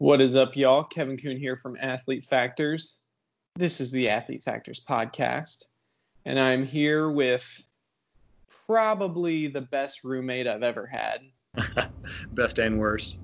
What 0.00 0.20
is 0.20 0.36
up, 0.36 0.54
y'all? 0.54 0.84
Kevin 0.84 1.16
Kuhn 1.16 1.36
here 1.36 1.56
from 1.56 1.76
Athlete 1.80 2.24
Factors. 2.24 3.08
This 3.56 3.80
is 3.80 3.90
the 3.90 4.10
Athlete 4.10 4.44
Factors 4.44 4.80
podcast, 4.80 5.64
and 6.24 6.38
I'm 6.38 6.64
here 6.64 7.10
with 7.10 7.66
probably 8.68 9.48
the 9.48 9.60
best 9.60 10.04
roommate 10.04 10.46
I've 10.46 10.62
ever 10.62 10.86
had. 10.86 11.22
Best 12.32 12.60
and 12.60 12.78
worst. 12.78 13.18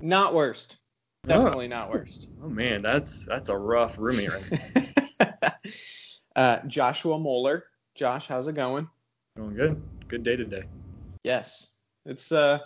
Not 0.00 0.34
worst. 0.34 0.78
Definitely 1.24 1.68
not 1.68 1.88
worst. 1.88 2.30
Oh 2.42 2.48
man, 2.48 2.82
that's 2.82 3.24
that's 3.26 3.48
a 3.48 3.56
rough 3.56 3.94
roommate 3.96 4.30
right 4.32 5.52
uh, 6.34 6.58
Joshua 6.66 7.16
Moeller. 7.16 7.66
Josh, 7.94 8.26
how's 8.26 8.48
it 8.48 8.56
going? 8.56 8.88
Going 9.36 9.54
good. 9.54 9.80
Good 10.08 10.24
day 10.24 10.34
today. 10.34 10.64
Yes. 11.22 11.74
It's 12.06 12.32
uh 12.32 12.58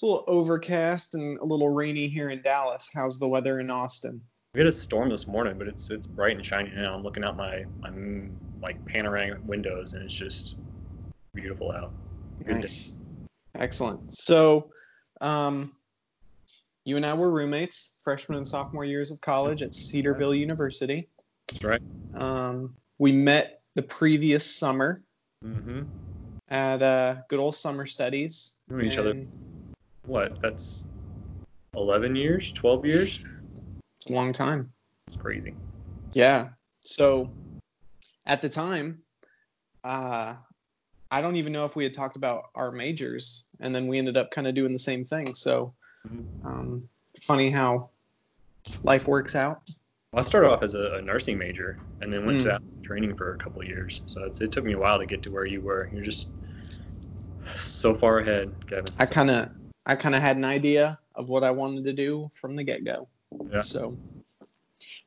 it's 0.00 0.04
a 0.04 0.06
little 0.06 0.24
overcast 0.28 1.14
and 1.14 1.38
a 1.40 1.44
little 1.44 1.68
rainy 1.68 2.08
here 2.08 2.30
in 2.30 2.40
Dallas. 2.40 2.88
How's 2.94 3.18
the 3.18 3.28
weather 3.28 3.60
in 3.60 3.70
Austin? 3.70 4.22
We 4.54 4.60
had 4.60 4.66
a 4.66 4.72
storm 4.72 5.10
this 5.10 5.26
morning, 5.26 5.58
but 5.58 5.68
it's 5.68 5.90
it's 5.90 6.06
bright 6.06 6.34
and 6.38 6.46
shiny 6.46 6.70
now. 6.74 6.94
I'm 6.94 7.02
looking 7.02 7.22
out 7.22 7.36
my 7.36 7.66
my 7.80 7.90
like 8.62 8.82
panoramic 8.86 9.40
windows, 9.44 9.92
and 9.92 10.02
it's 10.02 10.14
just 10.14 10.56
beautiful 11.34 11.70
out. 11.70 11.92
Good 12.42 12.56
nice. 12.56 12.92
Day. 12.92 13.04
Excellent. 13.56 14.14
So, 14.14 14.70
um, 15.20 15.76
you 16.86 16.96
and 16.96 17.04
I 17.04 17.12
were 17.12 17.30
roommates, 17.30 17.92
freshman 18.02 18.38
and 18.38 18.48
sophomore 18.48 18.86
years 18.86 19.10
of 19.10 19.20
college 19.20 19.60
at 19.62 19.74
Cedarville 19.74 20.34
University. 20.34 21.10
That's 21.48 21.62
right. 21.62 21.82
Um, 22.14 22.74
we 22.96 23.12
met 23.12 23.60
the 23.74 23.82
previous 23.82 24.46
summer 24.46 25.02
mm-hmm. 25.44 25.82
at 26.48 26.82
uh, 26.82 27.16
good 27.28 27.38
old 27.38 27.54
summer 27.54 27.84
studies. 27.84 28.56
Knew 28.70 28.80
each 28.80 28.96
other. 28.96 29.26
What? 30.06 30.40
That's 30.40 30.86
11 31.74 32.16
years, 32.16 32.52
12 32.52 32.86
years. 32.86 33.24
It's 33.98 34.10
a 34.10 34.12
long 34.12 34.32
time. 34.32 34.72
It's 35.06 35.16
crazy. 35.16 35.54
Yeah. 36.12 36.48
So 36.80 37.30
at 38.26 38.42
the 38.42 38.48
time, 38.48 39.02
uh, 39.84 40.34
I 41.10 41.20
don't 41.20 41.36
even 41.36 41.52
know 41.52 41.64
if 41.64 41.76
we 41.76 41.84
had 41.84 41.94
talked 41.94 42.16
about 42.16 42.50
our 42.54 42.70
majors, 42.70 43.46
and 43.58 43.74
then 43.74 43.88
we 43.88 43.98
ended 43.98 44.16
up 44.16 44.30
kind 44.30 44.46
of 44.46 44.54
doing 44.54 44.72
the 44.72 44.78
same 44.78 45.04
thing. 45.04 45.34
So 45.34 45.74
mm-hmm. 46.08 46.46
um, 46.46 46.88
funny 47.22 47.50
how 47.50 47.90
life 48.82 49.08
works 49.08 49.34
out. 49.34 49.62
Well, 50.12 50.24
I 50.24 50.26
started 50.26 50.50
off 50.50 50.62
as 50.62 50.74
a, 50.74 50.96
a 50.96 51.02
nursing 51.02 51.38
major, 51.38 51.78
and 52.00 52.12
then 52.12 52.26
went 52.26 52.42
mm. 52.42 52.44
to 52.44 52.60
training 52.82 53.16
for 53.16 53.34
a 53.34 53.38
couple 53.38 53.64
years. 53.64 54.00
So 54.06 54.24
it 54.24 54.52
took 54.52 54.64
me 54.64 54.72
a 54.72 54.78
while 54.78 54.98
to 54.98 55.06
get 55.06 55.22
to 55.24 55.30
where 55.30 55.46
you 55.46 55.60
were. 55.60 55.88
You're 55.92 56.02
just 56.02 56.28
so 57.56 57.94
far 57.94 58.18
ahead, 58.18 58.52
Kevin. 58.68 58.84
I 58.98 59.06
kind 59.06 59.30
of 59.30 59.50
I 59.86 59.94
kind 59.94 60.14
of 60.14 60.20
had 60.20 60.36
an 60.36 60.44
idea 60.44 60.98
of 61.14 61.28
what 61.28 61.44
I 61.44 61.50
wanted 61.50 61.84
to 61.84 61.92
do 61.92 62.30
from 62.34 62.56
the 62.56 62.64
get 62.64 62.84
go. 62.84 63.08
Yeah. 63.50 63.60
So 63.60 63.96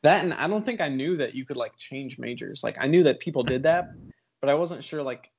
that 0.01 0.23
and 0.23 0.33
I 0.33 0.47
don't 0.47 0.63
think 0.63 0.81
I 0.81 0.89
knew 0.89 1.17
that 1.17 1.33
you 1.33 1.45
could 1.45 1.57
like 1.57 1.77
change 1.77 2.19
majors. 2.19 2.63
Like 2.63 2.77
I 2.79 2.87
knew 2.87 3.03
that 3.03 3.19
people 3.19 3.43
did 3.43 3.63
that, 3.63 3.91
but 4.41 4.49
I 4.49 4.55
wasn't 4.55 4.83
sure 4.83 5.01
like 5.01 5.31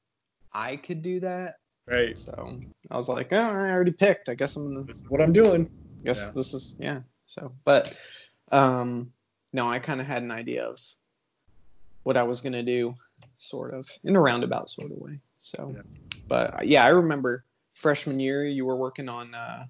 I 0.53 0.77
could 0.77 1.03
do 1.03 1.21
that. 1.21 1.59
Right. 1.87 2.17
So 2.17 2.61
I 2.91 2.97
was 2.97 3.09
like, 3.09 3.33
oh, 3.33 3.37
I 3.37 3.71
already 3.71 3.93
picked. 3.93 4.29
I 4.29 4.35
guess 4.35 4.57
I'm. 4.57 4.87
This 4.87 4.99
is 4.99 5.11
what 5.11 5.21
I'm 5.21 5.33
doing. 5.33 5.71
I 6.01 6.07
guess 6.07 6.25
yeah. 6.25 6.33
this 6.35 6.55
is 6.55 6.77
yeah. 6.79 7.01
So, 7.27 7.53
but 7.65 7.95
um, 8.53 9.13
no, 9.53 9.69
I 9.69 9.79
kind 9.79 10.01
of 10.01 10.07
had 10.07 10.23
an 10.23 10.31
idea 10.31 10.65
of 10.65 10.81
what 12.03 12.17
I 12.17 12.23
was 12.23 12.41
gonna 12.41 12.63
do, 12.63 12.95
sort 13.39 13.75
of 13.75 13.89
in 14.05 14.17
a 14.17 14.21
roundabout 14.21 14.71
sort 14.71 14.91
of 14.91 14.99
way. 14.99 15.19
So, 15.37 15.75
yeah. 15.75 15.83
but 16.27 16.67
yeah, 16.67 16.85
I 16.85 16.89
remember 16.89 17.45
freshman 17.85 18.19
year 18.19 18.47
you 18.47 18.65
were 18.65 18.77
working 18.77 19.11
on 19.11 19.35
uh, 19.35 19.67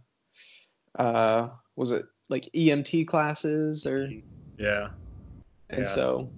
uh, 1.01 1.49
was 1.75 1.91
it 1.91 2.05
like 2.29 2.49
EMT 2.55 3.09
classes 3.09 3.87
or? 3.87 4.09
Yeah. 4.57 4.91
And 5.71 5.81
yeah. 5.81 5.85
so. 5.85 6.31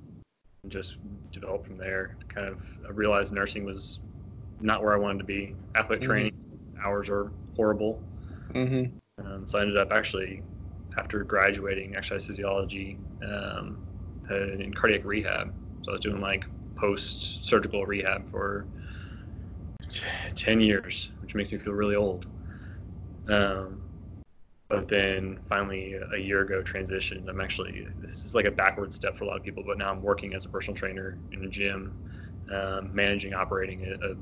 Just 0.68 0.96
developed 1.32 1.66
from 1.66 1.76
there. 1.76 2.16
Kind 2.28 2.48
of 2.48 2.66
I 2.86 2.92
realized 2.92 3.34
nursing 3.34 3.66
was 3.66 4.00
not 4.58 4.82
where 4.82 4.94
I 4.94 4.96
wanted 4.96 5.18
to 5.18 5.24
be. 5.24 5.54
Athletic 5.74 6.02
mm-hmm. 6.02 6.10
training 6.10 6.34
hours 6.82 7.10
are 7.10 7.30
horrible. 7.56 8.02
Mm-hmm. 8.54 9.26
Um, 9.26 9.46
so 9.46 9.58
I 9.58 9.60
ended 9.60 9.76
up 9.76 9.92
actually, 9.92 10.42
after 10.96 11.24
graduating 11.24 11.94
exercise 11.94 12.26
physiology 12.26 12.98
um, 13.22 13.86
in 14.30 14.72
cardiac 14.72 15.04
rehab. 15.04 15.52
So 15.82 15.90
I 15.90 15.92
was 15.92 16.00
doing 16.00 16.22
like 16.22 16.46
post 16.74 17.44
surgical 17.44 17.84
rehab 17.84 18.30
for 18.30 18.66
t- 19.88 20.04
10 20.34 20.60
years, 20.60 21.10
which 21.20 21.34
makes 21.34 21.52
me 21.52 21.58
feel 21.58 21.72
really 21.72 21.96
old. 21.96 22.26
Um, 23.28 23.82
but 24.68 24.88
then 24.88 25.38
finally 25.48 25.94
a 26.12 26.18
year 26.18 26.42
ago 26.42 26.62
transitioned. 26.62 27.28
I'm 27.28 27.40
actually 27.40 27.86
this 28.00 28.24
is 28.24 28.34
like 28.34 28.46
a 28.46 28.50
backward 28.50 28.92
step 28.92 29.16
for 29.16 29.24
a 29.24 29.26
lot 29.28 29.36
of 29.36 29.44
people, 29.44 29.62
but 29.64 29.78
now 29.78 29.90
I'm 29.90 30.02
working 30.02 30.34
as 30.34 30.44
a 30.44 30.48
personal 30.48 30.76
trainer 30.76 31.18
in 31.32 31.44
a 31.44 31.48
gym, 31.48 31.94
um, 32.50 32.90
managing, 32.92 33.32
operating 33.32 33.84
a, 33.84 33.92
a 34.04 34.14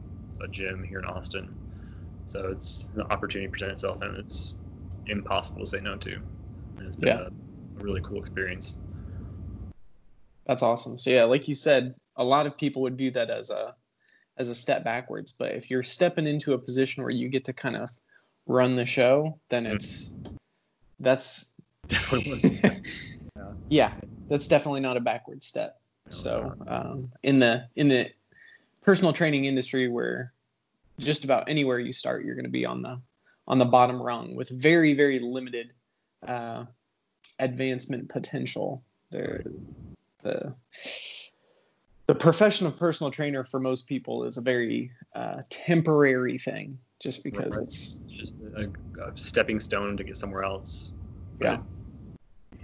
a 0.44 0.48
gym 0.48 0.82
here 0.82 0.98
in 0.98 1.04
Austin. 1.04 1.48
So 2.26 2.48
it's 2.50 2.90
an 2.94 3.02
opportunity 3.02 3.48
present 3.50 3.72
itself, 3.72 4.02
and 4.02 4.16
it's 4.16 4.54
impossible 5.06 5.60
to 5.60 5.66
say 5.66 5.80
no 5.80 5.96
to. 5.96 6.20
And 6.76 6.86
it's 6.86 6.96
been 6.96 7.10
yeah. 7.10 7.20
a, 7.20 7.80
a 7.80 7.82
really 7.82 8.00
cool 8.02 8.18
experience. 8.18 8.78
That's 10.46 10.62
awesome. 10.62 10.98
So 10.98 11.10
yeah, 11.10 11.24
like 11.24 11.48
you 11.48 11.54
said, 11.54 11.94
a 12.16 12.24
lot 12.24 12.46
of 12.46 12.56
people 12.56 12.82
would 12.82 12.98
view 12.98 13.10
that 13.12 13.30
as 13.30 13.50
a 13.50 13.74
as 14.36 14.48
a 14.48 14.54
step 14.54 14.84
backwards. 14.84 15.32
But 15.32 15.52
if 15.52 15.70
you're 15.70 15.82
stepping 15.82 16.26
into 16.26 16.54
a 16.54 16.58
position 16.58 17.02
where 17.02 17.12
you 17.12 17.28
get 17.28 17.44
to 17.46 17.52
kind 17.52 17.76
of 17.76 17.90
run 18.46 18.74
the 18.74 18.86
show, 18.86 19.38
then 19.48 19.66
it's 19.66 20.12
that's 21.00 21.50
yeah. 23.68 23.92
that's 24.28 24.48
definitely 24.48 24.80
not 24.80 24.96
a 24.96 25.00
backward 25.00 25.42
step. 25.42 25.80
So 26.08 26.54
um, 26.66 27.12
in 27.22 27.38
the 27.38 27.68
in 27.76 27.88
the 27.88 28.10
personal 28.82 29.12
training 29.12 29.46
industry 29.46 29.88
where 29.88 30.32
just 30.98 31.24
about 31.24 31.48
anywhere 31.48 31.78
you 31.78 31.92
start, 31.92 32.24
you're 32.24 32.34
going 32.34 32.44
to 32.44 32.50
be 32.50 32.66
on 32.66 32.82
the 32.82 33.00
on 33.46 33.58
the 33.58 33.64
bottom 33.64 34.00
rung 34.00 34.34
with 34.34 34.48
very 34.48 34.94
very 34.94 35.18
limited 35.18 35.72
uh, 36.26 36.64
advancement 37.38 38.08
potential. 38.08 38.82
The, 39.10 39.44
the 40.22 40.54
the 42.06 42.14
profession 42.14 42.66
of 42.66 42.78
personal 42.78 43.10
trainer 43.10 43.44
for 43.44 43.58
most 43.58 43.88
people 43.88 44.24
is 44.24 44.36
a 44.36 44.42
very 44.42 44.92
uh, 45.14 45.42
temporary 45.48 46.38
thing, 46.38 46.78
just 47.00 47.24
because 47.24 47.56
right. 47.56 47.64
it's 47.64 47.94
just 48.08 48.34
a, 48.56 48.64
a, 49.02 49.16
stepping 49.16 49.60
stone 49.60 49.96
to 49.96 50.04
get 50.04 50.16
somewhere 50.16 50.44
else. 50.44 50.92
But 51.38 51.44
yeah. 51.44 51.58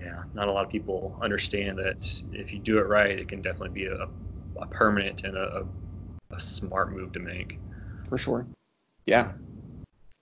Yeah, 0.00 0.22
not 0.32 0.48
a 0.48 0.52
lot 0.52 0.64
of 0.64 0.70
people 0.70 1.18
understand 1.20 1.78
that 1.78 2.22
if 2.32 2.52
you 2.52 2.58
do 2.58 2.78
it 2.78 2.86
right, 2.86 3.18
it 3.18 3.28
can 3.28 3.42
definitely 3.42 3.82
be 3.82 3.86
a, 3.86 4.08
a 4.58 4.66
permanent 4.66 5.24
and 5.24 5.36
a, 5.36 5.66
a 6.30 6.40
smart 6.40 6.92
move 6.92 7.12
to 7.12 7.20
make. 7.20 7.58
For 8.08 8.16
sure. 8.16 8.46
Yeah. 9.04 9.32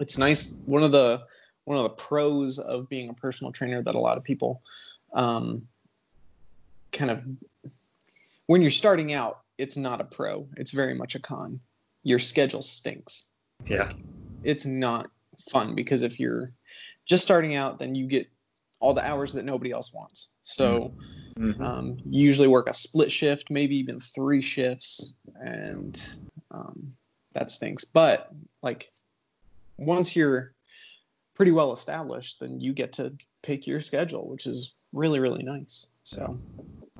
It's 0.00 0.18
nice. 0.18 0.58
One 0.64 0.82
of 0.82 0.90
the 0.90 1.22
one 1.64 1.76
of 1.76 1.84
the 1.84 1.90
pros 1.90 2.58
of 2.58 2.88
being 2.88 3.10
a 3.10 3.14
personal 3.14 3.52
trainer 3.52 3.82
that 3.82 3.94
a 3.94 4.00
lot 4.00 4.16
of 4.16 4.24
people 4.24 4.62
um, 5.12 5.68
kind 6.92 7.10
of 7.10 7.22
when 8.48 8.62
you're 8.62 8.70
starting 8.70 9.12
out, 9.12 9.40
it's 9.58 9.76
not 9.76 10.00
a 10.00 10.04
pro. 10.04 10.48
It's 10.56 10.72
very 10.72 10.94
much 10.94 11.14
a 11.14 11.20
con. 11.20 11.60
Your 12.02 12.18
schedule 12.18 12.62
stinks. 12.62 13.28
Yeah. 13.66 13.84
Like, 13.84 13.96
it's 14.42 14.64
not 14.64 15.10
fun 15.50 15.74
because 15.74 16.02
if 16.02 16.18
you're 16.18 16.50
just 17.06 17.22
starting 17.22 17.54
out, 17.54 17.78
then 17.78 17.94
you 17.94 18.06
get 18.06 18.26
all 18.80 18.94
the 18.94 19.06
hours 19.06 19.34
that 19.34 19.44
nobody 19.44 19.70
else 19.70 19.92
wants. 19.92 20.32
So 20.44 20.94
mm-hmm. 21.38 21.62
um, 21.62 21.98
you 22.08 22.22
usually 22.22 22.48
work 22.48 22.70
a 22.70 22.74
split 22.74 23.12
shift, 23.12 23.50
maybe 23.50 23.76
even 23.76 24.00
three 24.00 24.40
shifts, 24.40 25.14
and 25.34 26.00
um, 26.50 26.94
that 27.34 27.50
stinks. 27.50 27.84
But 27.84 28.32
like 28.62 28.90
once 29.76 30.16
you're 30.16 30.54
pretty 31.34 31.52
well 31.52 31.74
established, 31.74 32.40
then 32.40 32.60
you 32.60 32.72
get 32.72 32.94
to 32.94 33.12
pick 33.42 33.66
your 33.66 33.80
schedule, 33.80 34.26
which 34.26 34.46
is 34.46 34.74
really 34.94 35.20
really 35.20 35.42
nice. 35.42 35.88
So 36.04 36.38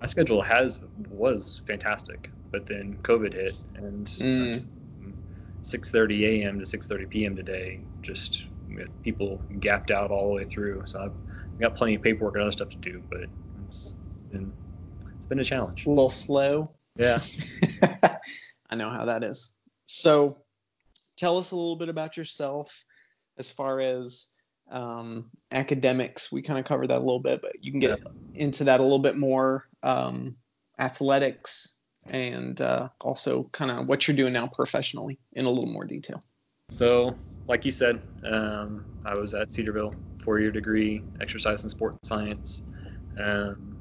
my 0.01 0.07
schedule 0.07 0.43
has 0.43 0.81
was 1.11 1.63
fantastic, 1.67 2.31
but 2.51 2.67
then 2.67 2.99
COVID 3.03 3.35
hit 3.35 3.57
and 3.75 4.07
mm. 4.07 4.65
6:30 5.63 6.43
a.m. 6.43 6.59
to 6.59 6.65
6:30 6.65 7.11
p.m. 7.11 7.37
today, 7.37 7.81
just 8.01 8.47
with 8.69 8.91
people 9.03 9.43
gapped 9.61 9.91
out 9.91 10.11
all 10.11 10.29
the 10.29 10.35
way 10.35 10.45
through. 10.45 10.83
So 10.87 11.01
I've 11.01 11.61
got 11.61 11.75
plenty 11.75 11.95
of 11.95 12.03
paperwork 12.03 12.35
and 12.35 12.43
other 12.43 12.53
stuff 12.53 12.71
to 12.71 12.77
do, 12.77 13.03
but 13.11 13.25
it's 13.67 13.97
been 14.31 14.53
it's 15.17 15.27
been 15.27 15.41
a 15.41 15.45
challenge. 15.45 15.87
A 15.87 15.91
little 15.91 16.11
slow. 16.11 16.71
Yeah. 16.97 17.19
I 18.71 18.75
know 18.75 18.91
how 18.91 19.07
that 19.07 19.25
is. 19.25 19.53
So, 19.87 20.39
tell 21.17 21.39
us 21.39 21.53
a 21.53 21.57
little 21.57 21.77
bit 21.77 21.89
about 21.89 22.17
yourself 22.17 22.85
as 23.39 23.51
far 23.51 23.81
as 23.81 24.27
um, 24.71 25.31
academics. 25.51 26.31
We 26.31 26.43
kind 26.43 26.59
of 26.59 26.65
covered 26.65 26.89
that 26.89 26.99
a 26.99 27.01
little 27.01 27.21
bit, 27.21 27.41
but 27.41 27.65
you 27.65 27.71
can 27.71 27.81
get 27.81 27.99
yeah. 27.99 28.11
into 28.35 28.65
that 28.65 28.81
a 28.81 28.83
little 28.83 28.99
bit 28.99 29.17
more. 29.17 29.68
Um, 29.83 30.37
athletics 30.79 31.77
and 32.07 32.61
uh, 32.61 32.89
also 33.01 33.45
kind 33.53 33.71
of 33.71 33.87
what 33.87 34.07
you're 34.07 34.17
doing 34.17 34.33
now 34.33 34.47
professionally 34.47 35.19
in 35.33 35.45
a 35.45 35.51
little 35.51 35.67
more 35.67 35.85
detail. 35.85 36.23
So, 36.71 37.17
like 37.47 37.65
you 37.65 37.73
said, 37.73 38.01
um, 38.25 38.85
I 39.05 39.15
was 39.15 39.35
at 39.35 39.51
Cedarville 39.51 39.95
four-year 40.23 40.51
degree, 40.51 41.03
exercise 41.21 41.63
and 41.63 41.71
sports 41.71 42.09
science. 42.09 42.63
Um, 43.19 43.77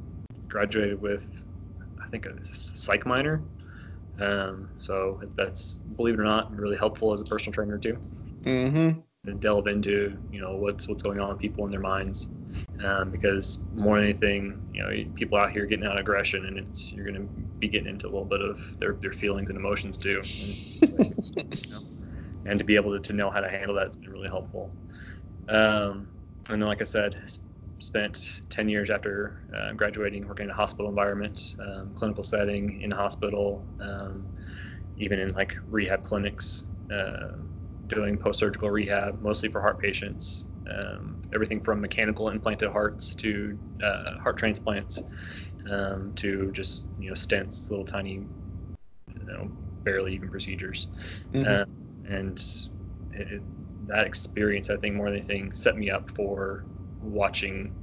graduated 0.47 1.01
with, 1.01 1.43
I 2.03 2.09
think, 2.09 2.25
a 2.25 2.43
psych 2.43 3.05
minor. 3.05 3.41
Um, 4.19 4.69
so 4.79 5.21
that's, 5.35 5.79
believe 5.95 6.15
it 6.15 6.19
or 6.19 6.23
not, 6.23 6.55
really 6.55 6.77
helpful 6.77 7.13
as 7.13 7.21
a 7.21 7.25
personal 7.25 7.53
trainer 7.53 7.77
too. 7.77 7.97
Mm-hmm. 8.43 8.99
And 9.29 9.41
delve 9.41 9.67
into, 9.67 10.17
you 10.31 10.39
know, 10.39 10.55
what's 10.55 10.87
what's 10.87 11.03
going 11.03 11.19
on 11.19 11.29
with 11.29 11.39
people 11.39 11.65
in 11.65 11.71
their 11.71 11.81
minds, 11.81 12.29
um, 12.83 13.11
because 13.11 13.59
more 13.73 13.97
than 13.97 14.05
anything, 14.05 14.61
you 14.73 14.83
know, 14.83 14.89
people 15.15 15.37
out 15.37 15.51
here 15.51 15.65
getting 15.65 15.85
out 15.85 15.93
of 15.93 15.99
aggression, 15.99 16.45
and 16.45 16.57
it's 16.57 16.91
you're 16.91 17.05
going 17.05 17.15
to 17.15 17.27
be 17.59 17.67
getting 17.67 17.89
into 17.89 18.05
a 18.05 18.11
little 18.11 18.25
bit 18.25 18.41
of 18.41 18.59
their 18.79 18.93
their 19.01 19.11
feelings 19.11 19.49
and 19.49 19.57
emotions 19.57 19.97
too. 19.97 20.19
And, 20.21 21.57
you 21.65 21.71
know, 21.73 21.79
and 22.45 22.59
to 22.59 22.65
be 22.65 22.75
able 22.75 22.93
to, 22.93 22.99
to 22.99 23.13
know 23.13 23.29
how 23.29 23.41
to 23.41 23.49
handle 23.49 23.75
that 23.75 23.87
has 23.87 23.97
been 23.97 24.11
really 24.11 24.29
helpful. 24.29 24.71
Um, 25.49 26.07
and 26.49 26.61
then, 26.61 26.67
like 26.67 26.81
I 26.81 26.85
said, 26.85 27.17
spent 27.79 28.41
10 28.49 28.69
years 28.69 28.89
after 28.89 29.41
uh, 29.55 29.73
graduating 29.73 30.27
working 30.27 30.45
in 30.45 30.49
a 30.49 30.53
hospital 30.53 30.89
environment, 30.89 31.55
um, 31.59 31.91
clinical 31.95 32.23
setting 32.23 32.81
in 32.81 32.91
hospital, 32.91 33.65
um, 33.79 34.25
even 34.97 35.19
in 35.19 35.33
like 35.33 35.55
rehab 35.69 36.03
clinics, 36.03 36.65
uh, 36.91 37.37
doing 37.87 38.17
post-surgical 38.17 38.69
rehab, 38.69 39.21
mostly 39.21 39.49
for 39.49 39.61
heart 39.61 39.79
patients. 39.79 40.45
Um, 40.69 41.21
everything 41.33 41.61
from 41.61 41.79
mechanical 41.79 42.29
implanted 42.29 42.69
hearts 42.69 43.15
to 43.15 43.57
uh, 43.83 44.17
heart 44.19 44.37
transplants 44.37 45.01
um, 45.69 46.13
to 46.15 46.51
just 46.51 46.85
you 46.99 47.09
know 47.09 47.13
stents, 47.13 47.69
little 47.69 47.85
tiny, 47.85 48.13
you 48.13 49.25
know, 49.25 49.49
barely 49.83 50.13
even 50.13 50.29
procedures. 50.29 50.87
Mm-hmm. 51.33 51.47
Uh, 51.47 52.13
and 52.13 52.39
it, 53.13 53.31
it, 53.31 53.41
that 53.87 54.05
experience, 54.05 54.69
I 54.69 54.77
think, 54.77 54.95
more 54.95 55.09
than 55.09 55.19
anything, 55.19 55.53
set 55.53 55.77
me 55.77 55.89
up 55.89 56.09
for 56.11 56.65
watching 57.01 57.73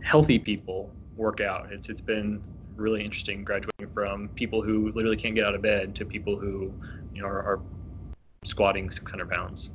healthy 0.00 0.38
people 0.38 0.92
work 1.16 1.40
out. 1.40 1.72
It's 1.72 1.88
it's 1.88 2.00
been 2.00 2.42
really 2.76 3.04
interesting 3.04 3.42
graduating 3.42 3.92
from 3.92 4.28
people 4.30 4.62
who 4.62 4.92
literally 4.92 5.16
can't 5.16 5.34
get 5.34 5.44
out 5.44 5.54
of 5.54 5.62
bed 5.62 5.94
to 5.96 6.04
people 6.04 6.38
who 6.38 6.72
you 7.12 7.22
know 7.22 7.28
are, 7.28 7.42
are 7.42 7.60
squatting 8.44 8.90
600 8.90 9.28
pounds. 9.28 9.70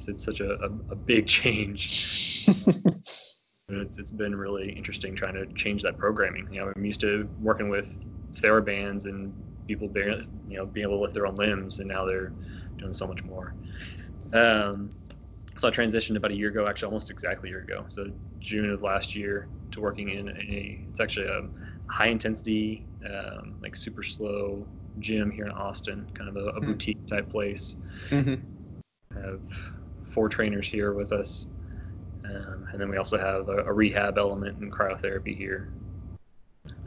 It's, 0.00 0.08
it's 0.08 0.24
such 0.24 0.40
a, 0.40 0.54
a, 0.62 0.70
a 0.92 0.96
big 0.96 1.26
change. 1.26 1.84
it's, 2.48 3.42
it's 3.68 4.10
been 4.10 4.34
really 4.34 4.72
interesting 4.72 5.14
trying 5.14 5.34
to 5.34 5.44
change 5.52 5.82
that 5.82 5.98
programming. 5.98 6.48
You 6.50 6.60
know, 6.60 6.72
I'm 6.74 6.84
used 6.86 7.02
to 7.02 7.28
working 7.38 7.68
with 7.68 7.98
therabands 8.32 9.04
and 9.04 9.34
people 9.66 9.88
being, 9.88 10.26
you 10.48 10.56
know, 10.56 10.64
being 10.64 10.86
able 10.86 10.96
to 10.96 11.02
lift 11.02 11.12
their 11.12 11.26
own 11.26 11.34
limbs, 11.34 11.80
and 11.80 11.88
now 11.88 12.06
they're 12.06 12.32
doing 12.78 12.94
so 12.94 13.06
much 13.06 13.22
more. 13.24 13.52
Um, 14.32 14.90
so 15.58 15.68
I 15.68 15.70
transitioned 15.70 16.16
about 16.16 16.30
a 16.30 16.34
year 16.34 16.48
ago, 16.48 16.66
actually 16.66 16.86
almost 16.86 17.10
exactly 17.10 17.50
a 17.50 17.52
year 17.52 17.60
ago. 17.60 17.84
So 17.90 18.10
June 18.38 18.70
of 18.70 18.82
last 18.82 19.14
year 19.14 19.48
to 19.72 19.82
working 19.82 20.08
in 20.08 20.30
a, 20.30 20.86
it's 20.88 21.00
actually 21.00 21.26
a 21.26 21.42
high 21.88 22.06
intensity, 22.06 22.86
um, 23.04 23.56
like 23.60 23.76
super 23.76 24.02
slow 24.02 24.66
gym 24.98 25.30
here 25.30 25.44
in 25.44 25.52
Austin, 25.52 26.06
kind 26.14 26.30
of 26.30 26.36
a, 26.36 26.46
a 26.46 26.52
mm-hmm. 26.54 26.72
boutique 26.72 27.06
type 27.06 27.28
place. 27.28 27.76
Mm-hmm. 28.08 28.36
Have 29.22 29.40
four 30.10 30.28
trainers 30.28 30.66
here 30.66 30.92
with 30.92 31.12
us. 31.12 31.46
Um, 32.24 32.68
and 32.72 32.80
then 32.80 32.90
we 32.90 32.96
also 32.96 33.18
have 33.18 33.48
a, 33.48 33.64
a, 33.64 33.72
rehab 33.72 34.18
element 34.18 34.58
and 34.58 34.70
cryotherapy 34.70 35.36
here. 35.36 35.72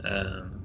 Um, 0.04 0.62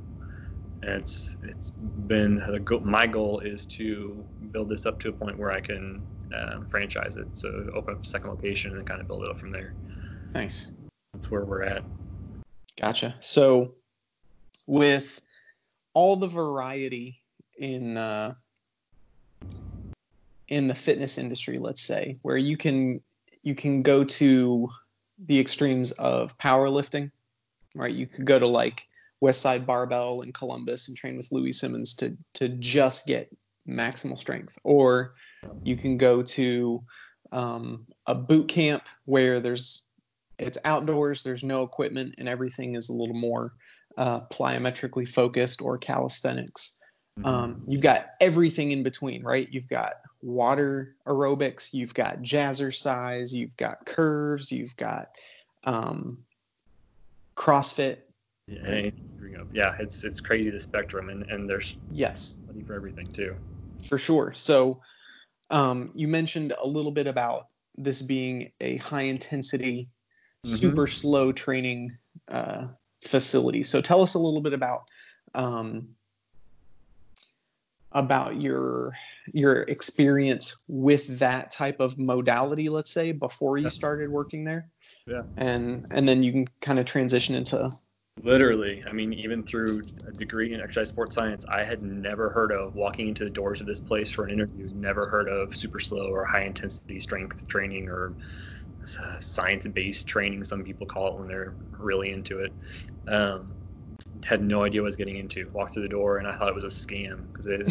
and 0.82 0.92
it's 0.92 1.36
it's 1.44 1.72
been 1.72 2.62
go- 2.64 2.80
my 2.80 3.08
goal 3.08 3.40
is 3.40 3.66
to 3.66 4.26
build 4.52 4.70
this 4.70 4.86
up 4.86 5.00
to 5.00 5.10
a 5.10 5.12
point 5.12 5.38
where 5.38 5.52
I 5.52 5.60
can 5.60 6.02
um, 6.38 6.68
franchise 6.70 7.18
it. 7.18 7.28
So 7.34 7.70
open 7.74 7.96
up 7.96 8.04
a 8.04 8.06
second 8.06 8.30
location 8.30 8.78
and 8.78 8.86
kind 8.86 9.02
of 9.02 9.08
build 9.08 9.24
it 9.24 9.30
up 9.30 9.40
from 9.40 9.52
there. 9.52 9.74
Nice. 10.34 10.74
That's 11.14 11.32
where 11.32 11.44
we're 11.44 11.64
at. 11.64 11.84
Gotcha. 12.80 13.16
So 13.20 13.74
with 14.68 15.22
all 15.94 16.16
the 16.16 16.28
variety 16.28 17.22
in 17.58 17.98
uh, 17.98 18.36
in 20.50 20.68
the 20.68 20.76
fitness 20.76 21.18
industry, 21.18 21.58
let's 21.58 21.82
say, 21.82 22.18
where 22.24 22.38
you 22.38 22.58
can 22.58 23.02
you 23.44 23.56
can 23.56 23.84
go 23.84 24.04
to 24.04 24.68
the 25.24 25.40
extremes 25.40 25.92
of 25.94 26.38
powerlifting, 26.38 27.12
right? 27.76 27.94
You 27.94 28.08
could 28.08 28.26
go 28.26 28.38
to 28.38 28.48
like 28.48 28.88
Westside 29.24 29.66
Barbell 29.66 30.22
in 30.22 30.34
Columbus 30.34 30.88
and 30.88 30.98
train 30.98 31.16
with 31.18 31.32
Louie 31.32 31.52
Simmons 31.52 31.94
to 31.96 32.18
to 32.34 32.50
just 32.50 33.06
get 33.06 33.30
maximal 33.68 34.18
strength, 34.18 34.58
or 34.64 35.14
you 35.64 35.78
can 35.78 35.98
go 35.98 36.24
to 36.24 36.84
um, 37.32 37.86
a 38.08 38.16
boot 38.16 38.48
camp 38.48 38.84
where 39.06 39.40
there's 39.40 39.88
it's 40.40 40.58
outdoors, 40.66 41.22
there's 41.22 41.44
no 41.44 41.64
equipment, 41.64 42.16
and 42.18 42.28
everything 42.28 42.76
is 42.76 42.90
a 42.90 42.94
little 42.94 43.16
more 43.16 43.54
uh, 43.98 44.22
plyometrically 44.22 45.08
focused 45.08 45.62
or 45.62 45.78
calisthenics. 45.78 46.79
Mm-hmm. 47.20 47.26
Um, 47.26 47.62
you've 47.68 47.82
got 47.82 48.12
everything 48.22 48.72
in 48.72 48.84
between, 48.84 49.24
right? 49.24 49.48
You've 49.52 49.68
got 49.68 49.96
water 50.22 50.96
aerobics, 51.06 51.74
you've 51.74 51.94
got 51.94 52.22
jazzercise, 52.22 53.34
you've 53.34 53.56
got 53.58 53.86
curves, 53.86 54.52
you've 54.52 54.76
got 54.78 55.10
um, 55.66 56.20
CrossFit. 57.36 57.98
Yeah, 58.48 58.90
yeah, 59.54 59.76
it's 59.80 60.04
it's 60.04 60.22
crazy 60.22 60.50
the 60.50 60.60
spectrum, 60.60 61.10
and 61.10 61.24
and 61.30 61.50
there's 61.50 61.76
yes 61.92 62.40
money 62.48 62.64
for 62.64 62.74
everything 62.74 63.12
too. 63.12 63.36
For 63.88 63.98
sure. 63.98 64.34
So 64.34 64.82
um, 65.50 65.92
you 65.94 66.08
mentioned 66.08 66.54
a 66.62 66.66
little 66.66 66.92
bit 66.92 67.08
about 67.08 67.48
this 67.78 68.02
being 68.02 68.52
a 68.60 68.78
high 68.78 69.04
intensity, 69.04 69.90
mm-hmm. 70.46 70.56
super 70.56 70.88
slow 70.88 71.32
training 71.32 71.98
uh, 72.28 72.68
facility. 73.04 73.64
So 73.64 73.82
tell 73.82 74.02
us 74.02 74.16
a 74.16 74.20
little 74.20 74.42
bit 74.42 74.54
about 74.54 74.86
um, 75.36 75.90
about 77.92 78.40
your 78.40 78.94
your 79.34 79.64
experience 79.64 80.64
with 80.68 81.20
that 81.20 81.52
type 81.52 81.80
of 81.80 81.98
modality, 81.98 82.70
let's 82.70 82.92
say, 82.92 83.12
before 83.12 83.58
you 83.58 83.70
started 83.70 84.10
working 84.10 84.44
there. 84.44 84.70
Yeah. 85.08 85.24
And 85.38 85.86
and 85.92 86.08
then 86.08 86.24
you 86.24 86.32
can 86.32 86.48
kind 86.62 86.80
of 86.80 86.86
transition 86.86 87.36
into 87.36 87.72
Literally, 88.22 88.84
I 88.86 88.92
mean, 88.92 89.14
even 89.14 89.44
through 89.44 89.84
a 90.06 90.12
degree 90.12 90.54
in 90.54 90.60
exercise 90.60 90.90
sports 90.90 91.16
science, 91.16 91.46
I 91.48 91.64
had 91.64 91.82
never 91.82 92.30
heard 92.30 92.52
of 92.52 92.76
walking 92.76 93.08
into 93.08 93.24
the 93.24 93.30
doors 93.30 93.62
of 93.62 93.68
this 93.68 93.80
place 93.80 94.10
for 94.10 94.26
an 94.26 94.32
interview. 94.32 94.70
Never 94.74 95.08
heard 95.08 95.30
of 95.30 95.56
super 95.56 95.80
slow 95.80 96.08
or 96.08 96.26
high 96.26 96.44
intensity 96.44 97.00
strength 97.00 97.48
training 97.48 97.88
or 97.88 98.16
uh, 99.02 99.20
science-based 99.20 100.06
training. 100.06 100.44
Some 100.44 100.64
people 100.64 100.86
call 100.86 101.14
it 101.14 101.20
when 101.20 101.28
they're 101.30 101.56
really 101.78 102.12
into 102.12 102.40
it. 102.40 102.54
Um, 103.08 103.56
had 104.24 104.42
no 104.42 104.64
idea 104.64 104.82
what 104.82 104.88
I 104.88 104.90
was 104.90 104.96
getting 104.96 105.18
into. 105.18 105.50
Walked 105.50 105.74
through 105.74 105.84
the 105.84 105.90
door 105.90 106.18
and 106.18 106.28
I 106.28 106.38
thought 106.38 106.50
it 106.50 106.56
was 106.56 106.64
a 106.64 106.68
scam 106.68 107.32
because 107.32 107.48
it, 107.48 107.66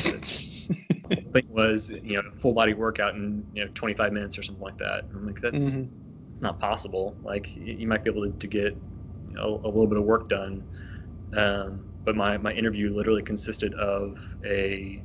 the 1.09 1.17
thing 1.33 1.47
was, 1.49 1.91
you 1.91 2.17
know, 2.17 2.23
full 2.41 2.53
body 2.53 2.75
workout 2.75 3.15
in 3.15 3.47
you 3.55 3.65
know 3.65 3.71
25 3.75 4.13
minutes 4.13 4.39
or 4.39 4.43
something 4.43 4.63
like 4.63 4.79
that. 4.79 5.05
And 5.05 5.17
I'm 5.17 5.27
like, 5.27 5.41
that's 5.41 5.77
mm-hmm. 5.77 6.41
not 6.41 6.59
possible. 6.59 7.17
Like 7.23 7.49
you 7.57 7.87
might 7.87 8.05
be 8.05 8.11
able 8.11 8.31
to, 8.31 8.39
to 8.39 8.47
get 8.47 8.77
a, 9.39 9.47
a 9.47 9.69
little 9.69 9.87
bit 9.87 9.99
of 9.99 10.05
work 10.05 10.29
done. 10.29 10.65
Um, 11.37 11.85
but 12.05 12.17
my, 12.17 12.39
my 12.39 12.53
interview 12.53 12.95
literally 12.95 13.23
consisted 13.23 13.75
of 13.75 14.19
a 14.45 15.03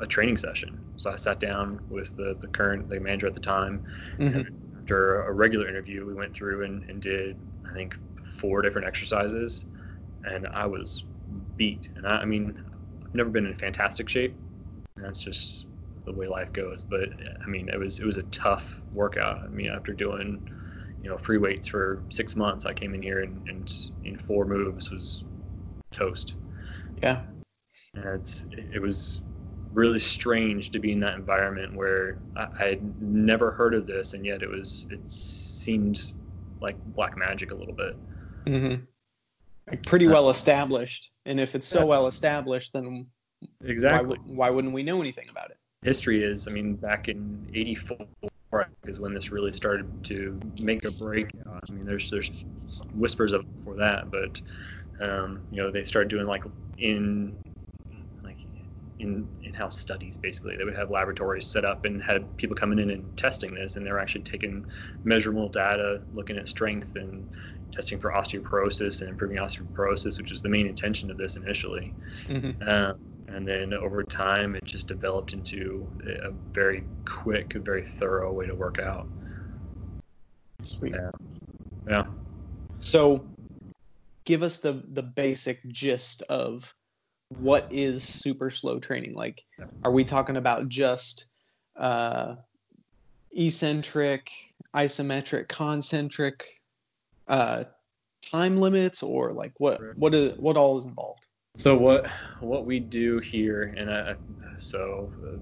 a 0.00 0.06
training 0.06 0.36
session. 0.36 0.80
So 0.96 1.10
I 1.10 1.16
sat 1.16 1.40
down 1.40 1.80
with 1.90 2.16
the, 2.16 2.36
the 2.40 2.46
current 2.46 2.88
the 2.88 3.00
manager 3.00 3.26
at 3.26 3.34
the 3.34 3.40
time. 3.40 3.84
Mm-hmm. 4.18 4.78
after 4.80 5.22
a 5.22 5.32
regular 5.32 5.68
interview, 5.68 6.06
we 6.06 6.14
went 6.14 6.34
through 6.34 6.64
and, 6.64 6.88
and 6.88 7.00
did 7.00 7.36
I 7.68 7.72
think 7.72 7.96
four 8.38 8.62
different 8.62 8.86
exercises, 8.86 9.66
and 10.26 10.46
I 10.48 10.66
was 10.66 11.04
beat. 11.56 11.88
And 11.96 12.06
I, 12.06 12.18
I 12.18 12.24
mean, 12.24 12.62
I've 13.04 13.14
never 13.14 13.30
been 13.30 13.46
in 13.46 13.54
fantastic 13.54 14.08
shape. 14.08 14.34
And 14.96 15.04
that's 15.04 15.22
just 15.22 15.66
the 16.04 16.12
way 16.12 16.26
life 16.26 16.52
goes. 16.52 16.82
But 16.82 17.08
I 17.42 17.46
mean, 17.46 17.68
it 17.68 17.78
was 17.78 17.98
it 17.98 18.06
was 18.06 18.18
a 18.18 18.22
tough 18.24 18.82
workout. 18.92 19.38
I 19.38 19.48
mean, 19.48 19.70
after 19.70 19.92
doing 19.92 20.50
you 21.04 21.10
know 21.10 21.18
free 21.18 21.38
weights 21.38 21.68
for 21.68 22.02
six 22.08 22.34
months. 22.34 22.64
I 22.64 22.72
came 22.72 22.94
in 22.94 23.02
here 23.02 23.22
and, 23.22 23.46
and 23.48 23.90
in 24.04 24.18
four 24.18 24.46
moves 24.46 24.90
was 24.90 25.24
toast. 25.92 26.34
Yeah. 27.02 27.22
And 27.94 28.04
it's 28.20 28.46
it 28.50 28.80
was 28.80 29.20
really 29.72 29.98
strange 29.98 30.70
to 30.70 30.78
be 30.78 30.92
in 30.92 31.00
that 31.00 31.14
environment 31.14 31.74
where 31.74 32.18
I, 32.36 32.46
I 32.58 32.64
had 32.68 33.02
never 33.02 33.50
heard 33.50 33.74
of 33.74 33.86
this, 33.86 34.14
and 34.14 34.24
yet 34.24 34.42
it 34.42 34.48
was 34.48 34.86
it 34.90 35.10
seemed 35.10 36.12
like 36.60 36.82
black 36.94 37.16
magic 37.16 37.50
a 37.50 37.54
little 37.54 37.74
bit. 37.74 37.96
Mm-hmm. 38.46 38.84
Like 39.68 39.84
pretty 39.86 40.06
well 40.06 40.28
established, 40.28 41.10
and 41.24 41.40
if 41.40 41.54
it's 41.54 41.66
so 41.66 41.86
well 41.86 42.06
established, 42.06 42.72
then 42.74 43.06
exactly 43.64 44.18
why, 44.24 44.34
why 44.34 44.50
wouldn't 44.50 44.74
we 44.74 44.82
know 44.82 45.00
anything 45.00 45.28
about 45.30 45.50
it? 45.50 45.56
History 45.82 46.22
is, 46.22 46.46
I 46.46 46.50
mean, 46.50 46.76
back 46.76 47.08
in 47.08 47.48
'84 47.54 48.06
is 48.84 49.00
when 49.00 49.14
this 49.14 49.32
really 49.32 49.52
started 49.52 50.04
to 50.04 50.40
make 50.60 50.84
a 50.84 50.90
breakout. 50.90 51.64
I 51.68 51.72
mean, 51.72 51.86
there's 51.86 52.10
there's 52.10 52.44
whispers 52.92 53.32
of 53.32 53.40
it 53.40 53.46
before 53.64 53.76
that, 53.76 54.10
but 54.10 54.40
um, 55.00 55.40
you 55.50 55.62
know 55.62 55.70
they 55.70 55.84
started 55.84 56.08
doing 56.08 56.26
like 56.26 56.44
in 56.78 57.34
in 58.98 59.28
in-house 59.42 59.78
studies 59.78 60.16
basically. 60.16 60.56
They 60.56 60.64
would 60.64 60.76
have 60.76 60.90
laboratories 60.90 61.46
set 61.46 61.64
up 61.64 61.84
and 61.84 62.02
had 62.02 62.36
people 62.36 62.56
coming 62.56 62.78
in 62.78 62.90
and 62.90 63.16
testing 63.16 63.54
this, 63.54 63.76
and 63.76 63.86
they 63.86 63.90
were 63.90 63.98
actually 63.98 64.22
taking 64.22 64.64
measurable 65.02 65.48
data, 65.48 66.02
looking 66.12 66.36
at 66.36 66.48
strength 66.48 66.96
and 66.96 67.28
testing 67.72 67.98
for 67.98 68.12
osteoporosis 68.12 69.00
and 69.00 69.10
improving 69.10 69.38
osteoporosis, 69.38 70.16
which 70.18 70.30
was 70.30 70.42
the 70.42 70.48
main 70.48 70.66
intention 70.66 71.10
of 71.10 71.16
this 71.16 71.36
initially. 71.36 71.92
Mm-hmm. 72.28 72.68
Um, 72.68 72.98
and 73.28 73.48
then 73.48 73.72
over 73.74 74.02
time, 74.04 74.54
it 74.54 74.64
just 74.64 74.86
developed 74.86 75.32
into 75.32 75.90
a 76.22 76.30
very 76.52 76.84
quick, 77.04 77.54
very 77.54 77.84
thorough 77.84 78.32
way 78.32 78.46
to 78.46 78.54
work 78.54 78.78
out. 78.78 79.08
Sweet. 80.62 80.94
Yeah. 80.94 81.10
yeah. 81.88 82.04
So, 82.78 83.26
give 84.24 84.42
us 84.42 84.58
the 84.58 84.82
the 84.92 85.02
basic 85.02 85.66
gist 85.68 86.22
of 86.28 86.74
what 87.38 87.68
is 87.70 88.04
super 88.04 88.50
slow 88.50 88.78
training. 88.78 89.14
Like, 89.14 89.42
are 89.82 89.90
we 89.90 90.04
talking 90.04 90.36
about 90.36 90.68
just 90.68 91.26
uh, 91.76 92.36
eccentric, 93.32 94.30
isometric, 94.74 95.48
concentric 95.48 96.44
uh, 97.28 97.64
time 98.30 98.58
limits, 98.58 99.02
or 99.02 99.32
like 99.32 99.52
what 99.58 99.80
what 99.96 100.14
is 100.14 100.38
what 100.38 100.56
all 100.56 100.78
is 100.78 100.84
involved? 100.84 101.26
So 101.56 101.76
what 101.76 102.06
what 102.40 102.66
we 102.66 102.80
do 102.80 103.18
here, 103.20 103.74
and 103.76 103.90
I, 103.90 104.16
so 104.58 105.12
uh, 105.24 105.38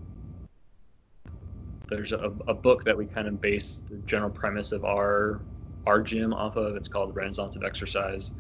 there's 1.89 2.13
a, 2.13 2.33
a 2.47 2.55
book 2.55 2.85
that 2.85 2.97
we 2.97 3.07
kind 3.07 3.29
of 3.29 3.41
base 3.41 3.83
the 3.89 3.97
general 4.07 4.31
premise 4.31 4.73
of 4.73 4.85
our 4.85 5.41
our 5.87 6.01
gym 6.01 6.33
off 6.33 6.57
of. 6.57 6.77
It's 6.77 6.89
called 6.89 7.15
Renaissance 7.15 7.57
of 7.57 7.63
Exercise, 7.65 8.33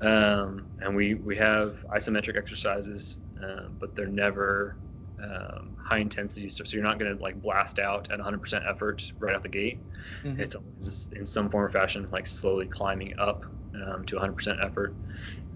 um, 0.00 0.66
and 0.80 0.94
we 0.94 1.14
we 1.14 1.36
have 1.36 1.84
isometric 1.94 2.36
exercises, 2.36 3.20
um, 3.42 3.76
but 3.78 3.94
they're 3.94 4.06
never 4.06 4.76
um, 5.22 5.76
high 5.80 5.98
intensity. 5.98 6.48
So, 6.48 6.64
so 6.64 6.76
you're 6.76 6.84
not 6.84 6.98
going 6.98 7.16
to 7.16 7.22
like 7.22 7.40
blast 7.40 7.78
out 7.78 8.10
at 8.10 8.18
100% 8.18 8.68
effort 8.68 9.12
right 9.18 9.34
out 9.34 9.42
the 9.42 9.48
gate. 9.48 9.78
Mm-hmm. 10.22 10.40
It's 10.40 10.54
always 10.54 11.08
in 11.14 11.24
some 11.24 11.50
form 11.50 11.64
or 11.64 11.70
fashion 11.70 12.08
like 12.12 12.26
slowly 12.26 12.66
climbing 12.66 13.18
up 13.18 13.44
um, 13.74 14.04
to 14.06 14.16
100% 14.16 14.64
effort. 14.64 14.94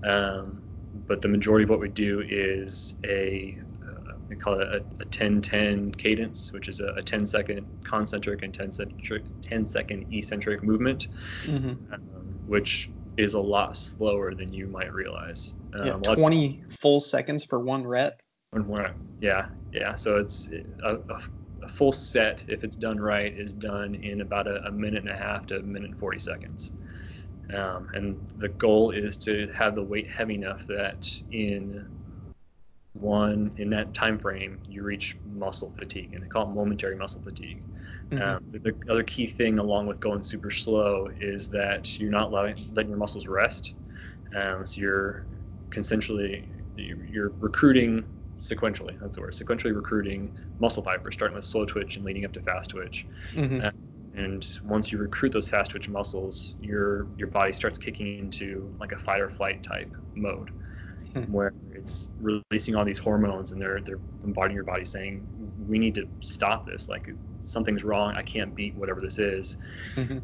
Um, 0.05 0.63
but 1.07 1.23
the 1.23 1.29
majority 1.29 1.65
of 1.65 1.71
what 1.71 1.81
we 1.81 1.89
do 1.89 2.23
is 2.27 2.95
a 3.05 3.59
uh, 3.87 4.13
we 4.29 4.37
call 4.37 4.61
it 4.61 4.69
a, 4.69 4.77
a 5.01 5.07
10-10 5.07 5.97
cadence, 5.97 6.53
which 6.53 6.69
is 6.69 6.81
a, 6.81 6.89
a 6.95 7.03
10 7.03 7.27
second 7.27 7.67
concentric 7.85 8.43
and 8.43 8.55
10 8.55 8.73
centric 8.73 9.25
10 9.43 9.67
second 9.67 10.07
eccentric 10.13 10.63
movement, 10.63 11.09
mm-hmm. 11.45 11.93
um, 11.93 12.03
which 12.47 12.91
is 13.19 13.35
a 13.35 13.41
lot 13.41 13.77
slower 13.77 14.33
than 14.33 14.53
you 14.53 14.69
might 14.69 14.93
realize. 14.95 15.55
Um, 15.75 15.87
yeah, 15.87 16.15
20 16.15 16.63
full 16.71 17.01
seconds 17.01 17.45
for 17.45 17.59
one 17.59 17.85
rep. 17.87 18.23
Yeah, 19.21 19.47
yeah. 19.73 19.97
So 19.97 20.17
it's 20.17 20.49
a, 20.85 20.95
a, 20.95 21.21
a, 21.65 21.69
full 21.69 21.93
set, 21.93 22.45
if 22.47 22.63
it's 22.63 22.77
done 22.77 22.99
right, 22.99 23.37
is 23.37 23.53
done 23.53 23.97
in 23.97 24.21
about 24.21 24.47
a, 24.47 24.65
a 24.67 24.71
minute 24.71 25.03
and 25.03 25.11
a 25.11 25.17
half 25.17 25.47
to 25.49 25.59
a 25.59 25.63
minute 25.63 25.91
and 25.91 25.99
40 25.99 26.19
seconds. 26.21 26.73
Um, 27.53 27.89
and 27.93 28.17
the 28.39 28.49
goal 28.49 28.93
is 28.93 29.17
to 29.19 29.51
have 29.55 29.75
the 29.75 29.83
weight 29.83 30.09
heavy 30.09 30.35
enough 30.35 30.67
that 30.69 31.11
in 31.33 31.87
one 32.93 33.51
in 33.57 33.71
that 33.71 33.95
time 33.95 34.19
frame 34.19 34.59
you 34.69 34.83
reach 34.83 35.17
muscle 35.35 35.73
fatigue, 35.77 36.11
and 36.15 36.23
they 36.23 36.29
call 36.29 36.49
it 36.49 36.55
momentary 36.55 36.97
muscle 36.97 37.21
fatigue. 37.23 37.63
Mm-hmm. 38.11 38.23
Um, 38.23 38.45
the 38.51 38.75
other 38.91 39.03
key 39.03 39.27
thing, 39.27 39.59
along 39.59 39.87
with 39.87 40.01
going 40.01 40.23
super 40.23 40.51
slow, 40.51 41.11
is 41.21 41.49
that 41.51 41.99
you're 42.01 42.11
not 42.11 42.33
letting, 42.33 42.57
letting 42.73 42.91
your 42.91 42.99
muscles 42.99 43.27
rest. 43.27 43.75
Um, 44.35 44.67
so 44.67 44.81
you're 44.81 45.27
consensually 45.71 46.45
you're 46.77 47.31
recruiting 47.41 48.05
sequentially. 48.41 48.99
That's 49.01 49.17
the 49.17 49.23
word. 49.23 49.33
Sequentially 49.33 49.75
recruiting 49.75 50.37
muscle 50.61 50.83
fibers, 50.83 51.15
starting 51.15 51.35
with 51.35 51.45
slow 51.45 51.65
twitch 51.65 51.97
and 51.97 52.05
leading 52.05 52.25
up 52.25 52.33
to 52.35 52.41
fast 52.41 52.71
twitch. 52.71 53.07
Mm-hmm. 53.35 53.67
Uh, 53.67 53.71
and 54.15 54.59
once 54.65 54.91
you 54.91 54.99
recruit 54.99 55.33
those 55.33 55.49
fast 55.49 55.71
twitch 55.73 55.89
muscles, 55.89 56.57
your 56.61 57.07
your 57.17 57.29
body 57.29 57.53
starts 57.53 57.79
kicking 57.79 58.19
into 58.19 58.75
like 58.81 58.93
a 58.93 58.99
fight 58.99 59.21
or 59.21 59.29
flight 59.29 59.63
type 59.63 59.95
mode. 60.15 60.51
where 61.29 61.53
it's 61.73 62.09
releasing 62.21 62.75
all 62.75 62.85
these 62.85 62.99
hormones 62.99 63.53
and 63.53 63.61
they're 63.61 63.81
they're 63.81 64.01
bombarding 64.23 64.55
your 64.55 64.65
body 64.65 64.85
saying 64.85 65.27
we 65.69 65.79
need 65.79 65.95
to 65.95 66.09
stop 66.21 66.67
this. 66.67 66.89
Like 66.89 67.11
something's 67.43 67.85
wrong. 67.85 68.15
I 68.17 68.23
can't 68.23 68.55
beat 68.55 68.75
whatever 68.77 69.01
this 69.01 69.19
is. 69.19 69.57
Mm-hmm 69.95 70.19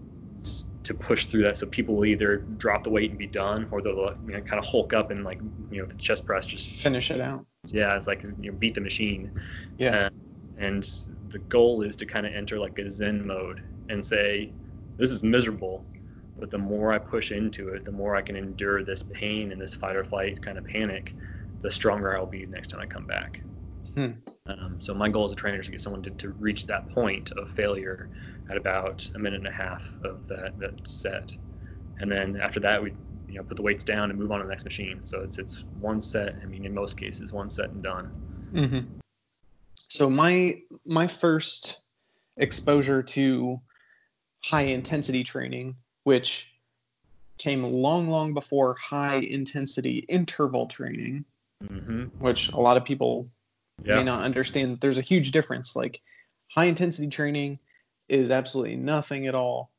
to 0.85 0.95
push 0.95 1.25
through 1.27 1.43
that. 1.43 1.57
So 1.57 1.67
people 1.67 1.97
will 1.97 2.05
either 2.05 2.39
drop 2.59 2.85
the 2.85 2.91
weight 2.91 3.11
and 3.11 3.19
be 3.19 3.27
done, 3.27 3.67
or 3.71 3.83
they'll 3.83 4.15
you 4.27 4.33
know, 4.33 4.41
kind 4.43 4.59
of 4.59 4.67
hulk 4.67 4.93
up 4.93 5.11
and 5.11 5.25
like 5.25 5.41
you 5.71 5.81
know 5.81 5.87
the 5.87 5.95
chest 5.95 6.25
press 6.25 6.47
just 6.47 6.83
finish 6.83 7.11
it 7.11 7.21
out. 7.21 7.45
Yeah, 7.67 7.97
it's 7.97 8.07
like 8.07 8.23
you 8.23 8.53
know 8.53 8.59
beat 8.59 8.75
the 8.75 8.81
machine. 8.81 9.33
Yeah. 9.79 10.09
and 10.57 10.89
the 11.31 11.39
goal 11.39 11.83
is 11.83 11.97
to 11.97 12.07
kind 12.07 12.27
of 12.27 12.33
enter 12.33 12.59
like 12.59 12.79
a 12.79 12.91
Zen 12.91 13.27
mode 13.27 13.61
and 13.89 14.05
say, 14.05 14.53
this 14.99 15.11
is 15.11 15.23
miserable, 15.25 15.85
but 16.39 16.51
the 16.51 16.59
more 16.59 16.93
I 16.93 16.99
push 16.99 17.33
into 17.33 17.69
it, 17.71 17.85
the 17.85 17.93
more 17.93 18.17
I 18.17 18.23
can 18.23 18.37
endure 18.37 18.85
this 18.85 19.03
pain 19.03 19.53
and 19.53 19.61
this 19.61 19.75
fight 19.75 19.97
or 19.97 20.05
flight 20.05 20.43
kind 20.43 20.59
of 20.59 20.65
panic, 20.65 21.15
the 21.63 21.71
stronger 21.71 22.17
I'll 22.17 22.27
be 22.27 22.45
next 22.47 22.69
time 22.69 22.81
I 22.81 22.87
come 22.87 23.07
back. 23.07 23.41
Hmm. 23.95 24.13
Um, 24.47 24.77
so 24.81 24.93
my 24.93 25.09
goal 25.09 25.25
as 25.25 25.33
a 25.33 25.37
trainer 25.37 25.61
is 25.61 25.67
to 25.67 25.73
get 25.73 25.81
someone 25.81 26.03
to, 26.03 26.11
to 26.11 26.31
reach 26.31 26.67
that 26.67 26.89
point 26.91 27.31
of 27.33 27.51
failure 27.51 28.11
at 28.51 28.57
about 28.57 29.09
a 29.15 29.19
minute 29.19 29.39
and 29.39 29.47
a 29.47 29.53
half 29.53 29.83
of 30.03 30.27
that, 30.29 30.59
that 30.59 30.89
set. 30.89 31.37
And 32.01 32.11
then 32.11 32.41
after 32.41 32.61
that, 32.61 32.83
we 32.83 32.93
you 33.29 33.37
know 33.37 33.45
put 33.45 33.57
the 33.57 33.63
weights 33.63 33.85
down 33.85 34.11
and 34.11 34.19
move 34.19 34.31
on 34.31 34.39
to 34.39 34.45
the 34.45 34.51
next 34.51 34.65
machine. 34.65 35.01
So 35.05 35.21
it's 35.21 35.39
it's 35.39 35.65
one 35.81 36.01
set. 36.01 36.37
I 36.43 36.47
mean, 36.47 36.65
in 36.65 36.75
most 36.75 36.99
cases, 36.99 37.33
one 37.33 37.49
set 37.49 37.71
and 37.71 37.83
done. 37.83 38.11
Mm-hmm. 38.53 38.99
So 39.77 40.11
my 40.11 40.61
my 40.85 41.07
first 41.07 41.85
exposure 42.37 43.03
to 43.03 43.59
high 44.45 44.63
intensity 44.63 45.25
training, 45.25 45.77
which 46.05 46.55
came 47.37 47.65
long, 47.65 48.09
long 48.09 48.33
before 48.33 48.75
high 48.75 49.17
intensity 49.17 49.99
interval 50.09 50.67
training, 50.67 51.25
mm-hmm. 51.63 52.05
which 52.19 52.53
a 52.53 52.61
lot 52.61 52.77
of 52.77 52.85
people 52.85 53.29
yeah. 53.83 53.97
may 53.97 54.05
not 54.05 54.23
understand. 54.23 54.81
There's 54.81 54.99
a 54.99 55.03
huge 55.03 55.33
difference. 55.33 55.75
Like 55.75 56.01
high 56.49 56.67
intensity 56.67 57.09
training 57.09 57.59
is 58.09 58.31
absolutely 58.31 58.77
nothing 58.77 59.27
at 59.27 59.35
all 59.35 59.71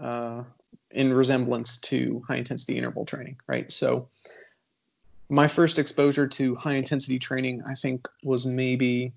uh, 0.00 0.42
in 0.90 1.12
resemblance 1.12 1.78
to 1.78 2.24
high 2.26 2.36
intensity 2.36 2.76
interval 2.76 3.04
training, 3.04 3.36
right? 3.46 3.70
So 3.70 4.08
my 5.28 5.48
first 5.48 5.78
exposure 5.78 6.28
to 6.28 6.54
high 6.54 6.74
intensity 6.74 7.18
training, 7.18 7.62
I 7.68 7.74
think, 7.74 8.08
was 8.22 8.44
maybe 8.46 9.12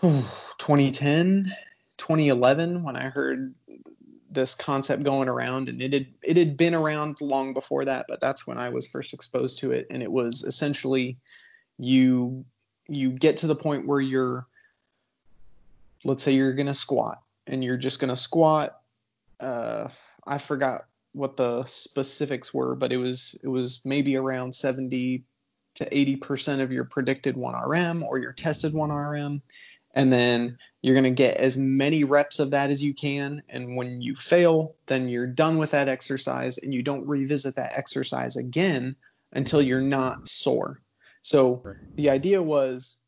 2010, 0.00 1.52
2011 1.98 2.82
when 2.82 2.96
I 2.96 3.10
heard 3.10 3.54
this 4.30 4.54
concept 4.54 5.02
going 5.02 5.28
around 5.28 5.68
and 5.68 5.82
it 5.82 5.92
had 5.92 6.06
it 6.22 6.36
had 6.36 6.56
been 6.56 6.74
around 6.74 7.20
long 7.20 7.52
before 7.52 7.84
that 7.84 8.06
but 8.08 8.20
that's 8.20 8.46
when 8.46 8.58
I 8.58 8.68
was 8.68 8.86
first 8.86 9.12
exposed 9.12 9.58
to 9.58 9.72
it. 9.72 9.86
And 9.90 10.02
it 10.02 10.10
was 10.10 10.44
essentially 10.44 11.18
you 11.78 12.44
you 12.88 13.10
get 13.10 13.38
to 13.38 13.46
the 13.46 13.56
point 13.56 13.86
where 13.86 14.00
you're 14.00 14.46
let's 16.04 16.22
say 16.22 16.32
you're 16.32 16.54
going 16.54 16.66
to 16.66 16.74
squat 16.74 17.20
and 17.46 17.62
you're 17.64 17.76
just 17.76 18.00
going 18.00 18.08
to 18.08 18.16
squat 18.16 18.80
uh, 19.40 19.88
I 20.26 20.38
forgot 20.38 20.86
what 21.12 21.36
the 21.36 21.64
specifics 21.64 22.54
were 22.54 22.76
but 22.76 22.92
it 22.92 22.98
was 22.98 23.38
it 23.42 23.48
was 23.48 23.82
maybe 23.84 24.16
around 24.16 24.54
70 24.54 25.24
to 25.74 25.88
80% 25.88 26.60
of 26.60 26.72
your 26.72 26.84
predicted 26.84 27.36
1RM 27.36 28.02
or 28.02 28.18
your 28.18 28.32
tested 28.32 28.72
1RM 28.72 29.40
and 29.94 30.12
then 30.12 30.58
you're 30.82 30.94
going 30.94 31.04
to 31.04 31.10
get 31.10 31.36
as 31.36 31.56
many 31.56 32.04
reps 32.04 32.38
of 32.38 32.50
that 32.50 32.70
as 32.70 32.82
you 32.82 32.94
can. 32.94 33.42
And 33.48 33.76
when 33.76 34.00
you 34.00 34.14
fail 34.14 34.74
then 34.86 35.08
you're 35.08 35.26
done 35.26 35.58
with 35.58 35.72
that 35.72 35.88
exercise 35.88 36.58
and 36.58 36.72
you 36.72 36.82
don't 36.82 37.06
revisit 37.06 37.56
that 37.56 37.76
exercise 37.76 38.36
again 38.36 38.96
until 39.32 39.62
you're 39.62 39.80
not 39.80 40.26
sore. 40.26 40.80
So 41.22 41.62
the 41.96 42.10
idea 42.10 42.42
was 42.42 42.98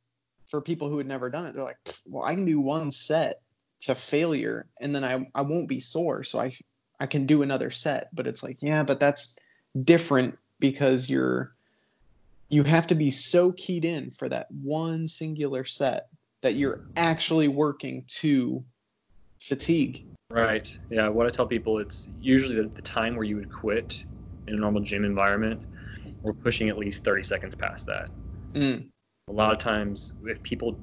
for 0.53 0.61
people 0.61 0.91
who 0.91 0.99
had 0.99 1.07
never 1.07 1.31
done 1.31 1.47
it 1.47 1.55
they're 1.55 1.65
like 1.65 1.79
well 2.05 2.23
i 2.23 2.35
can 2.35 2.45
do 2.45 2.61
one 2.61 2.93
set 2.93 3.41
to 3.81 3.95
failure 3.95 4.67
and 4.79 4.95
then 4.95 5.03
i, 5.03 5.27
I 5.35 5.41
won't 5.41 5.67
be 5.67 5.81
sore 5.81 6.25
so 6.25 6.39
i 6.39 6.53
i 7.01 7.07
can 7.07 7.25
do 7.25 7.41
another 7.41 7.71
set. 7.71 8.15
But 8.15 8.27
it's 8.27 8.43
like 8.43 8.61
yeah 8.61 8.83
but 8.83 9.01
that's 9.01 9.39
different 9.83 10.39
because 10.61 11.09
you're 11.09 11.55
you 12.51 12.65
have 12.65 12.89
to 12.89 12.95
be 12.95 13.11
so 13.11 13.51
keyed 13.51 13.87
in 13.87 14.11
for 14.11 14.29
that 14.29 14.49
one 14.51 15.09
singular 15.09 15.65
set 15.65 16.09
that 16.43 16.55
you're 16.55 16.81
actually 16.97 17.49
working 17.49 18.05
to 18.07 18.63
fatigue. 19.41 20.05
Right. 20.31 20.69
Yeah. 20.91 21.09
What 21.09 21.27
I 21.27 21.31
tell 21.31 21.47
people, 21.47 21.79
it's 21.79 22.09
usually 22.21 22.57
the, 22.57 22.69
the 22.69 22.83
time 22.83 23.17
where 23.17 23.25
you 23.25 23.37
would 23.37 23.53
quit 23.53 24.05
in 24.47 24.55
a 24.55 24.57
normal 24.57 24.83
gym 24.83 25.05
environment. 25.05 25.63
We're 26.23 26.33
pushing 26.33 26.69
at 26.69 26.79
least 26.79 27.05
30 27.05 27.23
seconds 27.23 27.55
past 27.55 27.87
that. 27.87 28.11
Mm. 28.55 28.89
A 29.29 29.33
lot 29.33 29.53
of 29.53 29.59
times, 29.59 30.13
if 30.25 30.43
people 30.43 30.79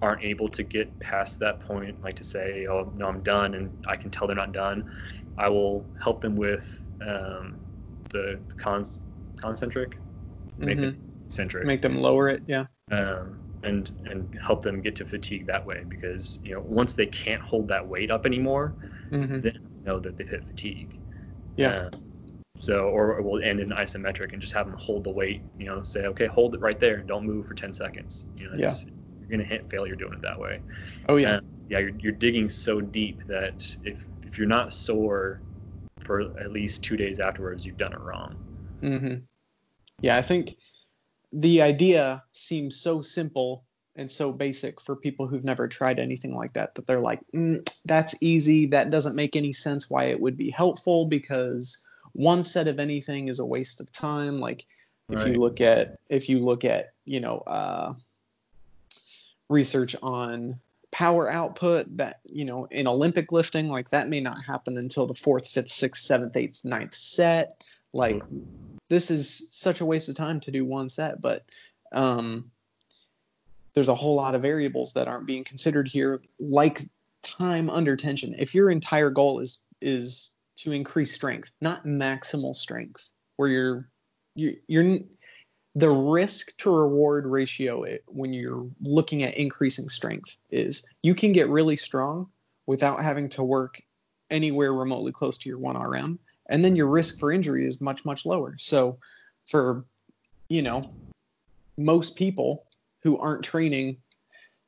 aren't 0.00 0.24
able 0.24 0.48
to 0.48 0.62
get 0.62 0.98
past 1.00 1.38
that 1.40 1.60
point, 1.60 2.02
like 2.02 2.16
to 2.16 2.24
say, 2.24 2.66
"Oh 2.66 2.92
no, 2.96 3.06
I'm 3.06 3.20
done," 3.20 3.54
and 3.54 3.70
I 3.86 3.96
can 3.96 4.10
tell 4.10 4.26
they're 4.26 4.36
not 4.36 4.52
done, 4.52 4.90
I 5.36 5.48
will 5.48 5.86
help 6.00 6.20
them 6.20 6.34
with 6.36 6.82
um, 7.02 7.56
the, 8.10 8.38
cons- 8.56 9.02
concentric, 9.36 9.96
mm-hmm. 10.58 10.98
centric. 11.28 11.66
Make 11.66 11.82
them 11.82 12.00
lower 12.00 12.28
it, 12.28 12.42
yeah. 12.46 12.66
Um, 12.90 13.38
and 13.64 13.90
and 14.06 14.38
help 14.40 14.62
them 14.62 14.80
get 14.80 14.94
to 14.96 15.04
fatigue 15.04 15.46
that 15.46 15.64
way 15.64 15.84
because 15.88 16.40
you 16.44 16.54
know 16.54 16.60
once 16.60 16.94
they 16.94 17.06
can't 17.06 17.40
hold 17.42 17.68
that 17.68 17.86
weight 17.86 18.10
up 18.10 18.26
anymore, 18.26 18.74
Mm-hmm. 19.10 19.40
then 19.40 19.58
know 19.84 20.00
that 20.00 20.16
they've 20.16 20.28
hit 20.28 20.46
fatigue. 20.46 20.98
Yeah. 21.56 21.86
Um, 21.86 21.90
so 22.58 22.88
or 22.88 23.20
we'll 23.20 23.42
end 23.42 23.60
in 23.60 23.70
isometric 23.70 24.32
and 24.32 24.40
just 24.40 24.54
have 24.54 24.66
them 24.66 24.76
hold 24.78 25.04
the 25.04 25.10
weight. 25.10 25.42
You 25.58 25.66
know, 25.66 25.82
say 25.82 26.06
okay, 26.06 26.26
hold 26.26 26.54
it 26.54 26.60
right 26.60 26.78
there, 26.80 26.98
don't 26.98 27.26
move 27.26 27.46
for 27.46 27.54
10 27.54 27.74
seconds. 27.74 28.26
You 28.36 28.46
know, 28.46 28.54
it's, 28.56 28.86
you're 29.20 29.28
gonna 29.30 29.44
hit 29.44 29.68
failure 29.70 29.94
doing 29.94 30.14
it 30.14 30.22
that 30.22 30.38
way. 30.38 30.60
Oh 31.08 31.16
yeah. 31.16 31.36
Uh, 31.36 31.40
yeah, 31.68 31.78
you're, 31.80 31.96
you're 31.98 32.12
digging 32.12 32.48
so 32.50 32.80
deep 32.80 33.24
that 33.26 33.76
if 33.84 33.98
if 34.22 34.38
you're 34.38 34.46
not 34.46 34.72
sore 34.72 35.40
for 36.00 36.20
at 36.38 36.52
least 36.52 36.82
two 36.82 36.96
days 36.96 37.20
afterwards, 37.20 37.64
you've 37.64 37.76
done 37.78 37.92
it 37.92 38.00
wrong. 38.00 38.36
mm-hmm. 38.82 39.14
Yeah, 40.00 40.16
I 40.16 40.22
think 40.22 40.56
the 41.34 41.62
idea 41.62 42.22
seems 42.32 42.76
so 42.76 43.02
simple 43.02 43.64
and 43.96 44.10
so 44.10 44.32
basic 44.32 44.80
for 44.80 44.96
people 44.96 45.26
who've 45.26 45.44
never 45.44 45.68
tried 45.68 45.98
anything 45.98 46.34
like 46.34 46.52
that 46.54 46.74
that 46.74 46.86
they're 46.86 47.00
like, 47.00 47.20
mm, 47.34 47.68
that's 47.84 48.14
easy. 48.22 48.66
That 48.66 48.90
doesn't 48.90 49.16
make 49.16 49.36
any 49.36 49.52
sense 49.52 49.90
why 49.90 50.04
it 50.04 50.20
would 50.20 50.36
be 50.36 50.50
helpful 50.50 51.06
because 51.06 51.84
one 52.12 52.44
set 52.44 52.68
of 52.68 52.78
anything 52.78 53.28
is 53.28 53.40
a 53.40 53.46
waste 53.46 53.80
of 53.80 53.90
time. 53.92 54.38
Like 54.38 54.64
if 55.08 55.18
Right. 55.18 55.28
you 55.28 55.40
look 55.40 55.60
at 55.60 55.98
if 56.08 56.28
you 56.28 56.38
look 56.38 56.64
at 56.64 56.92
you 57.04 57.20
know 57.20 57.38
uh, 57.38 57.94
research 59.48 59.96
on 60.02 60.60
power 60.90 61.28
output 61.28 61.96
that 61.96 62.20
you 62.24 62.44
know 62.44 62.66
in 62.70 62.86
Olympic 62.86 63.32
lifting 63.32 63.68
like 63.68 63.90
that 63.90 64.08
may 64.08 64.20
not 64.20 64.42
happen 64.42 64.78
until 64.78 65.06
the 65.06 65.14
fourth, 65.14 65.48
fifth, 65.48 65.70
sixth, 65.70 66.02
seventh, 66.04 66.36
eighth, 66.36 66.64
ninth 66.64 66.94
set. 66.94 67.62
Like 67.94 68.22
this 68.90 69.10
is 69.10 69.48
such 69.52 69.80
a 69.80 69.86
waste 69.86 70.08
of 70.08 70.16
time 70.16 70.40
to 70.40 70.50
do 70.50 70.64
one 70.64 70.88
set, 70.88 71.20
but 71.20 71.44
um, 71.92 72.50
there's 73.72 73.88
a 73.88 73.94
whole 73.94 74.16
lot 74.16 74.34
of 74.34 74.42
variables 74.42 74.94
that 74.94 75.08
aren't 75.08 75.26
being 75.26 75.44
considered 75.44 75.86
here, 75.86 76.20
like 76.40 76.80
time 77.22 77.70
under 77.70 77.96
tension. 77.96 78.34
If 78.36 78.54
your 78.54 78.68
entire 78.68 79.10
goal 79.10 79.38
is 79.38 79.60
is 79.80 80.36
to 80.56 80.72
increase 80.72 81.12
strength, 81.12 81.52
not 81.60 81.86
maximal 81.86 82.54
strength, 82.54 83.08
where 83.36 83.48
you're 83.48 83.88
you, 84.34 84.56
you're 84.66 84.98
the 85.76 85.90
risk 85.90 86.56
to 86.58 86.70
reward 86.74 87.26
ratio 87.26 87.84
it, 87.84 88.02
when 88.06 88.32
you're 88.32 88.68
looking 88.80 89.22
at 89.22 89.36
increasing 89.36 89.88
strength 89.88 90.36
is 90.50 90.84
you 91.02 91.14
can 91.14 91.32
get 91.32 91.48
really 91.48 91.76
strong 91.76 92.28
without 92.66 93.02
having 93.02 93.28
to 93.28 93.44
work 93.44 93.80
anywhere 94.30 94.72
remotely 94.72 95.12
close 95.12 95.38
to 95.38 95.48
your 95.48 95.58
1RM 95.58 96.18
and 96.48 96.64
then 96.64 96.76
your 96.76 96.86
risk 96.86 97.18
for 97.18 97.32
injury 97.32 97.66
is 97.66 97.80
much 97.80 98.04
much 98.04 98.26
lower. 98.26 98.56
So 98.58 98.98
for 99.46 99.84
you 100.48 100.62
know 100.62 100.94
most 101.76 102.16
people 102.16 102.64
who 103.02 103.18
aren't 103.18 103.44
training 103.44 103.98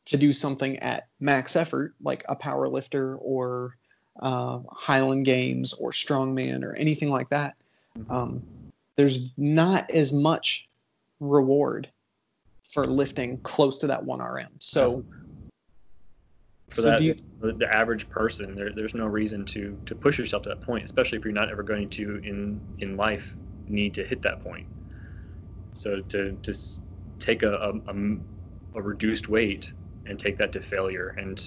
to 0.07 0.17
do 0.17 0.33
something 0.33 0.79
at 0.79 1.09
max 1.21 1.57
effort 1.57 1.95
like 2.01 2.25
a 2.29 2.37
power 2.37 2.69
lifter 2.69 3.17
or 3.17 3.77
uh, 4.21 4.61
highland 4.71 5.25
games 5.25 5.73
or 5.75 5.91
strongman 5.91 6.65
or 6.65 6.75
anything 6.75 7.11
like 7.11 7.29
that 7.29 7.55
um, 8.09 8.43
there's 8.97 9.31
not 9.37 9.91
as 9.91 10.13
much 10.13 10.69
reward 11.21 11.89
for 12.69 12.85
lifting 12.85 13.39
close 13.39 13.79
to 13.79 13.89
that 13.89 14.05
1rm 14.05 14.49
so 14.59 15.05
for 16.71 16.83
so 16.83 16.83
that 16.83 17.03
you- 17.03 17.15
the, 17.41 17.73
average 17.73 18.09
person 18.09 18.55
there, 18.55 18.73
there's 18.73 18.95
no 18.95 19.07
reason 19.07 19.45
to 19.45 19.79
to 19.87 19.95
push 19.95 20.19
yourself 20.19 20.43
to 20.45 20.49
that 20.49 20.63
point 20.63 20.83
especially 20.85 21.19
if 21.19 21.25
you're 21.25 21.35
not 21.35 21.51
ever 21.51 21.63
going 21.63 21.89
to 21.91 22.19
in 22.25 22.61
in 22.79 22.97
life 22.97 23.37
need 23.69 23.95
to 23.95 24.05
hit 24.05 24.23
that 24.23 24.41
point. 24.41 24.67
So 25.75 26.01
to 26.01 26.39
just 26.43 26.81
take 27.19 27.43
a, 27.43 27.53
a, 27.53 27.73
a, 27.93 28.17
a 28.77 28.83
reduced 28.83 29.29
weight 29.29 29.73
and 30.07 30.19
take 30.19 30.39
that 30.39 30.53
to 30.53 30.61
failure 30.61 31.15
and 31.19 31.47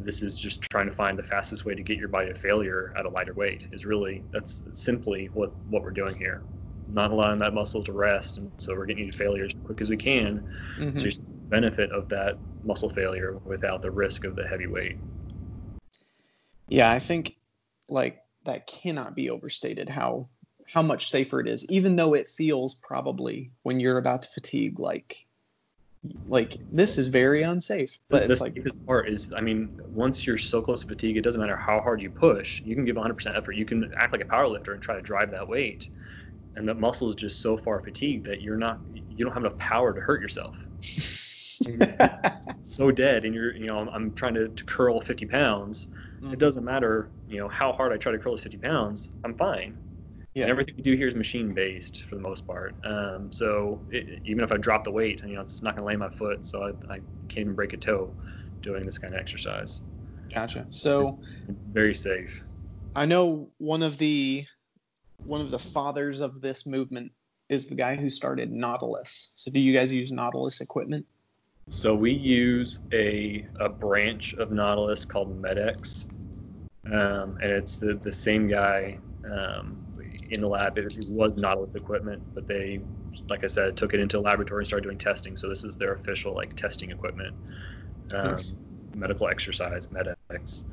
this 0.00 0.22
is 0.22 0.38
just 0.38 0.60
trying 0.62 0.86
to 0.86 0.92
find 0.92 1.18
the 1.18 1.22
fastest 1.22 1.64
way 1.64 1.74
to 1.74 1.82
get 1.82 1.98
your 1.98 2.08
body 2.08 2.28
to 2.28 2.34
failure 2.34 2.92
at 2.96 3.06
a 3.06 3.08
lighter 3.08 3.34
weight 3.34 3.64
is 3.72 3.84
really 3.84 4.24
that's 4.32 4.62
simply 4.72 5.28
what 5.32 5.52
what 5.68 5.82
we're 5.82 5.90
doing 5.90 6.14
here. 6.14 6.42
Not 6.86 7.10
allowing 7.10 7.38
that 7.38 7.54
muscle 7.54 7.82
to 7.84 7.92
rest 7.92 8.38
and 8.38 8.52
so 8.58 8.74
we're 8.74 8.86
getting 8.86 9.04
you 9.06 9.10
to 9.10 9.16
failure 9.16 9.44
as 9.44 9.52
quick 9.64 9.80
as 9.80 9.90
we 9.90 9.96
can. 9.96 10.44
Mhm. 10.78 10.98
so 10.98 11.04
you 11.06 11.10
see 11.10 11.22
the 11.28 11.37
benefit 11.50 11.90
of 11.92 12.08
that 12.08 12.38
muscle 12.64 12.90
failure 12.90 13.38
without 13.44 13.82
the 13.82 13.90
risk 13.90 14.24
of 14.24 14.36
the 14.36 14.46
heavy 14.46 14.66
weight 14.66 14.96
Yeah, 16.68 16.90
I 16.90 16.98
think 16.98 17.36
like 17.88 18.22
that 18.44 18.66
cannot 18.66 19.14
be 19.14 19.30
overstated 19.30 19.88
how 19.88 20.28
how 20.70 20.82
much 20.82 21.10
safer 21.10 21.40
it 21.40 21.48
is, 21.48 21.64
even 21.70 21.96
though 21.96 22.14
it 22.14 22.28
feels 22.28 22.74
probably 22.74 23.50
when 23.62 23.80
you're 23.80 23.98
about 23.98 24.22
to 24.22 24.28
fatigue 24.28 24.78
like 24.78 25.26
like 26.26 26.56
this 26.70 26.98
is 26.98 27.08
very 27.08 27.42
unsafe. 27.42 27.98
But 28.10 28.28
the 28.28 28.34
it's 28.34 28.40
like 28.40 28.54
safest 28.54 28.84
part 28.86 29.08
is, 29.08 29.32
I 29.36 29.40
mean, 29.40 29.70
once 29.88 30.26
you're 30.26 30.38
so 30.38 30.62
close 30.62 30.82
to 30.82 30.86
fatigue, 30.86 31.16
it 31.16 31.22
doesn't 31.22 31.40
matter 31.40 31.56
how 31.56 31.80
hard 31.80 32.02
you 32.02 32.10
push. 32.10 32.60
You 32.62 32.74
can 32.74 32.84
give 32.84 32.96
100% 32.96 33.36
effort. 33.36 33.52
You 33.52 33.64
can 33.64 33.90
act 33.96 34.12
like 34.12 34.22
a 34.22 34.26
power 34.26 34.46
lifter 34.48 34.72
and 34.72 34.82
try 34.82 34.94
to 34.94 35.02
drive 35.02 35.30
that 35.32 35.48
weight, 35.48 35.88
and 36.54 36.68
the 36.68 36.74
muscle 36.74 37.08
is 37.08 37.16
just 37.16 37.40
so 37.40 37.56
far 37.56 37.80
fatigued 37.80 38.26
that 38.26 38.42
you're 38.42 38.56
not, 38.56 38.82
you 39.08 39.24
don't 39.24 39.34
have 39.34 39.42
enough 39.44 39.58
power 39.58 39.92
to 39.92 40.00
hurt 40.00 40.20
yourself. 40.20 40.54
So 42.62 42.90
dead, 42.90 43.24
and 43.24 43.34
you're, 43.34 43.56
you 43.56 43.66
know, 43.66 43.78
I'm, 43.78 43.88
I'm 43.88 44.12
trying 44.12 44.34
to, 44.34 44.48
to 44.48 44.64
curl 44.64 45.00
50 45.00 45.24
pounds. 45.26 45.88
Mhm. 46.22 46.34
It 46.34 46.38
doesn't 46.38 46.64
matter, 46.64 47.08
you 47.26 47.38
know, 47.38 47.48
how 47.48 47.72
hard 47.72 47.92
I 47.92 47.96
try 47.96 48.12
to 48.12 48.18
curl 48.18 48.32
those 48.32 48.42
50 48.42 48.58
pounds. 48.58 49.08
I'm 49.24 49.34
fine. 49.34 49.74
Yeah. 50.34 50.44
And 50.44 50.50
everything 50.50 50.74
we 50.76 50.82
do 50.82 50.94
here 50.94 51.06
is 51.06 51.14
machine 51.14 51.54
based 51.54 52.04
for 52.04 52.16
the 52.16 52.20
most 52.20 52.46
part. 52.46 52.74
Um, 52.84 53.32
so 53.32 53.80
it, 53.90 54.20
even 54.24 54.44
if 54.44 54.52
I 54.52 54.58
drop 54.58 54.84
the 54.84 54.90
weight, 54.90 55.22
you 55.24 55.34
know, 55.34 55.40
it's 55.40 55.62
not 55.62 55.76
going 55.76 55.82
to 55.82 55.86
lay 55.86 55.96
my 55.96 56.10
foot, 56.14 56.44
so 56.44 56.62
I, 56.62 56.94
I 56.94 56.98
can't 57.28 57.38
even 57.38 57.54
break 57.54 57.72
a 57.72 57.76
toe 57.76 58.12
doing 58.62 58.82
this 58.82 58.98
kind 58.98 59.14
of 59.14 59.20
exercise. 59.20 59.82
Gotcha. 60.32 60.66
So 60.68 61.20
Very 61.72 61.94
safe. 61.94 62.42
I 62.94 63.06
know 63.06 63.48
one 63.58 63.82
of 63.82 63.98
the 63.98 64.44
one 65.24 65.40
of 65.40 65.50
the 65.50 65.58
fathers 65.58 66.20
of 66.20 66.40
this 66.40 66.66
movement 66.66 67.12
is 67.48 67.66
the 67.66 67.74
guy 67.74 67.96
who 67.96 68.10
started 68.10 68.52
Nautilus. 68.52 69.32
So 69.36 69.50
do 69.50 69.58
you 69.58 69.72
guys 69.72 69.92
use 69.92 70.12
Nautilus 70.12 70.60
equipment? 70.60 71.06
So 71.70 71.94
we 71.94 72.12
use 72.12 72.80
a, 72.92 73.46
a 73.60 73.68
branch 73.68 74.34
of 74.34 74.50
Nautilus 74.50 75.04
called 75.04 75.40
MedX, 75.42 76.06
um, 76.86 77.38
and 77.42 77.52
it's 77.52 77.78
the, 77.78 77.94
the 77.94 78.12
same 78.12 78.48
guy 78.48 78.98
um, 79.24 79.84
in 80.30 80.40
the 80.40 80.48
lab. 80.48 80.78
It, 80.78 80.84
was 81.10 81.36
Nautilus 81.36 81.74
equipment, 81.74 82.22
but 82.34 82.48
they, 82.48 82.80
like 83.28 83.44
I 83.44 83.48
said, 83.48 83.76
took 83.76 83.92
it 83.92 84.00
into 84.00 84.18
a 84.18 84.20
laboratory 84.20 84.62
and 84.62 84.66
started 84.66 84.84
doing 84.84 84.98
testing. 84.98 85.36
So 85.36 85.48
this 85.48 85.62
was 85.62 85.76
their 85.76 85.92
official 85.92 86.34
like 86.34 86.54
testing 86.54 86.90
equipment, 86.90 87.34
um, 88.14 88.30
Nice. 88.30 88.62
medical 88.94 89.28
exercise 89.28 89.88
MedX. 89.88 90.64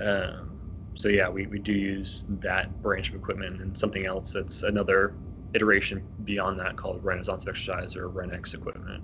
Um, 0.00 0.60
so 0.94 1.08
yeah, 1.08 1.28
we, 1.28 1.46
we 1.46 1.60
do 1.60 1.72
use 1.72 2.24
that 2.40 2.82
branch 2.82 3.10
of 3.10 3.14
equipment 3.14 3.60
and 3.60 3.78
something 3.78 4.06
else 4.06 4.32
that's 4.32 4.64
another 4.64 5.14
iteration 5.54 6.02
beyond 6.24 6.58
that 6.58 6.76
called 6.76 7.04
Renaissance 7.04 7.46
exercise 7.46 7.94
or 7.94 8.08
Renex 8.08 8.54
equipment. 8.54 9.02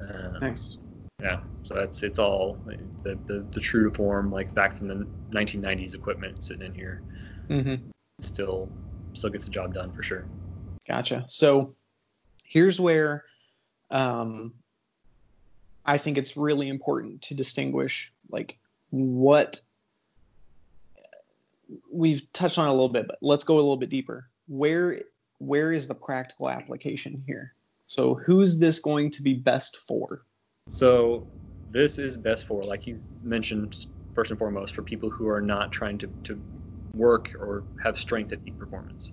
Um, 0.00 0.38
Nice. 0.40 0.78
yeah, 1.20 1.40
so 1.64 1.74
that's 1.74 2.02
it's 2.02 2.18
all 2.18 2.58
the, 3.02 3.18
the 3.26 3.46
the 3.52 3.60
true 3.60 3.90
form 3.92 4.30
like 4.30 4.54
back 4.54 4.76
from 4.76 4.88
the 4.88 5.06
1990s 5.30 5.94
equipment 5.94 6.44
sitting 6.44 6.66
in 6.66 6.74
here 6.74 7.02
Mm-hmm. 7.48 7.86
still 8.20 8.68
still 9.14 9.30
gets 9.30 9.44
the 9.44 9.50
job 9.50 9.72
done 9.72 9.92
for 9.92 10.02
sure. 10.02 10.26
Gotcha. 10.86 11.24
So 11.26 11.74
here's 12.44 12.78
where 12.78 13.24
um, 13.90 14.54
I 15.84 15.98
think 15.98 16.18
it's 16.18 16.36
really 16.36 16.68
important 16.68 17.22
to 17.22 17.34
distinguish 17.34 18.12
like 18.28 18.58
what 18.90 19.60
we've 21.90 22.30
touched 22.32 22.58
on 22.58 22.68
a 22.68 22.72
little 22.72 22.88
bit, 22.88 23.08
but 23.08 23.18
let's 23.22 23.44
go 23.44 23.54
a 23.54 23.56
little 23.56 23.76
bit 23.76 23.90
deeper. 23.90 24.28
Where 24.48 25.00
where 25.38 25.72
is 25.72 25.88
the 25.88 25.94
practical 25.94 26.48
application 26.48 27.22
here? 27.26 27.54
So 27.86 28.14
who's 28.14 28.58
this 28.58 28.80
going 28.80 29.10
to 29.12 29.22
be 29.22 29.34
best 29.34 29.76
for? 29.76 30.24
So 30.68 31.28
this 31.70 31.98
is 31.98 32.16
best 32.16 32.46
for 32.46 32.62
like 32.62 32.86
you 32.86 33.00
mentioned 33.22 33.76
first 34.14 34.30
and 34.30 34.38
foremost 34.38 34.74
for 34.74 34.82
people 34.82 35.10
who 35.10 35.28
are 35.28 35.40
not 35.40 35.72
trying 35.72 35.98
to, 35.98 36.10
to 36.24 36.42
work 36.94 37.30
or 37.38 37.64
have 37.82 37.98
strength 37.98 38.32
at 38.32 38.44
peak 38.44 38.58
performance. 38.58 39.12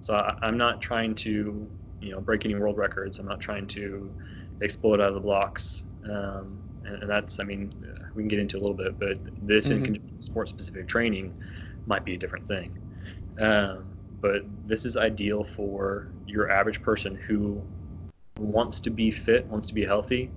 So 0.00 0.14
I, 0.14 0.34
I'm 0.42 0.56
not 0.56 0.80
trying 0.80 1.14
to 1.16 1.70
you 2.00 2.10
know 2.10 2.20
break 2.20 2.44
any 2.44 2.54
world 2.54 2.78
records. 2.78 3.18
I'm 3.18 3.26
not 3.26 3.40
trying 3.40 3.66
to 3.68 4.14
explode 4.60 5.00
out 5.00 5.08
of 5.08 5.14
the 5.14 5.20
blocks. 5.20 5.84
Um, 6.08 6.62
and, 6.84 7.08
that's 7.08 7.40
I 7.40 7.44
mean 7.44 7.72
we 8.14 8.22
can 8.22 8.28
get 8.28 8.38
into 8.38 8.56
a 8.56 8.60
little 8.60 8.76
bit, 8.76 8.98
but 8.98 9.18
this 9.40 9.70
in 9.70 9.78
Mhm. 9.80 9.84
conjunction 9.84 10.16
with 10.16 10.24
sport 10.24 10.48
specific 10.48 10.88
training 10.88 11.34
might 11.86 12.04
be 12.04 12.14
a 12.14 12.18
different 12.18 12.46
thing. 12.46 12.70
Um, 13.38 13.96
but 14.20 14.42
this 14.64 14.84
is 14.86 14.96
ideal 14.96 15.44
for 15.44 16.14
your 16.26 16.50
average 16.50 16.80
person 16.82 17.18
who 17.26 17.66
wants 18.38 18.80
to 18.80 18.90
be 18.90 19.10
fit, 19.10 19.46
wants 19.46 19.66
to 19.66 19.74
be 19.74 19.84
healthy, 19.84 20.30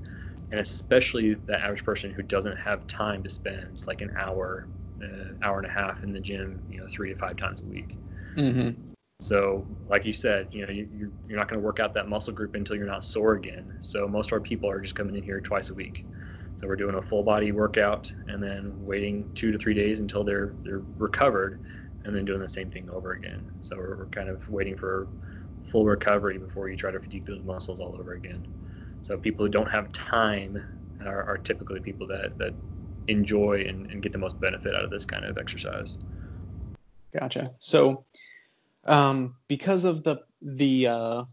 and 0.52 0.60
especially 0.60 1.34
the 1.34 1.60
average 1.60 1.84
person 1.84 2.12
who 2.12 2.22
doesn't 2.22 2.58
have 2.58 2.86
time 2.88 3.24
to 3.24 3.30
spend 3.30 3.84
like 3.88 4.02
an 4.02 4.14
hour, 4.18 4.68
uh, 5.02 5.34
hour 5.42 5.58
and 5.58 5.68
a 5.68 5.72
half 5.72 6.04
in 6.04 6.14
the 6.14 6.20
gym, 6.20 6.62
you 6.70 6.80
know, 6.80 6.88
three 6.88 7.12
to 7.12 7.20
five 7.20 7.36
times 7.38 7.62
a 7.62 7.66
week. 7.66 7.96
Mm-hmm. 8.36 8.82
So, 9.22 9.66
like 9.90 10.06
you 10.06 10.14
said, 10.14 10.50
you 10.52 10.66
know, 10.66 10.72
you, 10.72 10.88
you're, 10.96 11.10
you're 11.28 11.40
not 11.40 11.48
going 11.48 11.60
to 11.60 11.66
work 11.66 11.80
out 11.80 11.96
that 11.96 12.08
muscle 12.08 12.34
group 12.34 12.54
until 12.54 12.76
you're 12.76 12.86
not 12.86 13.04
sore 13.04 13.34
again. 13.34 13.78
So, 13.82 14.08
most 14.08 14.28
of 14.28 14.34
our 14.34 14.40
people 14.40 14.70
are 14.70 14.80
just 14.80 14.96
coming 14.96 15.16
in 15.16 15.24
here 15.24 15.42
twice 15.42 15.72
a 15.72 15.74
week. 15.74 16.06
So, 16.56 16.68
we're 16.68 16.76
doing 16.76 16.96
a 16.96 17.02
full 17.02 17.24
body 17.24 17.52
workout 17.52 18.14
and 18.28 18.42
then 18.42 18.74
waiting 18.86 19.30
two 19.34 19.52
to 19.52 19.58
three 19.58 19.74
days 19.74 20.00
until 20.02 20.24
they're 20.24 20.54
they're 20.64 20.84
recovered, 21.00 21.60
and 22.04 22.16
then 22.16 22.26
doing 22.26 22.40
the 22.40 22.48
same 22.48 22.70
thing 22.70 22.92
over 22.92 23.14
again. 23.14 23.52
So, 23.62 23.76
we're, 23.76 23.98
we're 23.98 24.06
kind 24.06 24.30
of 24.30 24.48
waiting 24.50 24.78
for 24.78 25.08
full 25.72 25.86
recovery 25.86 26.38
before 26.38 26.70
you 26.70 26.76
try 26.76 26.92
to 26.92 27.00
fatigue 27.00 27.26
those 27.26 27.44
muscles 27.44 27.80
all 27.80 27.96
over 28.00 28.14
again. 28.14 28.46
So, 29.02 29.18
people 29.18 29.46
who 29.46 29.52
don't 29.52 29.70
have 29.72 29.92
time 29.92 30.64
are, 31.06 31.24
are 31.24 31.38
typically 31.38 31.80
people 31.80 32.08
that 32.08 32.38
that 32.38 32.54
enjoy 33.08 33.66
and, 33.68 33.90
and 33.92 34.02
get 34.02 34.12
the 34.12 34.18
most 34.18 34.40
benefit 34.40 34.76
out 34.76 34.84
of 34.84 34.90
this 34.90 35.06
kind 35.06 35.26
of 35.26 35.38
exercise. 35.38 35.98
Gotcha. 37.18 37.52
So 37.58 38.06
um, 38.86 39.36
because 39.48 39.86
of 39.86 40.04
the 40.04 40.18
the 40.42 40.88
uh, 40.88 41.24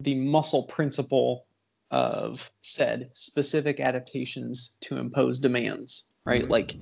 the 0.00 0.14
muscle 0.14 0.64
principle 0.64 1.46
of 1.90 2.50
SAID 2.62 3.10
specific 3.12 3.80
adaptations 3.80 4.76
to 4.80 4.96
impose 4.96 5.38
demands, 5.38 6.12
right? 6.24 6.42
Mm-hmm. 6.42 6.50
Like 6.50 6.76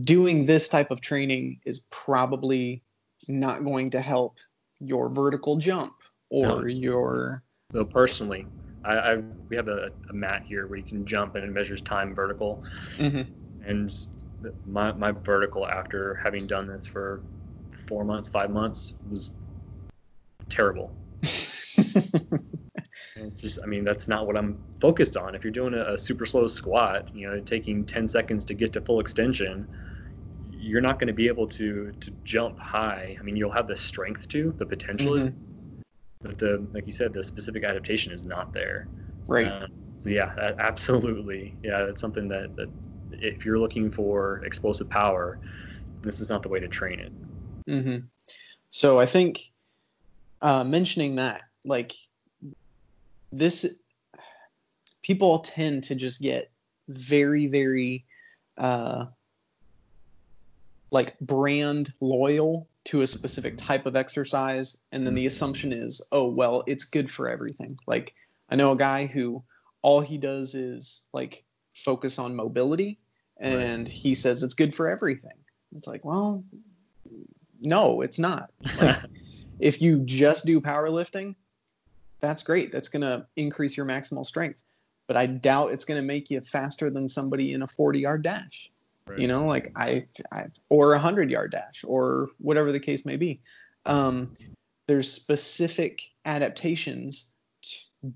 doing 0.00 0.46
this 0.46 0.68
type 0.68 0.90
of 0.90 1.00
training 1.00 1.60
is 1.64 1.80
probably 1.90 2.82
not 3.28 3.62
going 3.62 3.90
to 3.90 4.00
help 4.00 4.38
your 4.88 5.08
vertical 5.08 5.56
jump 5.56 5.94
or 6.30 6.62
no. 6.62 6.66
your. 6.66 7.42
So 7.72 7.84
personally, 7.84 8.46
I, 8.84 8.94
I 8.94 9.16
we 9.48 9.56
have 9.56 9.68
a, 9.68 9.90
a, 10.10 10.12
mat 10.12 10.44
here 10.46 10.66
where 10.66 10.78
you 10.78 10.84
can 10.84 11.04
jump 11.04 11.34
and 11.34 11.44
it 11.44 11.50
measures 11.50 11.80
time 11.80 12.14
vertical, 12.14 12.62
mm-hmm. 12.96 13.22
and 13.68 14.06
my 14.66 14.92
my 14.92 15.12
vertical 15.12 15.66
after 15.66 16.14
having 16.14 16.46
done 16.46 16.66
this 16.66 16.86
for 16.86 17.22
four 17.88 18.04
months, 18.04 18.28
five 18.28 18.50
months 18.50 18.94
was 19.10 19.30
terrible. 20.48 20.94
it's 21.22 21.90
just, 23.40 23.58
I 23.62 23.66
mean, 23.66 23.84
that's 23.84 24.08
not 24.08 24.26
what 24.26 24.36
I'm 24.36 24.62
focused 24.80 25.16
on. 25.16 25.34
If 25.34 25.44
you're 25.44 25.52
doing 25.52 25.74
a, 25.74 25.94
a, 25.94 25.98
super 25.98 26.26
slow 26.26 26.46
squat, 26.46 27.14
you 27.14 27.28
know, 27.28 27.40
taking 27.40 27.84
10 27.84 28.08
seconds 28.08 28.44
to 28.46 28.54
get 28.54 28.72
to 28.74 28.80
full 28.80 29.00
extension, 29.00 29.68
you're 30.64 30.80
not 30.80 30.98
going 30.98 31.08
to 31.08 31.14
be 31.14 31.28
able 31.28 31.46
to 31.46 31.92
to 32.00 32.10
jump 32.24 32.58
high. 32.58 33.16
I 33.18 33.22
mean, 33.22 33.36
you'll 33.36 33.52
have 33.52 33.68
the 33.68 33.76
strength 33.76 34.28
to, 34.30 34.54
the 34.56 34.66
potential 34.66 35.12
mm-hmm. 35.12 35.28
is, 35.28 35.34
but 36.22 36.38
the 36.38 36.66
like 36.72 36.86
you 36.86 36.92
said, 36.92 37.12
the 37.12 37.22
specific 37.22 37.64
adaptation 37.64 38.12
is 38.12 38.24
not 38.24 38.52
there. 38.52 38.88
Right. 39.26 39.46
Um, 39.46 39.70
so 39.96 40.08
yeah, 40.08 40.54
absolutely. 40.58 41.54
Yeah, 41.62 41.84
it's 41.84 42.00
something 42.00 42.28
that 42.28 42.56
that 42.56 42.70
if 43.12 43.44
you're 43.44 43.58
looking 43.58 43.90
for 43.90 44.42
explosive 44.44 44.88
power, 44.88 45.38
this 46.02 46.20
is 46.20 46.28
not 46.28 46.42
the 46.42 46.48
way 46.48 46.60
to 46.60 46.68
train 46.68 47.00
it. 47.00 47.12
Mm-hmm. 47.68 48.06
So 48.70 48.98
I 48.98 49.06
think 49.06 49.52
uh, 50.42 50.64
mentioning 50.64 51.16
that, 51.16 51.42
like 51.64 51.92
this, 53.32 53.80
people 55.02 55.40
tend 55.40 55.84
to 55.84 55.94
just 55.94 56.20
get 56.20 56.50
very, 56.88 57.46
very, 57.46 58.04
uh, 58.58 59.06
like 60.94 61.18
brand 61.18 61.92
loyal 62.00 62.68
to 62.84 63.02
a 63.02 63.06
specific 63.06 63.56
type 63.56 63.84
of 63.84 63.96
exercise, 63.96 64.78
and 64.92 65.04
then 65.04 65.16
the 65.16 65.22
mm-hmm. 65.22 65.26
assumption 65.26 65.72
is, 65.72 66.00
oh 66.12 66.28
well, 66.28 66.62
it's 66.68 66.84
good 66.84 67.10
for 67.10 67.28
everything. 67.28 67.76
Like 67.84 68.14
I 68.48 68.54
know 68.54 68.70
a 68.70 68.76
guy 68.76 69.06
who 69.06 69.42
all 69.82 70.00
he 70.00 70.18
does 70.18 70.54
is 70.54 71.08
like 71.12 71.42
focus 71.74 72.20
on 72.20 72.36
mobility, 72.36 73.00
and 73.40 73.88
right. 73.88 73.88
he 73.88 74.14
says 74.14 74.44
it's 74.44 74.54
good 74.54 74.72
for 74.72 74.88
everything. 74.88 75.36
It's 75.76 75.88
like, 75.88 76.04
well, 76.04 76.44
no, 77.60 78.00
it's 78.00 78.20
not. 78.20 78.50
Like, 78.80 78.98
if 79.58 79.82
you 79.82 79.98
just 79.98 80.46
do 80.46 80.60
powerlifting, 80.60 81.34
that's 82.20 82.44
great. 82.44 82.70
That's 82.70 82.88
going 82.88 83.02
to 83.02 83.26
increase 83.34 83.76
your 83.76 83.86
maximal 83.86 84.24
strength. 84.24 84.62
But 85.08 85.16
I 85.16 85.26
doubt 85.26 85.72
it's 85.72 85.84
going 85.84 86.00
to 86.00 86.06
make 86.06 86.30
you 86.30 86.40
faster 86.40 86.88
than 86.88 87.08
somebody 87.08 87.52
in 87.52 87.62
a 87.62 87.66
40 87.66 87.98
yard 87.98 88.22
dash. 88.22 88.70
Right. 89.06 89.18
You 89.18 89.28
know, 89.28 89.46
like 89.46 89.72
I, 89.76 90.06
I 90.32 90.44
or 90.68 90.92
a 90.92 90.96
100 90.96 91.30
yard 91.30 91.50
dash 91.50 91.84
or 91.86 92.30
whatever 92.38 92.72
the 92.72 92.80
case 92.80 93.04
may 93.04 93.16
be. 93.16 93.40
Um, 93.84 94.34
there's 94.86 95.10
specific 95.10 96.02
adaptations 96.24 97.32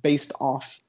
based 0.02 0.32
off 0.40 0.80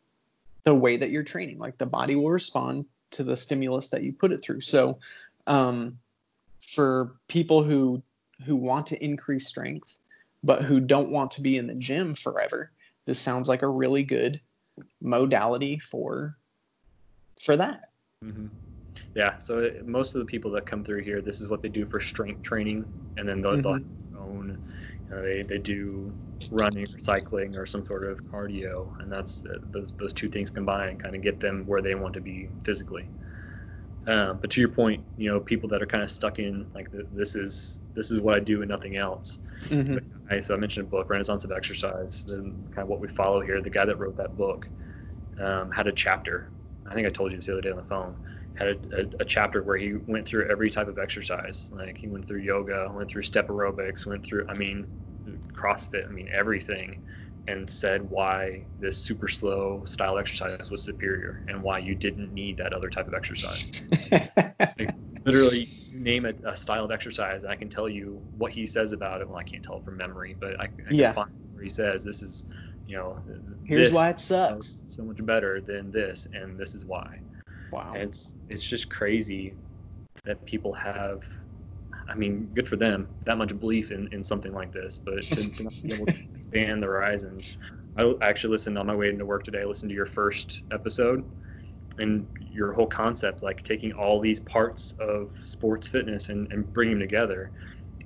the 0.64 0.76
way 0.76 0.98
that 0.98 1.10
you're 1.10 1.24
training. 1.24 1.60
Like 1.60 1.78
the 1.78 1.86
body 1.86 2.16
will 2.16 2.32
respond 2.32 2.86
to 3.12 3.24
the 3.24 3.36
stimulus 3.36 3.90
that 3.90 4.04
you 4.04 4.14
put 4.14 4.32
it 4.32 4.42
through. 4.42 4.62
So, 4.62 5.00
um, 5.48 6.00
for 6.62 7.16
people 7.28 7.64
who 7.64 8.04
who 8.46 8.56
want 8.56 8.88
to 8.88 9.04
increase 9.04 9.48
strength, 9.48 10.00
but 10.44 10.64
who 10.64 10.80
don't 10.80 11.12
want 11.12 11.32
to 11.32 11.42
be 11.42 11.58
in 11.58 11.68
the 11.68 11.76
gym 11.76 12.16
forever, 12.16 12.72
this 13.06 13.20
sounds 13.20 13.50
like 13.50 13.64
a 13.64 13.68
really 13.68 14.04
good 14.04 14.40
modality 15.02 15.80
for 15.80 16.38
for 17.42 17.58
that. 17.58 17.90
Mm-hmm. 18.24 18.48
Yeah. 19.16 19.38
So 19.40 19.72
most 19.86 20.16
of 20.16 20.20
the 20.20 20.26
people 20.26 20.52
that 20.52 20.66
come 20.66 20.84
through 20.84 21.04
here, 21.04 21.22
this 21.22 21.42
is 21.42 21.48
what 21.48 21.62
they 21.62 21.70
do 21.70 21.86
for 21.86 22.00
strength 22.00 22.44
training, 22.44 22.86
and 23.18 23.28
then 23.28 23.42
they'll, 23.42 23.54
mm-hmm. 23.54 24.14
they'll 24.14 24.22
own. 24.22 24.62
You 25.10 25.16
know, 25.16 25.24
they 25.24 25.42
they 25.42 25.58
do 25.58 26.14
running 26.52 26.84
or 26.84 27.00
cycling 27.00 27.56
or 27.56 27.66
some 27.66 27.86
sort 27.86 28.04
of 28.04 28.20
cardio, 28.26 29.00
and 29.02 29.12
that's 29.12 29.44
uh, 29.46 29.58
those 29.72 29.94
those 29.98 30.14
two 30.14 30.30
things 30.30 30.50
combined 30.50 31.02
kind 31.02 31.16
of 31.16 31.22
get 31.22 31.40
them 31.40 31.66
where 31.66 31.82
they 31.82 31.96
want 31.96 32.14
to 32.14 32.22
be 32.22 32.50
physically. 32.64 33.08
Um, 34.08 34.40
but 34.40 34.50
to 34.52 34.60
your 34.60 34.70
point, 34.70 35.04
you 35.18 35.30
know, 35.30 35.40
people 35.40 35.70
that 35.70 35.82
are 35.84 35.86
kind 35.86 36.04
of 36.04 36.10
stuck 36.10 36.40
in 36.40 36.66
like 36.74 36.92
the, 36.92 37.06
this 37.12 37.36
is 37.36 37.80
this 37.94 38.12
is 38.12 38.20
what 38.20 38.36
I 38.36 38.40
do 38.40 38.62
and 38.62 38.70
nothing 38.70 38.96
else. 38.98 39.40
Mm-hmm. 39.68 39.98
I, 40.32 40.40
so 40.40 40.54
I 40.54 40.58
mentioned 40.58 40.88
a 40.88 40.90
book, 40.90 41.10
Renaissance 41.10 41.44
of 41.44 41.52
Exercise, 41.52 42.26
and 42.30 42.66
kind 42.74 42.84
of 42.84 42.88
what 42.88 43.00
we 43.00 43.08
follow 43.08 43.42
here. 43.42 43.62
The 43.62 43.70
guy 43.70 43.86
that 43.86 43.98
wrote 43.98 44.18
that 44.18 44.38
book 44.38 44.68
um, 45.40 45.72
had 45.72 45.88
a 45.88 45.92
chapter. 45.92 46.50
I 46.90 46.94
think 46.94 47.08
I 47.08 47.10
told 47.10 47.32
you 47.32 47.38
this 47.38 47.48
the 47.48 47.54
other 47.54 47.62
day 47.62 47.72
on 47.72 47.78
the 47.78 47.84
phone. 47.84 48.16
Had 48.56 48.68
a, 48.68 48.76
a, 48.94 49.06
a, 49.22 49.26
chapter 49.26 49.64
where 49.64 49.78
he 49.78 49.94
went 49.94 50.28
through 50.28 50.50
every 50.50 50.70
type 50.70 50.88
of 50.88 50.98
exercise. 50.98 51.72
Like 51.74 51.98
he 51.98 52.08
went 52.08 52.28
through 52.28 52.40
yoga, 52.40 52.92
went 52.94 53.10
through 53.10 53.24
step 53.24 53.48
aerobics, 53.48 54.06
went 54.06 54.24
through, 54.24 54.48
I 54.50 54.54
mean, 54.54 54.86
CrossFit, 55.54 56.08
I 56.08 56.12
mean 56.12 56.30
everything 56.34 57.02
and 57.50 57.68
said 57.68 58.08
why 58.10 58.64
this 58.80 58.96
super 58.96 59.28
slow 59.28 59.84
style 59.86 60.20
exercise 60.20 60.70
was 60.70 60.84
superior 60.84 61.44
and 61.48 61.62
why 61.64 61.80
you 61.80 61.96
didn't 61.96 62.32
need 62.32 62.58
that 62.58 62.74
other 62.74 62.90
type 62.90 63.08
of 63.08 63.14
exercise. 63.16 63.88
like, 64.12 64.92
literally 65.26 65.68
name 65.94 66.26
a, 66.26 66.34
a, 66.48 66.56
style 66.56 66.86
of 66.86 66.92
exercise 66.92 67.44
and 67.44 67.52
I 67.52 67.56
can 67.56 67.68
tell 67.68 67.90
you 67.90 68.22
what 68.38 68.52
he 68.52 68.68
says 68.68 68.94
about 68.94 69.22
it. 69.22 69.28
Well, 69.28 69.38
I 69.38 69.44
can't 69.44 69.64
tell 69.64 69.78
it 69.78 69.84
from 69.84 69.98
memory, 69.98 70.36
but 70.40 70.60
I, 70.60 70.66
I 70.66 70.70
yeah. 70.92 71.08
can 71.08 71.24
find 71.24 71.32
where 71.54 71.64
he 71.64 71.70
says 71.70 72.04
this 72.04 72.22
is, 72.22 72.46
you 72.86 72.98
know, 72.98 73.20
here's 73.66 73.92
why 73.92 74.10
it 74.10 74.20
sucks. 74.20 74.84
So 74.86 75.04
much 75.04 75.26
better 75.26 75.60
than 75.60 75.92
this, 75.92 76.28
and 76.32 76.58
this 76.58 76.76
is 76.76 76.86
why. 76.86 77.20
Wow. 77.72 77.94
And 77.94 78.04
it's 78.04 78.36
it's 78.50 78.64
just 78.64 78.90
crazy 78.90 79.54
that 80.24 80.44
people 80.46 80.74
have 80.74 81.24
I 82.10 82.16
mean, 82.16 82.50
good 82.56 82.68
for 82.68 82.76
them, 82.76 83.08
that 83.26 83.38
much 83.38 83.58
belief 83.60 83.92
in, 83.92 84.12
in 84.12 84.24
something 84.24 84.52
like 84.52 84.74
this, 84.74 84.98
but 84.98 85.22
to, 85.22 85.36
to 85.36 85.64
not 85.64 85.74
be 85.84 85.94
able 85.94 86.06
to 86.08 86.16
expand 86.38 86.82
the 86.82 86.88
horizons. 86.88 87.60
I 87.98 88.14
actually 88.22 88.52
listened 88.52 88.78
on 88.80 88.88
my 88.88 88.96
way 88.96 89.10
into 89.10 89.26
work 89.26 89.44
today, 89.44 89.62
I 89.62 89.66
listened 89.66 89.90
to 89.90 89.96
your 89.96 90.08
first 90.08 90.64
episode 90.72 91.24
and 92.00 92.26
your 92.52 92.74
whole 92.74 92.88
concept, 92.88 93.44
like 93.44 93.62
taking 93.64 93.92
all 93.92 94.20
these 94.20 94.40
parts 94.40 94.96
of 95.00 95.34
sports 95.46 95.88
fitness 95.88 96.30
and, 96.30 96.52
and 96.52 96.72
bringing 96.74 96.98
them 96.98 97.08
together. 97.08 97.52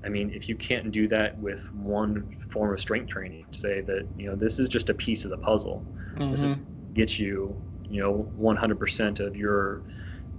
I 0.03 0.09
mean, 0.09 0.31
if 0.31 0.49
you 0.49 0.55
can't 0.55 0.91
do 0.91 1.07
that 1.07 1.37
with 1.37 1.73
one 1.73 2.35
form 2.49 2.73
of 2.73 2.81
strength 2.81 3.09
training, 3.09 3.45
say 3.51 3.81
that, 3.81 4.05
you 4.17 4.29
know, 4.29 4.35
this 4.35 4.59
is 4.59 4.67
just 4.67 4.89
a 4.89 4.93
piece 4.93 5.23
of 5.23 5.31
the 5.31 5.37
puzzle. 5.37 5.85
Mm-hmm. 6.15 6.31
This 6.31 6.43
is 6.43 6.53
mm-hmm. 6.53 6.93
gets 6.93 7.19
you, 7.19 7.55
you 7.93 8.01
know, 8.01 8.27
100% 8.39 9.19
of 9.19 9.35
your 9.35 9.83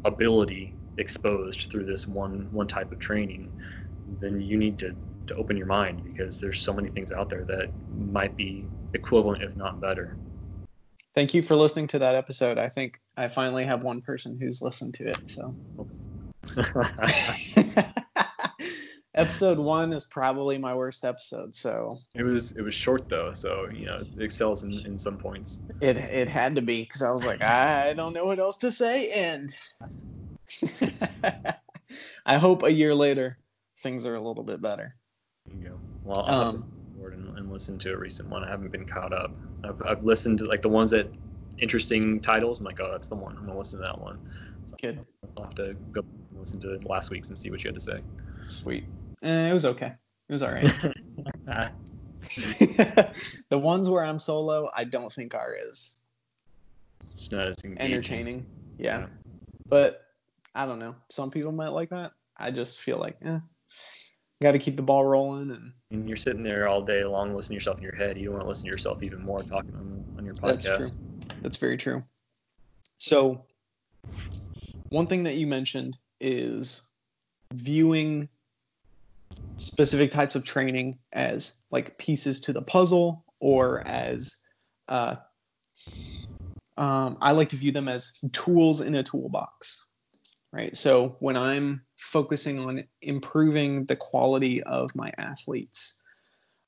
ability 0.04 0.74
exposed 0.98 1.70
through 1.70 1.84
this 1.84 2.06
one 2.06 2.48
one 2.50 2.66
type 2.66 2.90
of 2.90 2.98
training, 2.98 3.48
then 4.20 4.40
you 4.40 4.56
need 4.56 4.78
to 4.80 4.96
to 5.26 5.34
open 5.36 5.56
your 5.56 5.66
mind 5.66 6.02
because 6.04 6.40
there's 6.40 6.60
so 6.60 6.72
many 6.72 6.88
things 6.88 7.12
out 7.12 7.30
there 7.30 7.44
that 7.44 7.72
might 7.88 8.36
be 8.36 8.68
equivalent 8.92 9.42
if 9.42 9.56
not 9.56 9.80
better. 9.80 10.16
Thank 11.14 11.32
you 11.32 11.42
for 11.42 11.54
listening 11.54 11.86
to 11.88 12.00
that 12.00 12.16
episode. 12.16 12.58
I 12.58 12.68
think 12.68 12.98
I 13.16 13.28
finally 13.28 13.64
have 13.64 13.84
one 13.84 14.02
person 14.02 14.36
who's 14.38 14.60
listened 14.60 14.94
to 14.94 15.10
it. 15.10 15.18
So 15.28 15.56
episode 19.14 19.59
one 19.59 19.92
is 19.92 20.05
probably 20.05 20.59
my 20.59 20.74
worst 20.74 21.05
episode. 21.05 21.55
So 21.55 21.98
it 22.14 22.22
was 22.22 22.53
it 22.53 22.62
was 22.62 22.74
short 22.74 23.09
though, 23.09 23.33
so 23.33 23.68
you 23.72 23.87
know 23.87 24.00
it 24.00 24.22
excels 24.22 24.62
in, 24.62 24.72
in 24.81 24.98
some 24.98 25.16
points. 25.16 25.61
It 25.81 25.96
it 25.96 26.29
had 26.29 26.57
to 26.57 26.62
be 26.62 26.83
because 26.83 27.03
I 27.03 27.11
was 27.11 27.24
like 27.24 27.42
I 27.42 27.94
don't 27.94 28.12
know 28.12 28.24
what 28.24 28.38
else 28.38 28.57
to 28.59 28.70
say 28.70 29.12
and 29.12 29.55
I 32.27 32.38
hope 32.38 32.62
a 32.62 32.72
year 32.72 32.94
later 32.94 33.38
things 33.79 34.07
are 34.07 34.14
a 34.14 34.20
little 34.20 34.44
bit 34.44 34.61
better. 34.61 34.94
There 35.46 35.57
you 35.57 35.68
go. 35.68 35.81
Well, 36.05 36.24
I'll 36.27 36.40
um, 36.48 36.74
and, 37.12 37.38
and 37.38 37.53
listen 37.53 37.79
to 37.79 37.92
a 37.92 37.96
recent 37.96 38.29
one. 38.29 38.44
I 38.44 38.48
haven't 38.48 38.72
been 38.72 38.87
caught 38.87 39.12
up. 39.12 39.31
I've, 39.62 39.83
I've 39.83 40.05
listened 40.05 40.38
to 40.38 40.44
like 40.46 40.62
the 40.62 40.68
ones 40.68 40.90
that 40.90 41.09
interesting 41.59 42.20
titles. 42.20 42.61
I'm 42.61 42.66
like, 42.66 42.81
oh, 42.81 42.90
that's 42.90 43.09
the 43.09 43.14
one. 43.14 43.37
I'm 43.37 43.46
gonna 43.46 43.59
listen 43.59 43.79
to 43.79 43.85
that 43.85 44.00
one. 44.00 44.18
So 44.66 44.77
Good. 44.81 45.05
I'll 45.37 45.44
have 45.44 45.55
to 45.57 45.74
go 45.92 46.03
listen 46.35 46.61
to 46.61 46.81
last 46.87 47.11
week's 47.11 47.29
and 47.29 47.38
see 47.38 47.50
what 47.50 47.62
you 47.64 47.68
had 47.68 47.74
to 47.74 47.81
say. 47.81 48.00
Sweet. 48.46 48.85
Eh, 49.24 49.48
it 49.48 49.52
was 49.52 49.64
okay. 49.64 49.92
It 50.28 50.32
was 50.32 50.42
all 50.42 50.52
right. 50.52 50.72
The 53.50 53.58
ones 53.58 53.88
where 53.88 54.04
I'm 54.04 54.18
solo, 54.18 54.70
I 54.74 54.84
don't 54.84 55.12
think 55.12 55.34
are 55.34 55.54
as 55.68 55.96
it's 57.14 57.30
not 57.30 57.48
as 57.48 57.56
engaging. 57.64 57.92
entertaining. 57.92 58.46
Yeah. 58.78 59.00
Yeah. 59.00 59.06
But 59.68 60.02
I 60.54 60.66
don't 60.66 60.78
know. 60.78 60.94
Some 61.10 61.30
people 61.30 61.52
might 61.52 61.68
like 61.68 61.90
that. 61.90 62.12
I 62.37 62.50
just 62.50 62.80
feel 62.80 62.98
like, 62.98 63.16
eh, 63.24 63.38
got 64.42 64.52
to 64.52 64.58
keep 64.58 64.76
the 64.76 64.82
ball 64.82 65.04
rolling. 65.04 65.50
And 65.50 65.72
And 65.90 66.08
you're 66.08 66.16
sitting 66.16 66.42
there 66.42 66.68
all 66.68 66.82
day 66.82 67.04
long 67.04 67.34
listening 67.34 67.54
to 67.54 67.62
yourself 67.62 67.78
in 67.78 67.84
your 67.84 67.94
head. 67.96 68.18
You 68.18 68.24
don't 68.24 68.34
want 68.34 68.44
to 68.44 68.48
listen 68.48 68.66
to 68.66 68.72
yourself 68.72 69.02
even 69.02 69.20
more 69.20 69.42
talking 69.42 69.74
on, 69.76 70.04
on 70.18 70.24
your 70.24 70.34
podcast. 70.34 70.62
that's 70.62 70.76
true. 70.76 70.88
That's 71.42 71.56
very 71.56 71.76
true. 71.76 72.02
So, 72.98 73.44
one 74.90 75.06
thing 75.06 75.24
that 75.24 75.34
you 75.34 75.46
mentioned 75.46 75.98
is 76.20 76.90
viewing 77.52 78.28
specific 79.74 80.12
types 80.12 80.37
of 80.37 80.44
training 80.44 81.00
as 81.12 81.60
like 81.68 81.98
pieces 81.98 82.42
to 82.42 82.52
the 82.52 82.62
puzzle 82.62 83.24
or 83.40 83.84
as 83.84 84.37
uh, 84.88 85.16
um, 86.76 87.18
I 87.20 87.32
like 87.32 87.48
to 87.48 87.56
view 87.56 87.72
them 87.72 87.88
as 87.88 88.12
tools 88.30 88.82
in 88.82 88.94
a 88.94 89.02
toolbox, 89.02 89.84
right? 90.52 90.76
So 90.76 91.16
when 91.18 91.37
I'm 91.37 91.84
focusing 91.96 92.60
on 92.60 92.84
improving 93.02 93.87
the 93.87 93.96
quality 93.96 94.62
of 94.62 94.94
my 94.94 95.10
athletes, 95.18 96.00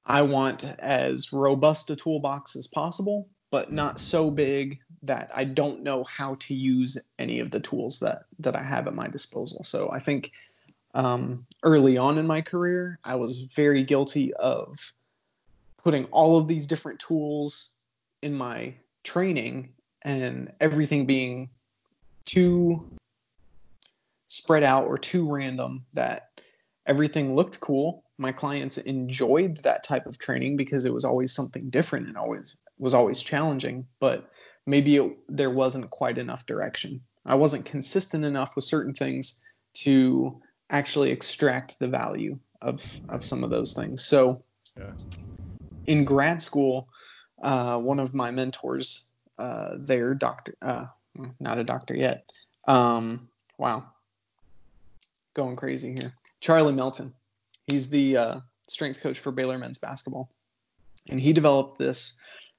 I 0.04 0.22
want 0.22 0.64
as 0.64 1.32
robust 1.32 1.90
a 1.90 1.96
toolbox 1.96 2.56
as 2.56 2.66
possible, 2.66 3.28
but 3.52 3.70
not 3.70 4.00
so 4.00 4.32
big 4.32 4.80
that 5.02 5.30
I 5.32 5.44
don't 5.44 5.84
know 5.84 6.02
how 6.02 6.34
to 6.40 6.54
use 6.54 6.98
any 7.20 7.38
of 7.38 7.52
the 7.52 7.60
tools 7.60 8.00
that 8.00 8.22
that 8.40 8.56
I 8.56 8.64
have 8.64 8.88
at 8.88 8.94
my 8.96 9.06
disposal. 9.06 9.62
So 9.62 9.92
I 9.92 10.00
think 10.00 10.32
um, 10.96 11.46
early 11.62 11.98
on 11.98 12.16
in 12.16 12.26
my 12.26 12.40
career, 12.40 12.98
I 13.04 13.16
was 13.16 13.42
very 13.42 13.84
guilty 13.84 14.32
of 14.34 14.92
putting 15.84 16.06
all 16.06 16.38
of 16.38 16.48
these 16.48 16.66
different 16.66 16.98
tools 16.98 17.74
in 18.22 18.32
my 18.32 18.74
training 19.04 19.74
and 20.02 20.50
everything 20.58 21.04
being 21.04 21.50
too 22.24 22.82
spread 24.28 24.62
out 24.62 24.86
or 24.86 24.96
too 24.96 25.30
random 25.30 25.84
that 25.92 26.40
everything 26.86 27.36
looked 27.36 27.60
cool. 27.60 28.02
My 28.16 28.32
clients 28.32 28.78
enjoyed 28.78 29.58
that 29.58 29.84
type 29.84 30.06
of 30.06 30.18
training 30.18 30.56
because 30.56 30.86
it 30.86 30.94
was 30.94 31.04
always 31.04 31.30
something 31.30 31.68
different 31.68 32.08
and 32.08 32.16
always 32.16 32.56
was 32.78 32.94
always 32.94 33.20
challenging, 33.20 33.86
but 34.00 34.30
maybe 34.64 34.96
it, 34.96 35.18
there 35.28 35.50
wasn't 35.50 35.90
quite 35.90 36.16
enough 36.16 36.46
direction. 36.46 37.02
I 37.26 37.34
wasn't 37.34 37.66
consistent 37.66 38.24
enough 38.24 38.56
with 38.56 38.64
certain 38.64 38.94
things 38.94 39.42
to 39.74 40.40
actually 40.70 41.10
extract 41.10 41.78
the 41.78 41.88
value 41.88 42.38
of 42.60 43.00
of 43.08 43.24
some 43.24 43.44
of 43.44 43.50
those 43.50 43.74
things. 43.74 44.04
So 44.04 44.44
Yeah. 44.76 44.92
in 45.86 46.04
grad 46.04 46.42
school, 46.42 46.88
uh, 47.42 47.78
one 47.78 48.00
of 48.00 48.14
my 48.14 48.30
mentors 48.30 49.12
uh, 49.38 49.76
there, 49.78 50.14
doctor, 50.14 50.54
uh, 50.62 50.86
not 51.38 51.58
a 51.58 51.64
doctor 51.64 51.94
yet. 51.94 52.30
Um, 52.66 53.28
wow, 53.58 53.92
going 55.34 55.56
crazy 55.56 55.92
here. 55.92 56.14
Charlie 56.40 56.72
Melton. 56.72 57.14
He's 57.66 57.88
the 57.88 58.16
uh, 58.16 58.40
strength 58.68 59.00
coach 59.00 59.18
for 59.18 59.32
Baylor 59.32 59.58
men's 59.58 59.78
basketball, 59.78 60.30
and 61.08 61.20
he 61.20 61.32
developed 61.32 61.78
this 61.78 62.18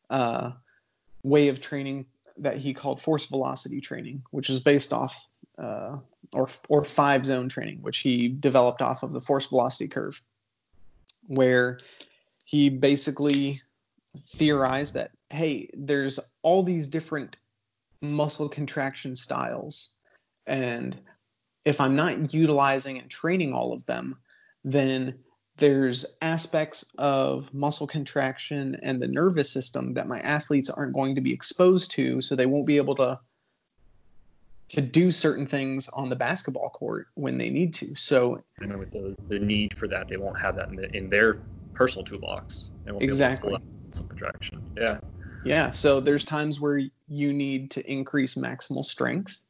uh, 0.09 0.51
way 1.23 1.47
of 1.47 1.61
training 1.61 2.07
that 2.37 2.57
he 2.57 2.73
called 2.73 3.01
force 3.01 3.25
velocity 3.25 3.81
training, 3.81 4.23
which 4.31 4.49
is 4.49 4.59
based 4.59 4.93
off 4.93 5.27
uh, 5.57 5.97
or 6.33 6.49
or 6.69 6.83
five 6.83 7.25
zone 7.25 7.49
training, 7.49 7.81
which 7.81 7.99
he 7.99 8.27
developed 8.27 8.81
off 8.81 9.03
of 9.03 9.13
the 9.13 9.21
force 9.21 9.47
velocity 9.47 9.87
curve, 9.87 10.21
where 11.27 11.79
he 12.43 12.69
basically 12.69 13.61
theorized 14.25 14.93
that 14.95 15.11
hey, 15.29 15.69
there's 15.73 16.19
all 16.41 16.63
these 16.63 16.87
different 16.87 17.37
muscle 18.01 18.49
contraction 18.49 19.15
styles, 19.15 19.95
and 20.45 20.97
if 21.65 21.81
I'm 21.81 21.95
not 21.95 22.33
utilizing 22.33 22.97
and 22.97 23.09
training 23.09 23.53
all 23.53 23.73
of 23.73 23.85
them, 23.85 24.17
then 24.63 25.19
there's 25.57 26.17
aspects 26.21 26.93
of 26.97 27.53
muscle 27.53 27.87
contraction 27.87 28.77
and 28.81 29.01
the 29.01 29.07
nervous 29.07 29.51
system 29.51 29.95
that 29.95 30.07
my 30.07 30.19
athletes 30.19 30.69
aren't 30.69 30.93
going 30.93 31.15
to 31.15 31.21
be 31.21 31.33
exposed 31.33 31.91
to, 31.91 32.21
so 32.21 32.35
they 32.35 32.45
won't 32.45 32.67
be 32.67 32.77
able 32.77 32.95
to 32.95 33.19
to 34.69 34.81
do 34.81 35.11
certain 35.11 35.47
things 35.47 35.87
on 35.89 36.09
the 36.09 36.15
basketball 36.15 36.69
court 36.69 37.07
when 37.15 37.37
they 37.37 37.49
need 37.49 37.73
to. 37.75 37.95
So 37.95 38.43
And 38.59 38.77
with 38.77 38.91
the, 38.91 39.15
the 39.29 39.39
need 39.39 39.73
for 39.77 39.87
that, 39.87 40.07
they 40.09 40.17
won't 40.17 40.39
have 40.39 40.55
that 40.57 40.69
in, 40.69 40.75
the, 40.75 40.95
in 40.95 41.09
their 41.09 41.39
personal 41.73 42.03
toolbox. 42.03 42.69
Exactly. 42.99 43.57
to. 43.93 44.59
Yeah. 44.75 44.99
Yeah, 45.45 45.71
so 45.71 46.01
there's 46.01 46.25
times 46.25 46.59
where 46.59 46.81
you 47.07 47.31
need 47.31 47.71
to 47.71 47.91
increase 47.91 48.35
maximal 48.35 48.83
strength 48.83 49.43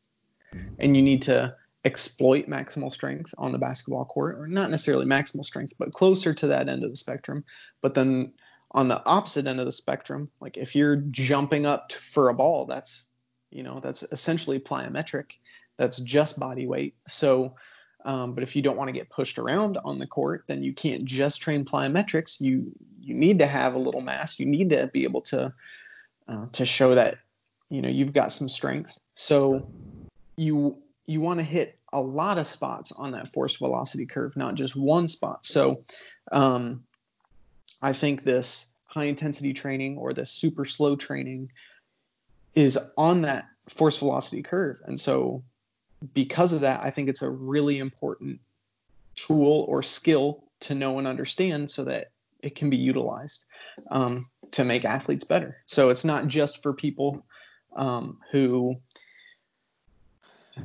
and 0.79 0.95
you 0.95 1.01
need 1.01 1.23
to 1.23 1.55
exploit 1.85 2.47
maximal 2.47 2.91
strength 2.91 3.33
on 3.37 3.51
the 3.51 3.57
basketball 3.57 4.05
court, 4.05 4.37
or 4.37 4.47
not 4.47 4.69
necessarily 4.69 5.05
maximal 5.05 5.45
strength, 5.45 5.73
but 5.79 5.93
closer 5.93 6.33
to 6.33 6.47
that 6.47 6.69
end 6.69 6.83
of 6.83 6.89
the 6.89 6.95
spectrum. 6.95 7.45
But 7.81 7.93
then 7.93 8.33
on 8.71 8.89
the 8.89 9.03
opposite 9.05 9.47
end 9.47 9.59
of 9.59 9.65
the 9.65 9.71
spectrum, 9.71 10.29
like 10.41 10.57
if 10.57 10.75
you're 10.75 10.97
jumping 10.97 11.65
up 11.65 11.91
for 11.93 12.29
a 12.29 12.33
ball, 12.33 12.65
that's 12.65 13.06
you 13.51 13.63
know 13.63 13.79
that's 13.79 14.03
essentially 14.03 14.59
plyometric. 14.59 15.37
That's 15.77 15.99
just 15.99 16.39
body 16.39 16.65
weight. 16.65 16.95
So, 17.07 17.55
um, 18.03 18.33
but 18.33 18.43
if 18.43 18.55
you 18.55 18.61
don't 18.61 18.77
want 18.77 18.87
to 18.87 18.93
get 18.93 19.09
pushed 19.09 19.37
around 19.37 19.77
on 19.83 19.99
the 19.99 20.07
court, 20.07 20.43
then 20.47 20.63
you 20.63 20.73
can't 20.73 21.05
just 21.05 21.41
train 21.41 21.65
plyometrics. 21.65 22.41
You 22.41 22.71
you 22.99 23.13
need 23.13 23.39
to 23.39 23.47
have 23.47 23.75
a 23.75 23.79
little 23.79 24.01
mass. 24.01 24.39
You 24.39 24.45
need 24.45 24.71
to 24.71 24.87
be 24.87 25.03
able 25.03 25.21
to 25.21 25.53
uh, 26.27 26.45
to 26.53 26.65
show 26.65 26.95
that 26.95 27.17
you 27.69 27.81
know 27.81 27.89
you've 27.89 28.13
got 28.13 28.31
some 28.31 28.49
strength. 28.49 28.99
So 29.13 29.69
you 30.35 30.77
you 31.05 31.21
want 31.21 31.39
to 31.39 31.45
hit 31.45 31.77
a 31.93 32.01
lot 32.01 32.37
of 32.37 32.47
spots 32.47 32.91
on 32.91 33.11
that 33.11 33.29
force 33.29 33.55
velocity 33.55 34.05
curve, 34.05 34.35
not 34.35 34.55
just 34.55 34.75
one 34.75 35.07
spot. 35.07 35.45
So 35.45 35.83
um, 36.31 36.83
I 37.81 37.93
think 37.93 38.23
this 38.23 38.73
high 38.83 39.05
intensity 39.05 39.53
training 39.53 39.97
or 39.97 40.13
this 40.13 40.31
super 40.31 40.65
slow 40.65 40.95
training 40.95 41.51
is 42.55 42.77
on 42.97 43.23
that 43.23 43.45
force 43.69 43.97
velocity 43.97 44.41
curve. 44.41 44.81
And 44.85 44.99
so 44.99 45.43
because 46.13 46.53
of 46.53 46.61
that, 46.61 46.81
I 46.83 46.91
think 46.91 47.09
it's 47.09 47.21
a 47.21 47.29
really 47.29 47.79
important 47.79 48.39
tool 49.15 49.65
or 49.67 49.81
skill 49.81 50.43
to 50.61 50.75
know 50.75 50.97
and 50.97 51.07
understand 51.07 51.69
so 51.69 51.83
that 51.85 52.11
it 52.41 52.55
can 52.55 52.69
be 52.69 52.77
utilized 52.77 53.45
um, 53.89 54.29
to 54.51 54.63
make 54.63 54.85
athletes 54.85 55.25
better. 55.25 55.57
So 55.65 55.89
it's 55.89 56.05
not 56.05 56.27
just 56.27 56.61
for 56.63 56.73
people 56.73 57.25
um, 57.75 58.19
who 58.31 58.77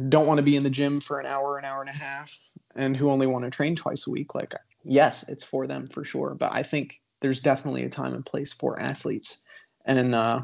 don't 0.08 0.26
want 0.26 0.38
to 0.38 0.42
be 0.42 0.56
in 0.56 0.62
the 0.62 0.70
gym 0.70 1.00
for 1.00 1.20
an 1.20 1.26
hour, 1.26 1.58
an 1.58 1.64
hour 1.64 1.80
and 1.80 1.90
a 1.90 1.94
half, 1.94 2.38
and 2.74 2.96
who 2.96 3.10
only 3.10 3.26
want 3.26 3.44
to 3.44 3.50
train 3.50 3.76
twice 3.76 4.06
a 4.06 4.10
week. 4.10 4.34
Like, 4.34 4.54
yes, 4.84 5.28
it's 5.28 5.44
for 5.44 5.66
them 5.66 5.86
for 5.86 6.04
sure. 6.04 6.34
But 6.34 6.52
I 6.52 6.62
think 6.62 7.00
there's 7.20 7.40
definitely 7.40 7.84
a 7.84 7.88
time 7.88 8.14
and 8.14 8.24
place 8.24 8.52
for 8.52 8.80
athletes. 8.80 9.44
And 9.84 10.14
uh, 10.14 10.42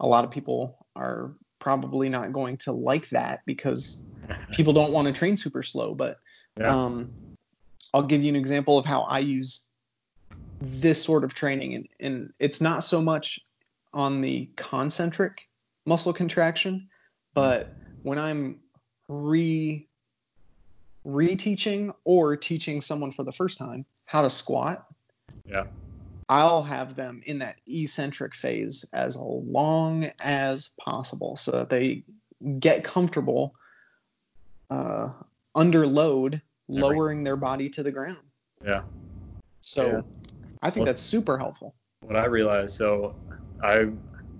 a 0.00 0.06
lot 0.06 0.24
of 0.24 0.30
people 0.30 0.86
are 0.94 1.34
probably 1.58 2.08
not 2.08 2.32
going 2.32 2.58
to 2.58 2.72
like 2.72 3.08
that 3.10 3.40
because 3.46 4.04
people 4.52 4.72
don't 4.72 4.92
want 4.92 5.06
to 5.06 5.12
train 5.12 5.36
super 5.36 5.62
slow. 5.62 5.94
But 5.94 6.18
Yeah. 6.56 6.84
um, 6.84 7.12
I'll 7.94 8.02
give 8.02 8.22
you 8.22 8.28
an 8.28 8.36
example 8.36 8.78
of 8.78 8.84
how 8.84 9.02
I 9.02 9.20
use 9.20 9.70
this 10.60 11.02
sort 11.02 11.24
of 11.24 11.34
training, 11.34 11.74
and, 11.74 11.88
and 12.00 12.32
it's 12.38 12.60
not 12.60 12.82
so 12.84 13.02
much 13.02 13.40
on 13.92 14.20
the 14.20 14.50
concentric 14.56 15.48
muscle 15.86 16.12
contraction, 16.12 16.88
but 17.34 17.74
when 18.02 18.18
I'm 18.18 18.60
re 19.08 19.88
reteaching 21.06 21.94
or 22.04 22.36
teaching 22.36 22.80
someone 22.80 23.12
for 23.12 23.22
the 23.22 23.32
first 23.32 23.58
time 23.58 23.86
how 24.06 24.22
to 24.22 24.30
squat, 24.30 24.86
Yeah. 25.44 25.64
I'll 26.28 26.62
have 26.62 26.96
them 26.96 27.22
in 27.26 27.38
that 27.38 27.60
eccentric 27.66 28.34
phase 28.34 28.84
as 28.92 29.16
long 29.16 30.10
as 30.20 30.70
possible 30.80 31.36
so 31.36 31.52
that 31.52 31.70
they 31.70 32.02
get 32.58 32.82
comfortable 32.82 33.54
uh, 34.70 35.10
under 35.54 35.86
load, 35.86 36.42
lowering 36.68 37.22
their 37.22 37.36
body 37.36 37.68
to 37.70 37.82
the 37.82 37.92
ground. 37.92 38.18
Yeah. 38.64 38.82
So 39.60 39.86
Yeah. 39.86 40.00
I 40.62 40.70
think 40.70 40.82
Well- 40.82 40.86
that's 40.86 41.02
super 41.02 41.38
helpful. 41.38 41.74
What 42.00 42.16
I 42.16 42.26
realized, 42.26 42.74
so 42.74 43.14
I 43.62 43.90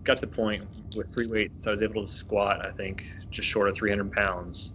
got 0.05 0.18
to 0.18 0.27
the 0.27 0.33
point 0.33 0.64
with 0.94 1.12
free 1.12 1.27
weights, 1.27 1.66
I 1.66 1.70
was 1.70 1.83
able 1.83 2.05
to 2.05 2.11
squat, 2.11 2.64
I 2.64 2.70
think, 2.70 3.05
just 3.31 3.49
short 3.49 3.68
of 3.68 3.75
300 3.75 4.12
pounds, 4.12 4.72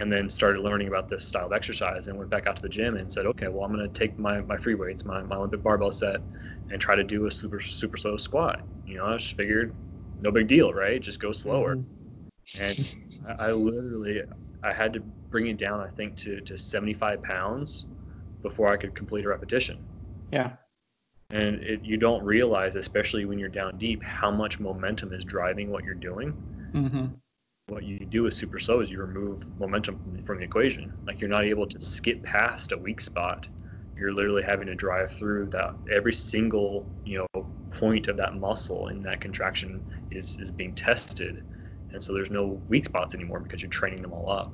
and 0.00 0.10
then 0.10 0.28
started 0.30 0.62
learning 0.62 0.88
about 0.88 1.10
this 1.10 1.26
style 1.26 1.46
of 1.46 1.52
exercise 1.52 2.08
and 2.08 2.16
went 2.16 2.30
back 2.30 2.46
out 2.46 2.56
to 2.56 2.62
the 2.62 2.68
gym 2.68 2.96
and 2.96 3.12
said, 3.12 3.26
okay, 3.26 3.48
well, 3.48 3.64
I'm 3.64 3.72
going 3.72 3.86
to 3.86 3.92
take 3.92 4.18
my, 4.18 4.40
my 4.40 4.56
free 4.56 4.74
weights, 4.74 5.04
my, 5.04 5.22
my 5.22 5.36
Olympic 5.36 5.62
barbell 5.62 5.92
set, 5.92 6.24
and 6.70 6.80
try 6.80 6.96
to 6.96 7.04
do 7.04 7.26
a 7.26 7.30
super, 7.30 7.60
super 7.60 7.98
slow 7.98 8.16
squat. 8.16 8.66
You 8.86 8.96
know, 8.96 9.04
I 9.04 9.18
just 9.18 9.36
figured, 9.36 9.74
no 10.18 10.30
big 10.30 10.48
deal, 10.48 10.72
right? 10.72 11.00
Just 11.00 11.20
go 11.20 11.32
slower. 11.32 11.76
Mhm. 11.76 11.86
And 12.58 13.36
I, 13.38 13.48
I 13.48 13.52
literally, 13.52 14.22
I 14.62 14.72
had 14.72 14.94
to 14.94 15.02
bring 15.30 15.48
it 15.48 15.58
down, 15.58 15.80
I 15.80 15.88
think, 15.88 16.16
to, 16.18 16.40
to 16.40 16.56
75 16.56 17.22
pounds 17.22 17.86
before 18.42 18.68
I 18.68 18.78
could 18.78 18.94
complete 18.94 19.26
a 19.26 19.28
repetition. 19.28 19.76
Yeah. 20.32 20.52
And 21.28 21.56
it, 21.56 21.84
you 21.84 21.98
don't 21.98 22.24
realize, 22.24 22.74
especially 22.74 23.26
when 23.26 23.38
you're 23.38 23.50
down 23.50 23.76
deep, 23.76 24.02
how 24.02 24.30
much 24.30 24.60
momentum 24.60 25.12
is 25.12 25.26
driving 25.26 25.70
what 25.70 25.84
you're 25.84 25.94
doing. 25.94 26.34
Mm-hmm. 26.74 27.06
What 27.70 27.84
you 27.84 28.00
do 28.00 28.24
with 28.24 28.34
super 28.34 28.58
slow 28.58 28.80
is 28.80 28.90
you 28.90 29.00
remove 29.00 29.44
momentum 29.56 29.96
from, 30.02 30.20
from 30.24 30.38
the 30.38 30.44
equation. 30.44 30.92
Like 31.06 31.20
you're 31.20 31.30
not 31.30 31.44
able 31.44 31.66
to 31.68 31.80
skip 31.80 32.20
past 32.24 32.72
a 32.72 32.76
weak 32.76 33.00
spot. 33.00 33.46
You're 33.96 34.12
literally 34.12 34.42
having 34.42 34.66
to 34.66 34.74
drive 34.74 35.12
through 35.12 35.46
that 35.50 35.76
every 35.90 36.12
single 36.12 36.88
you 37.04 37.18
know 37.18 37.46
point 37.70 38.08
of 38.08 38.16
that 38.16 38.36
muscle 38.36 38.88
in 38.88 39.02
that 39.02 39.20
contraction 39.20 39.80
is 40.10 40.36
is 40.40 40.50
being 40.50 40.72
tested, 40.72 41.42
and 41.92 42.02
so 42.02 42.12
there's 42.12 42.30
no 42.30 42.60
weak 42.68 42.86
spots 42.86 43.14
anymore 43.14 43.38
because 43.38 43.62
you're 43.62 43.68
training 43.70 44.02
them 44.02 44.12
all 44.12 44.28
up. 44.28 44.52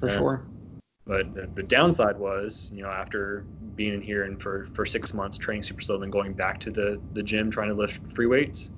For 0.00 0.08
And- 0.08 0.16
sure. 0.16 0.44
But 1.06 1.34
the, 1.34 1.50
the 1.54 1.62
downside 1.62 2.18
was, 2.18 2.70
you 2.72 2.82
know, 2.82 2.88
after 2.88 3.44
being 3.76 3.92
in 3.92 4.00
here 4.00 4.24
and 4.24 4.40
for, 4.40 4.68
for 4.72 4.86
six 4.86 5.12
months 5.12 5.36
training 5.36 5.62
super 5.62 5.82
slow, 5.82 5.98
then 5.98 6.08
going 6.08 6.32
back 6.32 6.58
to 6.60 6.70
the, 6.70 6.98
the 7.12 7.22
gym 7.22 7.50
trying 7.50 7.68
to 7.68 7.74
lift 7.74 8.00
free 8.10 8.24
weights, 8.24 8.70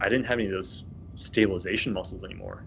I 0.00 0.08
didn't 0.08 0.26
have 0.26 0.38
any 0.38 0.46
of 0.46 0.52
those 0.52 0.84
stabilization 1.16 1.92
muscles 1.92 2.22
anymore 2.22 2.62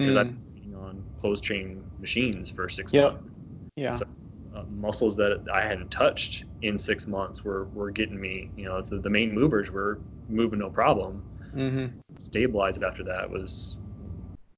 because 0.00 0.16
I've 0.16 0.26
Mm. 0.26 0.36
been 0.62 0.74
on 0.74 1.04
closed 1.20 1.44
chain 1.44 1.82
machines 2.00 2.50
for 2.50 2.68
six 2.68 2.92
Yep. 2.92 3.12
months. 3.12 3.28
Yeah. 3.76 3.92
So, 3.92 4.06
uh, 4.54 4.62
muscles 4.68 5.16
that 5.16 5.44
I 5.52 5.62
hadn't 5.66 5.90
touched 5.90 6.44
in 6.62 6.78
six 6.78 7.06
months 7.06 7.44
were, 7.44 7.64
were 7.74 7.90
getting 7.90 8.20
me, 8.20 8.50
you 8.56 8.64
know, 8.66 8.82
so 8.84 8.98
the 8.98 9.10
main 9.10 9.32
movers 9.32 9.70
were 9.70 10.00
moving 10.28 10.60
no 10.60 10.70
problem. 10.70 11.24
Mm-hmm. 11.54 11.86
Stabilize 12.18 12.76
it 12.76 12.82
after 12.82 13.02
that 13.04 13.28
was, 13.30 13.76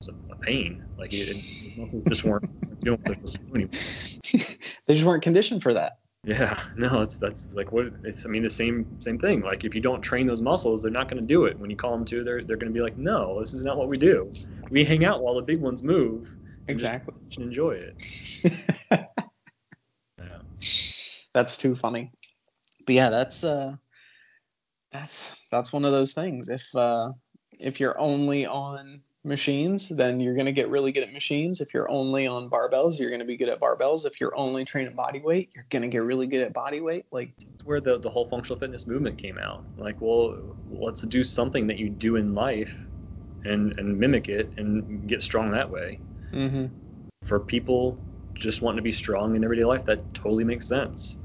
was 0.00 0.08
a, 0.08 0.32
a 0.32 0.36
pain. 0.36 0.82
Like 0.98 1.12
it, 1.12 1.28
it, 1.28 2.04
just 2.08 2.24
weren't 2.24 2.44
doing 2.82 2.98
what 2.98 3.04
they're 3.06 3.14
supposed 3.16 3.34
to 3.34 3.40
do 3.40 3.54
anymore. 3.54 3.70
they 4.86 4.94
just 4.94 5.06
weren't 5.06 5.22
conditioned 5.22 5.62
for 5.62 5.74
that. 5.74 5.98
Yeah, 6.26 6.58
no, 6.76 7.02
it's 7.02 7.16
that's 7.18 7.54
like 7.54 7.70
what 7.72 7.86
it's. 8.02 8.26
I 8.26 8.28
mean, 8.28 8.42
the 8.42 8.50
same 8.50 8.84
same 8.98 9.18
thing. 9.18 9.42
Like 9.42 9.64
if 9.64 9.74
you 9.74 9.80
don't 9.80 10.02
train 10.02 10.26
those 10.26 10.42
muscles, 10.42 10.82
they're 10.82 10.90
not 10.90 11.08
going 11.08 11.22
to 11.22 11.26
do 11.26 11.44
it. 11.44 11.58
When 11.58 11.70
you 11.70 11.76
call 11.76 11.92
them 11.92 12.04
to, 12.06 12.24
they're 12.24 12.42
they're 12.42 12.56
going 12.56 12.72
to 12.72 12.76
be 12.76 12.82
like, 12.82 12.98
no, 12.98 13.38
this 13.38 13.54
is 13.54 13.62
not 13.62 13.78
what 13.78 13.88
we 13.88 13.96
do. 13.96 14.32
We 14.68 14.84
hang 14.84 15.04
out 15.04 15.22
while 15.22 15.36
the 15.36 15.42
big 15.42 15.60
ones 15.60 15.82
move. 15.84 16.28
Exactly. 16.68 17.14
enjoy 17.38 17.80
it. 17.80 18.52
Yeah. 20.18 20.38
that's 21.34 21.58
too 21.58 21.74
funny. 21.74 22.10
But 22.86 22.94
yeah, 22.94 23.10
that's 23.10 23.44
uh 23.44 23.76
that's 24.90 25.36
that's 25.50 25.72
one 25.72 25.84
of 25.84 25.92
those 25.92 26.14
things. 26.14 26.48
If 26.48 26.74
uh 26.74 27.12
if 27.60 27.78
you're 27.80 27.98
only 28.00 28.46
on 28.46 29.02
machines, 29.26 29.88
then 29.88 30.20
you're 30.20 30.34
gonna 30.34 30.52
get 30.52 30.68
really 30.68 30.92
good 30.92 31.02
at 31.02 31.12
machines. 31.12 31.60
If 31.60 31.74
you're 31.74 31.90
only 31.90 32.26
on 32.26 32.48
barbells, 32.48 32.98
you're 32.98 33.10
gonna 33.10 33.24
be 33.24 33.36
good 33.36 33.48
at 33.48 33.60
barbells. 33.60 34.06
If 34.06 34.20
you're 34.20 34.36
only 34.36 34.64
training 34.64 34.94
body 34.94 35.20
weight, 35.20 35.50
you're 35.54 35.66
gonna 35.68 35.88
get 35.88 35.98
really 35.98 36.26
good 36.26 36.42
at 36.42 36.52
body 36.52 36.80
weight. 36.80 37.06
Like 37.10 37.32
It's 37.54 37.64
where 37.64 37.80
the 37.80 37.98
the 37.98 38.10
whole 38.10 38.28
functional 38.28 38.58
fitness 38.58 38.86
movement 38.86 39.18
came 39.18 39.38
out. 39.38 39.64
Like, 39.76 40.00
well, 40.00 40.38
let's 40.70 41.02
do 41.02 41.24
something 41.24 41.66
that 41.66 41.78
you 41.78 41.90
do 41.90 42.16
in 42.16 42.34
life, 42.34 42.86
and 43.44 43.78
and 43.78 43.98
mimic 43.98 44.28
it 44.28 44.50
and 44.56 45.08
get 45.08 45.22
strong 45.22 45.50
that 45.52 45.70
way. 45.70 46.00
mm-hmm. 46.32 46.66
for 47.24 47.40
people 47.40 47.98
just 48.34 48.62
wanting 48.62 48.76
to 48.76 48.82
be 48.82 48.92
strong 48.92 49.34
in 49.34 49.42
everyday 49.42 49.64
life, 49.64 49.84
that 49.86 50.14
totally 50.14 50.44
makes 50.44 50.66
sense. 50.66 51.18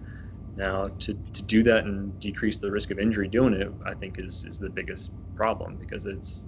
Now, 0.55 0.83
to, 0.83 1.13
to 1.13 1.43
do 1.43 1.63
that 1.63 1.85
and 1.85 2.17
decrease 2.19 2.57
the 2.57 2.71
risk 2.71 2.91
of 2.91 2.99
injury 2.99 3.27
doing 3.27 3.53
it, 3.53 3.71
I 3.85 3.93
think 3.93 4.19
is, 4.19 4.45
is 4.45 4.59
the 4.59 4.69
biggest 4.69 5.11
problem 5.35 5.75
because 5.75 6.05
it's 6.05 6.47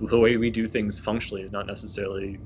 the 0.00 0.18
way 0.18 0.36
we 0.36 0.50
do 0.50 0.66
things 0.66 0.98
functionally 0.98 1.42
is 1.42 1.52
not 1.52 1.66
necessarily 1.66 2.38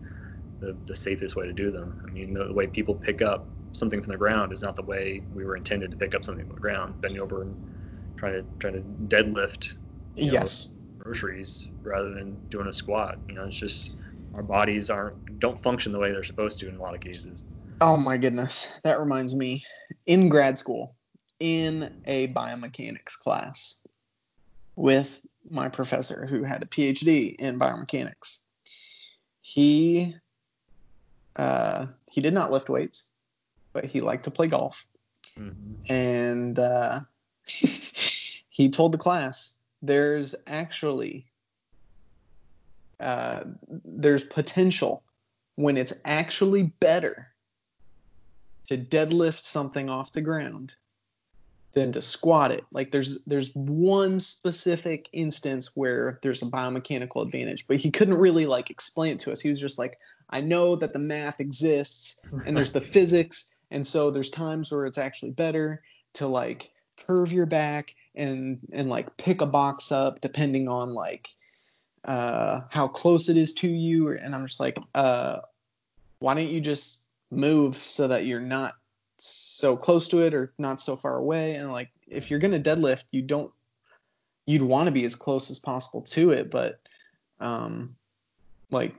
the, 0.61 0.77
the 0.87 0.95
safest 0.97 1.37
way 1.37 1.47
to 1.47 1.53
do 1.53 1.71
them. 1.71 1.95
I 2.07 2.11
mean, 2.11 2.35
the, 2.35 2.45
the 2.45 2.53
way 2.53 2.67
people 2.67 2.95
pick 2.95 3.23
up 3.23 3.49
something 3.73 4.01
from 4.03 4.13
the 4.13 4.19
ground 4.19 4.53
is 4.53 4.63
not 4.63 4.77
the 4.77 4.83
way 4.83 5.23
we 5.33 5.45
were 5.45 5.57
intended 5.57 5.91
to 5.91 5.97
pick 5.97 6.15
up 6.15 6.25
something 6.25 6.47
from 6.47 6.55
the 6.55 6.61
ground, 6.61 6.95
bending 7.01 7.21
over 7.21 7.43
and 7.43 7.57
trying 8.17 8.35
to 8.35 8.45
trying 8.59 8.75
to 8.75 8.81
deadlift 9.17 9.75
you 10.17 10.27
know, 10.27 10.33
Yes. 10.33 10.77
groceries 10.99 11.69
rather 11.83 12.11
than 12.15 12.39
doing 12.51 12.67
a 12.67 12.73
squat. 12.73 13.21
You 13.29 13.35
know, 13.35 13.47
it's 13.47 13.59
just 13.59 13.97
our 14.35 14.43
bodies 14.43 14.91
aren't 14.91 15.17
don't 15.39 15.61
function 15.61 15.93
the 15.93 15.99
way 15.99 16.13
they're 16.13 16.25
supposed 16.25 16.59
to 16.61 16.69
in 16.69 16.77
a 16.77 16.83
lot 16.83 16.95
of 16.95 17.01
cases. 17.01 17.45
Oh 17.81 17.97
my 17.97 18.17
goodness. 18.17 18.81
That 18.85 19.01
reminds 19.01 19.35
me. 19.35 19.65
In 20.07 20.29
grad 20.29 20.57
school, 20.59 20.95
in 21.41 21.91
a 22.07 22.29
biomechanics 22.29 23.19
class 23.19 23.83
with 24.77 25.21
my 25.51 25.69
professor 25.69 26.27
who 26.27 26.43
had 26.43 26.63
a 26.63 26.67
PhD 26.67 27.35
in 27.37 27.59
biomechanics. 27.59 28.41
He 29.41 30.15
uh, 31.37 31.87
he 32.11 32.21
did 32.21 32.35
not 32.35 32.53
lift 32.53 32.69
weights, 32.69 33.13
but 33.73 33.85
he 33.85 34.01
liked 34.01 34.25
to 34.25 34.31
play 34.31 34.47
golf. 34.47 34.87
And 35.89 36.59
uh, 36.59 37.01
he 37.47 38.71
told 38.71 38.93
the 38.93 38.99
class 38.99 39.59
there's 39.83 40.35
actually 40.47 41.27
uh, 43.01 43.41
there's 43.69 44.23
potential 44.23 45.03
when 45.57 45.77
it's 45.77 46.01
actually 46.05 46.65
better 46.81 47.29
to 48.67 48.79
deadlift 48.79 49.41
something 49.41 49.91
off 49.91 50.13
the 50.13 50.21
ground 50.21 50.75
than 51.75 51.93
to 51.93 52.01
squat 52.01 52.53
it. 52.53 52.65
Like 52.73 52.91
there's 52.91 53.23
there's 53.25 53.55
one 53.55 54.21
specific 54.21 55.09
instance 55.13 55.73
where 55.75 56.19
there's 56.23 56.43
a 56.43 56.47
biomechanical 56.47 57.23
advantage, 57.23 57.67
but 57.67 57.77
he 57.77 57.91
couldn't 57.91 58.19
really 58.19 58.47
like 58.47 58.71
explain 58.71 59.13
it 59.13 59.21
to 59.21 59.33
us. 59.33 59.41
He 59.41 59.51
was 59.51 59.61
just 59.61 59.79
like, 59.79 59.99
I 60.31 60.41
know 60.41 60.77
that 60.77 60.93
the 60.93 60.99
math 60.99 61.41
exists 61.41 62.21
and 62.47 62.57
there's 62.57 62.73
the 62.73 62.81
physics, 62.81 63.55
and 63.71 63.87
so 63.87 64.11
there's 64.11 64.31
times 64.31 64.71
where 64.71 64.87
it's 64.87 64.99
actually 64.99 65.33
better 65.33 65.83
to 66.15 66.29
like 66.29 66.71
curve 67.07 67.33
your 67.33 67.47
back 67.47 67.95
and 68.15 68.59
and 68.73 68.89
like 68.89 69.17
pick 69.17 69.41
a 69.41 69.47
box 69.47 69.91
up 69.91 70.21
depending 70.21 70.69
on 70.69 70.95
like 70.95 71.29
uh 72.05 72.61
how 72.71 72.87
close 72.87 73.29
it 73.29 73.37
is 73.37 73.55
to 73.55 73.69
you 73.69 74.11
and 74.11 74.33
I'm 74.35 74.47
just 74.47 74.61
like 74.61 74.79
uh 74.95 75.39
why 76.21 76.35
don't 76.35 76.49
you 76.49 76.61
just 76.61 77.05
move 77.33 77.77
so 77.77 78.09
that 78.09 78.27
you're 78.27 78.41
not 78.41 78.75
so 79.27 79.77
close 79.77 80.09
to 80.09 80.23
it 80.23 80.35
or 80.35 80.53
not 80.59 80.81
so 80.81 80.97
far 80.97 81.17
away. 81.17 81.55
And 81.55 81.73
like 81.73 81.91
if 82.07 82.31
you're 82.31 82.41
going 82.41 82.61
to 82.63 82.71
deadlift 82.71 83.05
you 83.11 83.23
don't 83.23 83.53
you'd 84.47 84.63
want 84.63 84.87
to 84.87 84.93
be 84.93 85.05
as 85.05 85.15
close 85.15 85.51
as 85.51 85.59
possible 85.59 86.03
to 86.03 86.33
it 86.33 86.51
but 86.51 86.79
um 87.41 87.97
like 88.71 88.95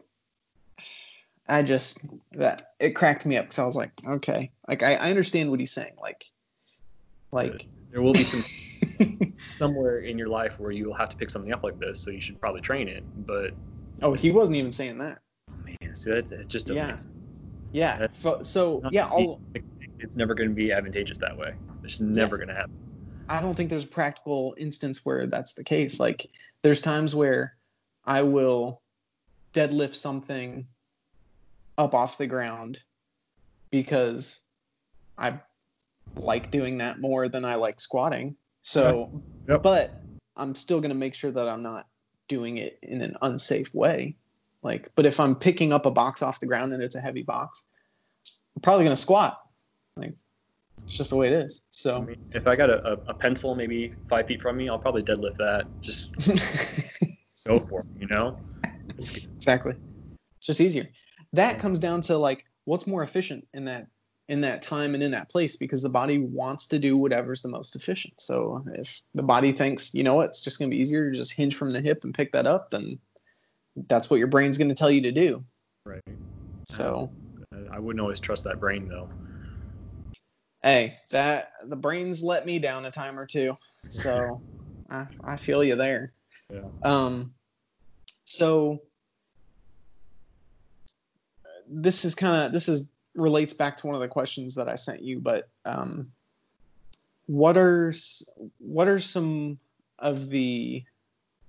I 1.48 1.62
just 1.62 2.06
that 2.32 2.74
it 2.80 2.92
cracked 2.92 3.26
me 3.26 3.38
up 3.38 3.46
because 3.46 3.60
I 3.60 3.66
was 3.66 3.76
like 3.76 3.92
okay. 4.08 4.52
Like 4.68 4.82
I, 4.82 4.96
I 4.96 5.10
understand 5.10 5.52
what 5.52 5.60
he's 5.60 5.72
saying. 5.72 5.94
Like 6.02 6.26
like 7.32 7.68
there 7.92 8.02
will 8.02 8.14
be 8.14 8.24
some 8.24 9.34
somewhere 9.38 10.00
in 10.00 10.18
your 10.18 10.30
life 10.30 10.60
where 10.60 10.72
you'll 10.72 10.96
have 10.96 11.10
to 11.10 11.18
pick 11.18 11.30
something 11.30 11.54
up 11.54 11.64
like 11.64 11.80
this, 11.80 12.02
so 12.02 12.12
you 12.12 12.20
should 12.20 12.40
probably 12.40 12.62
train 12.62 12.88
it. 12.88 13.04
But 13.26 13.52
oh 14.02 14.14
he 14.14 14.32
wasn't 14.32 14.58
even 14.58 14.72
saying 14.72 14.98
that. 15.00 15.20
Oh 15.52 15.56
man, 15.66 15.96
see 15.96 16.12
that 16.12 16.32
it 16.32 16.48
just 16.48 16.70
Yeah. 16.70 16.98
yeah. 17.72 17.98
That's 17.98 18.50
so 18.50 18.82
yeah 18.92 19.04
gonna 19.04 19.14
all 19.14 19.42
it's 20.06 20.16
never 20.16 20.36
going 20.36 20.50
to 20.50 20.56
be 20.56 20.72
advantageous 20.72 21.18
that 21.18 21.38
way. 21.38 21.56
It's 21.84 22.00
never 22.00 22.38
going 22.38 22.48
to 22.48 22.54
happen. 22.54 22.72
I 23.28 23.42
don't 23.42 23.56
think 23.56 23.72
there's 23.72 23.86
a 23.86 23.88
practical 23.88 24.56
instance 24.58 25.04
where 25.04 25.26
that's 25.26 25.56
the 25.56 25.64
case. 25.64 26.00
Like 26.00 26.28
there's 26.62 26.80
times 26.80 27.16
where 27.16 27.58
I 28.06 28.22
will 28.22 28.82
deadlift 29.56 29.96
something 29.96 30.68
up 31.78 31.96
off 31.96 32.20
the 32.20 32.28
ground 32.28 32.84
because 33.72 34.42
I 35.18 35.42
like 36.16 36.52
doing 36.52 36.78
that 36.78 37.02
more 37.02 37.28
than 37.28 37.44
I 37.44 37.56
like 37.56 37.80
squatting. 37.80 38.36
So, 38.62 39.24
Yep. 39.48 39.64
but 39.64 40.04
I'm 40.36 40.54
still 40.54 40.80
going 40.80 40.90
to 40.90 40.96
make 40.96 41.16
sure 41.16 41.32
that 41.32 41.50
I'm 41.50 41.64
not 41.64 41.88
doing 42.28 42.58
it 42.58 42.78
in 42.84 43.02
an 43.02 43.18
unsafe 43.22 43.74
way. 43.74 44.18
Like, 44.62 44.90
but 44.96 45.06
if 45.06 45.20
I'm 45.20 45.36
picking 45.36 45.74
up 45.74 45.86
a 45.86 45.92
box 45.92 46.22
off 46.22 46.40
the 46.40 46.46
ground 46.48 46.74
and 46.74 46.82
it's 46.84 46.96
a 46.96 47.02
heavy 47.02 47.24
box, 47.24 47.66
I'm 48.56 48.62
probably 48.62 48.86
going 48.86 48.96
to 48.96 49.02
squat. 49.02 49.40
Like, 49.98 50.14
it's 50.84 50.96
just 50.96 51.10
the 51.10 51.16
way 51.16 51.28
it 51.28 51.34
is. 51.34 51.62
I 51.64 51.68
So, 51.72 52.02
mean, 52.02 52.16
if 52.34 52.48
I 52.48 52.56
got 52.56 52.70
a, 52.70 53.00
a, 53.08 53.14
pencil 53.14 53.56
maybe 53.56 53.94
five 54.10 54.28
feet 54.28 54.42
from 54.42 54.58
me, 54.58 54.70
I'll 54.70 54.80
probably 54.80 55.04
deadlift 55.04 55.38
that. 55.38 55.68
Just 55.82 56.12
go 57.48 57.58
for 57.58 57.80
it, 57.80 57.86
you 58.00 58.08
know? 58.08 58.38
Exactly. 58.98 59.74
It's 60.38 60.48
just 60.48 60.62
easier. 60.62 60.88
That 61.34 61.60
comes 61.60 61.80
down 61.80 62.02
to 62.02 62.18
like 62.18 62.46
what's 62.66 62.88
more 62.88 63.04
efficient 63.04 63.48
in 63.54 63.66
that 63.66 63.88
in 64.28 64.42
that 64.42 64.62
time 64.64 64.96
and 64.96 65.04
in 65.04 65.12
that 65.12 65.30
place 65.30 65.56
because 65.56 65.84
the 65.84 65.90
body 65.90 66.18
wants 66.18 66.68
to 66.68 66.80
do 66.80 66.98
whatever's 66.98 67.44
the 67.44 67.50
most 67.50 67.76
efficient. 67.76 68.20
So 68.20 68.64
if 68.74 69.02
the 69.14 69.22
body 69.22 69.52
thinks, 69.52 69.94
you 69.94 70.04
know 70.04 70.16
what, 70.16 70.30
it's 70.30 70.42
just 70.42 70.58
going 70.58 70.72
to 70.72 70.76
be 70.76 70.82
easier 70.82 71.12
to 71.12 71.18
just 71.18 71.32
hinge 71.32 71.56
from 71.56 71.70
the 71.70 71.80
hip 71.80 72.04
and 72.04 72.14
pick 72.14 72.32
that 72.32 72.48
up, 72.48 72.72
then 72.72 72.98
that's 73.76 74.10
what 74.10 74.18
your 74.18 74.28
brain's 74.28 74.58
going 74.58 74.70
to 74.70 74.76
tell 74.76 74.90
you 74.90 75.02
to 75.02 75.12
do. 75.12 75.44
Right. 75.86 76.02
So, 76.64 77.12
I 77.72 77.78
wouldn't 77.78 78.02
always 78.02 78.20
trust 78.20 78.46
that 78.46 78.60
brain 78.60 78.88
though. 78.88 79.10
Hey, 80.66 80.98
that 81.12 81.52
the 81.64 81.76
brain's 81.76 82.24
let 82.24 82.46
me 82.46 82.58
down 82.58 82.86
a 82.86 82.92
time 82.92 83.20
or 83.20 83.28
two. 83.28 83.56
So, 83.88 84.42
I 84.90 85.08
I 85.24 85.36
feel 85.38 85.64
you 85.64 85.76
there. 85.76 86.12
Yeah. 86.50 86.70
Um, 86.84 87.36
so 88.26 88.82
this 91.70 92.04
is 92.04 92.16
kind 92.16 92.48
of 92.48 92.52
this 92.52 92.68
is 92.68 92.90
relates 93.14 93.54
back 93.54 93.78
to 93.78 93.88
one 93.88 93.96
of 93.96 94.02
the 94.02 94.08
questions 94.08 94.56
that 94.56 94.68
I 94.68 94.76
sent 94.76 95.02
you, 95.02 95.20
but 95.20 95.48
um, 95.64 96.12
what 97.28 97.58
are 97.58 97.94
what 98.58 98.88
are 98.88 99.00
some 99.00 99.60
of 100.00 100.30
the 100.30 100.84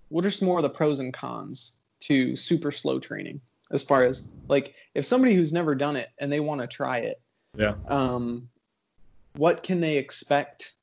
what 0.08 0.24
are 0.24 0.30
some 0.30 0.46
more 0.46 0.58
of 0.58 0.62
the 0.62 0.70
pros 0.70 1.00
and 1.00 1.12
cons 1.12 1.80
to 2.00 2.36
super 2.36 2.70
slow 2.70 3.00
training 3.00 3.40
as 3.72 3.82
far 3.82 4.04
as 4.04 4.30
like 4.48 4.74
if 4.94 5.04
somebody 5.06 5.34
who's 5.34 5.52
never 5.52 5.74
done 5.74 5.96
it 5.96 6.08
and 6.18 6.30
they 6.30 6.38
want 6.38 6.60
to 6.60 6.66
try 6.66 6.98
it 6.98 7.20
Yeah. 7.56 7.74
um 7.88 8.48
what 9.36 9.62
can 9.62 9.80
they 9.80 9.96
expect 9.98 10.74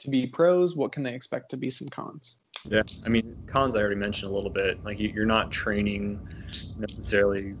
to 0.00 0.10
be 0.10 0.26
pros 0.26 0.76
what 0.76 0.92
can 0.92 1.02
they 1.02 1.14
expect 1.14 1.50
to 1.50 1.56
be 1.56 1.70
some 1.70 1.88
cons 1.88 2.38
Yeah, 2.68 2.82
I 3.04 3.08
mean, 3.08 3.36
cons 3.46 3.76
I 3.76 3.80
already 3.80 3.96
mentioned 3.96 4.30
a 4.30 4.34
little 4.34 4.50
bit. 4.50 4.84
Like 4.84 4.98
you- 4.98 5.10
you're 5.14 5.26
not 5.26 5.50
training 5.50 6.20
necessarily 6.76 7.56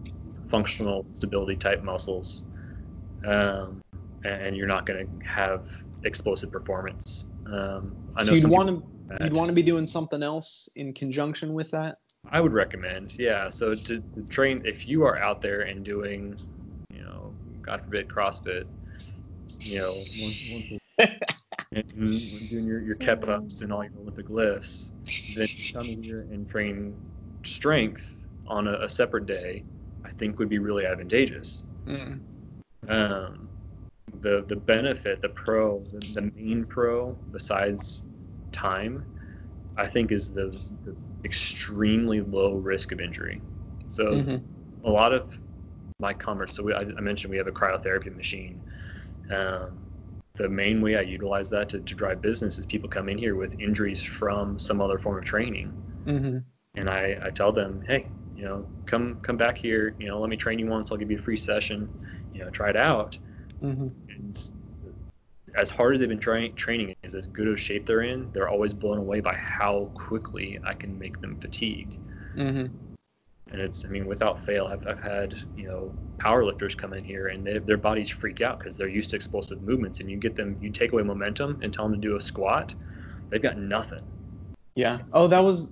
functional 0.48 1.06
stability 1.12 1.56
type 1.56 1.82
muscles, 1.82 2.44
um, 3.24 3.82
and 4.24 4.56
you're 4.56 4.66
not 4.66 4.86
going 4.86 5.06
to 5.06 5.26
have 5.26 5.66
explosive 6.04 6.52
performance. 6.52 7.26
Um, 7.46 7.96
I 8.14 8.22
so 8.22 8.32
know 8.32 8.36
you'd 8.36 8.50
want 8.50 8.68
to 8.68 8.82
you'd 9.24 9.32
want 9.32 9.48
to 9.48 9.54
be 9.54 9.62
doing 9.62 9.86
something 9.86 10.22
else 10.22 10.68
in 10.76 10.92
conjunction 10.94 11.52
with 11.52 11.70
that 11.72 11.96
I 12.30 12.40
would 12.40 12.52
recommend, 12.52 13.12
yeah. 13.18 13.50
So 13.50 13.74
to, 13.74 14.02
to 14.14 14.22
train, 14.28 14.62
if 14.64 14.86
you 14.86 15.04
are 15.04 15.18
out 15.18 15.42
there 15.42 15.62
and 15.62 15.84
doing, 15.84 16.38
you 16.90 17.02
know, 17.02 17.34
God 17.62 17.82
forbid, 17.82 18.08
CrossFit, 18.08 18.64
you 19.64 19.78
know, 19.78 20.06
once, 20.16 20.40
once 20.46 20.66
and 21.72 22.48
doing 22.48 22.66
your, 22.66 22.80
your 22.82 22.96
kip 22.96 23.26
ups 23.28 23.62
and 23.62 23.72
all 23.72 23.82
your 23.84 23.92
Olympic 23.98 24.30
lifts, 24.30 24.92
then 25.28 25.48
come 25.72 25.88
here 25.88 26.26
and 26.30 26.48
train 26.48 26.98
strength 27.44 28.24
on 28.46 28.66
a, 28.68 28.74
a 28.84 28.88
separate 28.88 29.26
day, 29.26 29.64
I 30.04 30.10
think 30.18 30.38
would 30.38 30.48
be 30.48 30.58
really 30.58 30.86
advantageous. 30.86 31.64
Mm. 31.86 32.20
Um, 32.88 33.48
the 34.20 34.44
the 34.48 34.56
benefit, 34.56 35.20
the 35.22 35.28
pro, 35.30 35.84
the, 35.92 36.00
the 36.14 36.30
main 36.36 36.64
pro 36.66 37.18
besides 37.30 38.04
time, 38.52 39.06
I 39.76 39.86
think 39.88 40.12
is 40.12 40.32
the, 40.32 40.46
the 40.84 40.96
extremely 41.24 42.20
low 42.20 42.56
risk 42.56 42.92
of 42.92 43.00
injury. 43.00 43.42
So 43.88 44.04
Mhm. 44.18 44.42
a 44.84 44.90
lot 44.90 45.12
of 45.12 45.38
my 46.00 46.14
commerce. 46.14 46.54
So 46.56 46.62
we, 46.64 46.74
I, 46.74 46.80
I 46.80 47.00
mentioned 47.00 47.30
we 47.30 47.38
have 47.38 47.48
a 47.48 47.52
cryotherapy 47.52 48.14
machine. 48.14 48.60
Um, 49.30 49.70
the 50.36 50.48
main 50.48 50.80
way 50.80 50.96
I 50.96 51.02
utilize 51.02 51.50
that 51.50 51.68
to, 51.70 51.80
to 51.80 51.94
drive 51.94 52.22
business 52.22 52.58
is 52.58 52.66
people 52.66 52.88
come 52.88 53.08
in 53.08 53.18
here 53.18 53.34
with 53.36 53.58
injuries 53.60 54.02
from 54.02 54.58
some 54.58 54.80
other 54.80 54.98
form 54.98 55.18
of 55.18 55.24
training, 55.24 55.72
Mhm. 56.06 56.42
and 56.74 56.88
I, 56.90 57.18
I 57.22 57.30
tell 57.30 57.52
them, 57.52 57.82
hey, 57.86 58.06
you 58.36 58.44
know, 58.44 58.66
come 58.86 59.18
come 59.22 59.36
back 59.36 59.58
here. 59.58 59.94
You 59.98 60.06
know, 60.08 60.18
let 60.20 60.30
me 60.30 60.36
train 60.36 60.58
you 60.58 60.66
once. 60.66 60.90
I'll 60.90 60.98
give 60.98 61.10
you 61.10 61.18
a 61.18 61.22
free 61.22 61.36
session. 61.36 61.88
You 62.32 62.40
know, 62.44 62.50
try 62.50 62.70
it 62.70 62.76
out. 62.76 63.18
Mhm. 63.62 63.92
And 64.16 64.50
as 65.56 65.70
hard 65.70 65.94
as 65.94 66.00
they've 66.00 66.08
been 66.08 66.18
trying 66.18 66.54
training 66.54 66.94
is 67.02 67.14
as 67.14 67.26
good 67.26 67.46
of 67.48 67.60
shape 67.60 67.84
they're 67.86 68.02
in, 68.02 68.30
they're 68.32 68.48
always 68.48 68.72
blown 68.72 68.98
away 68.98 69.20
by 69.20 69.34
how 69.34 69.90
quickly 69.94 70.58
I 70.64 70.72
can 70.74 70.98
make 70.98 71.20
them 71.20 71.36
fatigued. 71.36 71.94
Mhm. 72.36 72.70
And 73.52 73.60
it's, 73.60 73.84
I 73.84 73.88
mean, 73.88 74.06
without 74.06 74.42
fail, 74.44 74.66
I've, 74.66 74.86
I've 74.86 75.00
had, 75.00 75.34
you 75.54 75.68
know, 75.68 75.94
power 76.18 76.44
lifters 76.44 76.74
come 76.74 76.92
in 76.94 77.04
here 77.04 77.28
and 77.28 77.46
they, 77.46 77.58
their 77.58 77.76
bodies 77.76 78.08
freak 78.08 78.40
out 78.40 78.58
because 78.58 78.76
they're 78.76 78.88
used 78.88 79.10
to 79.10 79.16
explosive 79.16 79.62
movements. 79.62 80.00
And 80.00 80.10
you 80.10 80.16
get 80.16 80.36
them, 80.36 80.56
you 80.60 80.70
take 80.70 80.92
away 80.92 81.02
momentum 81.02 81.58
and 81.62 81.72
tell 81.72 81.88
them 81.88 82.00
to 82.00 82.08
do 82.08 82.16
a 82.16 82.20
squat, 82.20 82.74
they've 83.30 83.42
got 83.42 83.58
nothing. 83.58 84.00
Yeah. 84.74 85.00
Oh, 85.12 85.28
that 85.28 85.40
was 85.40 85.70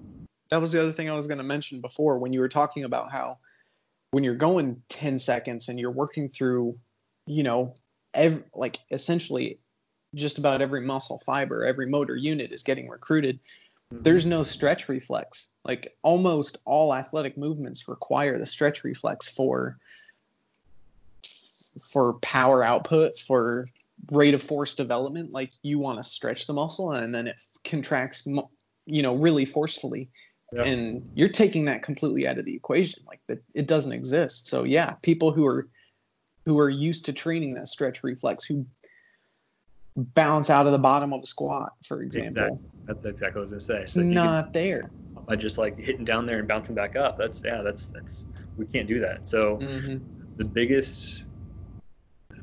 that 0.50 0.60
was 0.60 0.72
the 0.72 0.82
other 0.82 0.92
thing 0.92 1.08
I 1.08 1.14
was 1.14 1.26
going 1.26 1.38
to 1.38 1.44
mention 1.44 1.80
before 1.80 2.18
when 2.18 2.32
you 2.32 2.40
were 2.40 2.48
talking 2.48 2.84
about 2.84 3.10
how 3.10 3.38
when 4.10 4.24
you're 4.24 4.34
going 4.34 4.82
10 4.88 5.18
seconds 5.18 5.68
and 5.68 5.78
you're 5.78 5.90
working 5.90 6.28
through, 6.28 6.78
you 7.26 7.42
know, 7.42 7.76
ev- 8.12 8.44
like 8.54 8.78
essentially 8.90 9.60
just 10.14 10.38
about 10.38 10.60
every 10.60 10.80
muscle 10.80 11.20
fiber, 11.24 11.64
every 11.64 11.86
motor 11.86 12.16
unit 12.16 12.52
is 12.52 12.64
getting 12.64 12.88
recruited. 12.88 13.38
Mm-hmm. 13.92 14.02
There's 14.02 14.26
no 14.26 14.42
stretch 14.42 14.88
reflex. 14.88 15.48
Like 15.64 15.96
almost 16.02 16.58
all 16.64 16.94
athletic 16.94 17.36
movements 17.36 17.88
require 17.88 18.38
the 18.38 18.46
stretch 18.46 18.84
reflex 18.84 19.28
for 19.28 19.78
for 21.80 22.14
power 22.14 22.62
output, 22.62 23.16
for 23.16 23.68
rate 24.10 24.34
of 24.34 24.42
force 24.42 24.74
development. 24.74 25.32
Like 25.32 25.52
you 25.62 25.78
want 25.78 25.98
to 25.98 26.04
stretch 26.04 26.46
the 26.46 26.52
muscle 26.52 26.92
and 26.92 27.14
then 27.14 27.28
it 27.28 27.42
contracts, 27.64 28.26
you 28.86 29.02
know, 29.02 29.16
really 29.16 29.44
forcefully. 29.44 30.08
Yeah. 30.52 30.64
And 30.64 31.10
you're 31.14 31.28
taking 31.28 31.66
that 31.66 31.82
completely 31.82 32.26
out 32.26 32.38
of 32.38 32.44
the 32.44 32.56
equation. 32.56 33.04
Like 33.06 33.20
that, 33.28 33.42
it 33.54 33.66
doesn't 33.68 33.92
exist. 33.92 34.48
So 34.48 34.64
yeah, 34.64 34.94
people 35.02 35.32
who 35.32 35.46
are 35.46 35.68
who 36.44 36.58
are 36.58 36.70
used 36.70 37.04
to 37.06 37.12
training 37.12 37.54
that 37.54 37.68
stretch 37.68 38.02
reflex, 38.02 38.44
who 38.44 38.66
bounce 39.96 40.50
out 40.50 40.66
of 40.66 40.72
the 40.72 40.78
bottom 40.78 41.12
of 41.12 41.22
a 41.22 41.26
squat, 41.26 41.72
for 41.84 42.02
example, 42.02 42.28
Exactly. 42.28 42.60
That's 42.86 43.04
exactly 43.04 43.28
what 43.28 43.36
I 43.36 43.40
was 43.42 43.50
gonna 43.50 43.60
say. 43.60 43.82
it's 43.82 43.92
So 43.92 44.00
if 44.00 44.06
can- 44.06 44.14
not 44.14 44.52
there. 44.52 44.90
by 45.26 45.36
just 45.36 45.58
like 45.58 45.78
hitting 45.78 46.04
down 46.04 46.26
there 46.26 46.38
and 46.38 46.48
bouncing 46.48 46.74
back 46.74 46.96
up, 46.96 47.18
that's 47.18 47.42
yeah, 47.44 47.62
that's 47.62 47.88
that's 47.88 48.26
we 48.56 48.66
can't 48.66 48.88
do 48.88 49.00
that. 49.00 49.28
So 49.28 49.56
hmm 49.56 49.98
the 50.36 50.44
biggest 50.44 51.24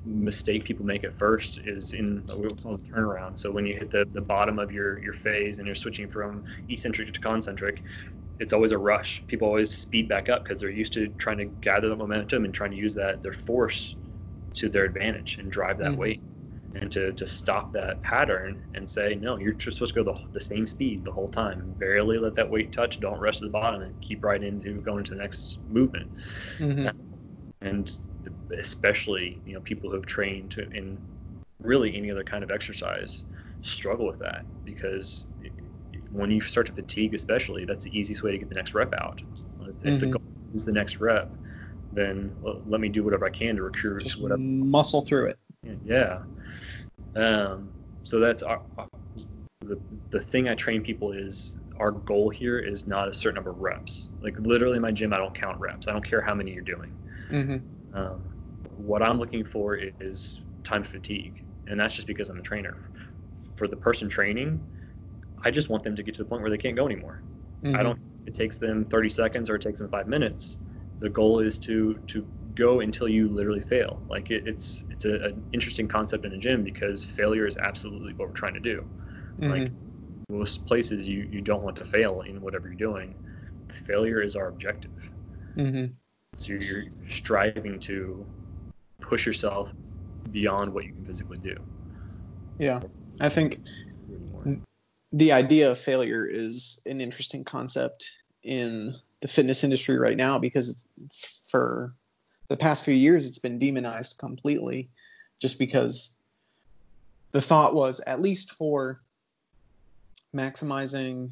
mistake 0.05 0.63
people 0.63 0.85
make 0.85 1.03
at 1.03 1.17
first 1.17 1.57
is 1.65 1.93
in 1.93 2.23
the 2.27 2.33
turnaround. 2.93 3.39
So 3.39 3.49
when 3.51 3.65
you 3.65 3.73
hit 3.75 3.89
the, 3.91 4.05
the 4.13 4.21
bottom 4.21 4.59
of 4.59 4.71
your, 4.71 4.99
your 4.99 5.13
phase 5.13 5.57
and 5.57 5.65
you're 5.65 5.75
switching 5.75 6.07
from 6.07 6.43
eccentric 6.69 7.11
to 7.13 7.19
concentric, 7.19 7.83
it's 8.39 8.53
always 8.53 8.71
a 8.71 8.77
rush. 8.77 9.23
People 9.27 9.47
always 9.47 9.75
speed 9.75 10.07
back 10.07 10.29
up 10.29 10.43
because 10.43 10.61
they're 10.61 10.69
used 10.69 10.93
to 10.93 11.07
trying 11.17 11.37
to 11.39 11.45
gather 11.45 11.89
the 11.89 11.95
momentum 11.95 12.45
and 12.45 12.53
trying 12.53 12.71
to 12.71 12.77
use 12.77 12.93
that 12.93 13.23
their 13.23 13.33
force 13.33 13.95
to 14.53 14.69
their 14.69 14.83
advantage 14.85 15.39
and 15.39 15.51
drive 15.51 15.79
that 15.79 15.91
Mhm. 15.93 15.97
weight. 15.97 16.21
And 16.79 16.91
to, 16.91 17.11
to 17.13 17.25
stop 17.27 17.73
that 17.73 18.03
pattern 18.03 18.61
and 18.75 18.89
say, 18.89 19.15
no, 19.15 19.37
you're 19.37 19.53
just 19.53 19.77
supposed 19.77 19.95
to 19.95 20.03
go 20.03 20.13
the, 20.13 20.19
the 20.33 20.41
same 20.41 20.67
speed 20.67 21.03
the 21.03 21.11
whole 21.11 21.27
time. 21.29 21.73
Barely 21.79 22.19
let 22.19 22.35
that 22.35 22.49
weight 22.49 22.71
touch. 22.71 22.99
Don't 22.99 23.19
rush 23.19 23.39
to 23.39 23.45
the 23.45 23.51
bottom 23.51 23.81
and 23.81 23.99
keep 24.01 24.23
right 24.23 24.43
into 24.43 24.81
going 24.81 25.03
to 25.05 25.15
the 25.15 25.21
next 25.21 25.59
movement 25.67 26.11
hmm 26.59 26.87
and 27.61 27.91
especially 28.59 29.41
you 29.45 29.53
know 29.53 29.59
people 29.61 29.89
who 29.89 29.95
have 29.95 30.05
trained 30.05 30.51
to- 30.51 30.69
in 30.71 30.99
really 31.59 31.95
any 31.95 32.11
other 32.11 32.23
kind 32.23 32.43
of 32.43 32.51
exercise 32.51 33.25
struggle 33.61 34.05
with 34.05 34.19
that 34.19 34.45
because 34.63 35.25
when 36.11 36.29
you 36.29 36.39
start 36.39 36.67
to 36.67 36.73
fatigue 36.73 37.13
especially 37.13 37.65
that's 37.65 37.83
the 37.83 37.97
easiest 37.97 38.23
way 38.23 38.31
to 38.31 38.37
get 38.37 38.49
the 38.49 38.55
next 38.55 38.73
rep 38.73 38.93
out 39.01 39.21
if 39.61 39.79
the 39.79 39.89
Mhm. 39.91 40.11
goal 40.11 40.21
is 40.53 40.65
the 40.65 40.71
next 40.71 40.99
rep 40.99 41.35
then 41.91 42.35
well, 42.41 42.61
let 42.65 42.79
me 42.79 42.89
do 42.89 43.03
whatever 43.03 43.25
i 43.25 43.29
can 43.29 43.55
to 43.55 43.63
recruit 43.63 44.03
Just 44.03 44.21
whatever 44.21 44.39
muscle 44.39 45.01
through 45.01 45.27
it. 45.27 45.39
yeah 45.83 46.19
um, 47.17 47.71
so 48.03 48.19
that's 48.19 48.43
our, 48.43 48.61
the, 49.61 49.79
the 50.11 50.19
thing 50.19 50.49
i 50.49 50.55
train 50.55 50.81
people 50.81 51.11
is 51.11 51.57
our 51.79 51.91
goal 51.91 52.29
here 52.29 52.59
is 52.59 52.87
not 52.87 53.07
a 53.07 53.13
certain 53.13 53.35
number 53.35 53.51
of 53.51 53.59
reps 53.59 54.09
like 54.21 54.35
literally 54.39 54.77
in 54.77 54.81
my 54.81 54.91
gym 54.91 55.13
i 55.13 55.17
don't 55.17 55.35
count 55.35 55.59
reps 55.59 55.87
i 55.87 55.93
don't 55.93 56.05
care 56.07 56.21
how 56.21 56.35
many 56.35 56.51
you're 56.53 56.63
doing 56.63 56.91
hmm 57.29 57.57
um, 57.93 58.21
what 58.75 59.01
I'm 59.01 59.19
looking 59.19 59.43
for 59.43 59.75
is 59.99 60.41
time 60.63 60.83
fatigue, 60.83 61.43
and 61.67 61.79
that's 61.79 61.95
just 61.95 62.07
because 62.07 62.29
I'm 62.29 62.37
the 62.37 62.43
trainer. 62.43 62.77
For 63.55 63.67
the 63.67 63.77
person 63.77 64.09
training, 64.09 64.61
I 65.43 65.51
just 65.51 65.69
want 65.69 65.83
them 65.83 65.95
to 65.95 66.03
get 66.03 66.15
to 66.15 66.23
the 66.23 66.29
point 66.29 66.41
where 66.41 66.51
they 66.51 66.57
can't 66.57 66.75
go 66.75 66.85
anymore. 66.85 67.23
I 67.73 67.83
don't. 67.83 67.99
It 68.25 68.35
takes 68.35 68.57
them 68.57 68.85
30 68.85 69.09
seconds 69.09 69.49
or 69.49 69.55
it 69.55 69.61
takes 69.61 69.79
them 69.79 69.89
five 69.89 70.07
minutes. 70.07 70.57
The 70.99 71.09
goal 71.09 71.39
is 71.39 71.59
to 71.59 71.99
to 72.07 72.27
go 72.57 72.79
until 72.81 73.07
you 73.07 73.29
literally 73.29 73.61
fail. 73.61 74.01
Like 74.09 74.31
it, 74.31 74.47
it's 74.47 74.85
it's 74.89 75.05
a, 75.05 75.15
an 75.25 75.43
interesting 75.53 75.87
concept 75.87 76.25
in 76.25 76.33
a 76.33 76.37
gym 76.37 76.63
because 76.63 77.03
failure 77.03 77.45
is 77.45 77.57
absolutely 77.57 78.13
what 78.13 78.27
we're 78.27 78.33
trying 78.33 78.55
to 78.55 78.59
do. 78.59 78.83
hmm 79.39 79.51
Like 79.51 79.71
most 80.29 80.65
places, 80.65 81.07
you 81.07 81.27
you 81.31 81.41
don't 81.41 81.63
want 81.63 81.77
to 81.77 81.85
fail 81.85 82.21
in 82.21 82.41
whatever 82.41 82.67
you're 82.67 82.75
doing. 82.75 83.15
Failure 83.85 84.21
is 84.21 84.35
our 84.35 84.47
objective. 84.47 84.91
Mm-hmm. 85.55 85.93
So 86.37 86.53
you're, 86.53 86.61
you're 86.61 86.83
striving 87.07 87.79
to 87.81 88.25
push 88.99 89.25
yourself 89.25 89.71
beyond 90.31 90.73
what 90.73 90.85
you 90.85 90.91
can 90.93 91.05
physically 91.05 91.37
do. 91.41 91.55
Yeah. 92.59 92.81
I 93.19 93.29
think 93.29 93.59
the 95.11 95.31
idea 95.31 95.71
of 95.71 95.77
failure 95.77 96.25
is 96.25 96.81
an 96.85 97.01
interesting 97.01 97.43
concept 97.43 98.19
in 98.43 98.93
the 99.21 99.27
fitness 99.27 99.63
industry 99.63 99.97
right 99.97 100.17
now 100.17 100.37
because 100.39 100.69
it's, 100.69 101.47
for 101.49 101.93
the 102.47 102.57
past 102.57 102.83
few 102.83 102.93
years 102.93 103.27
it's 103.27 103.39
been 103.39 103.59
demonized 103.59 104.17
completely 104.17 104.89
just 105.39 105.59
because 105.59 106.17
the 107.31 107.41
thought 107.41 107.75
was 107.75 107.99
at 108.07 108.21
least 108.21 108.51
for 108.51 109.01
maximizing 110.35 111.31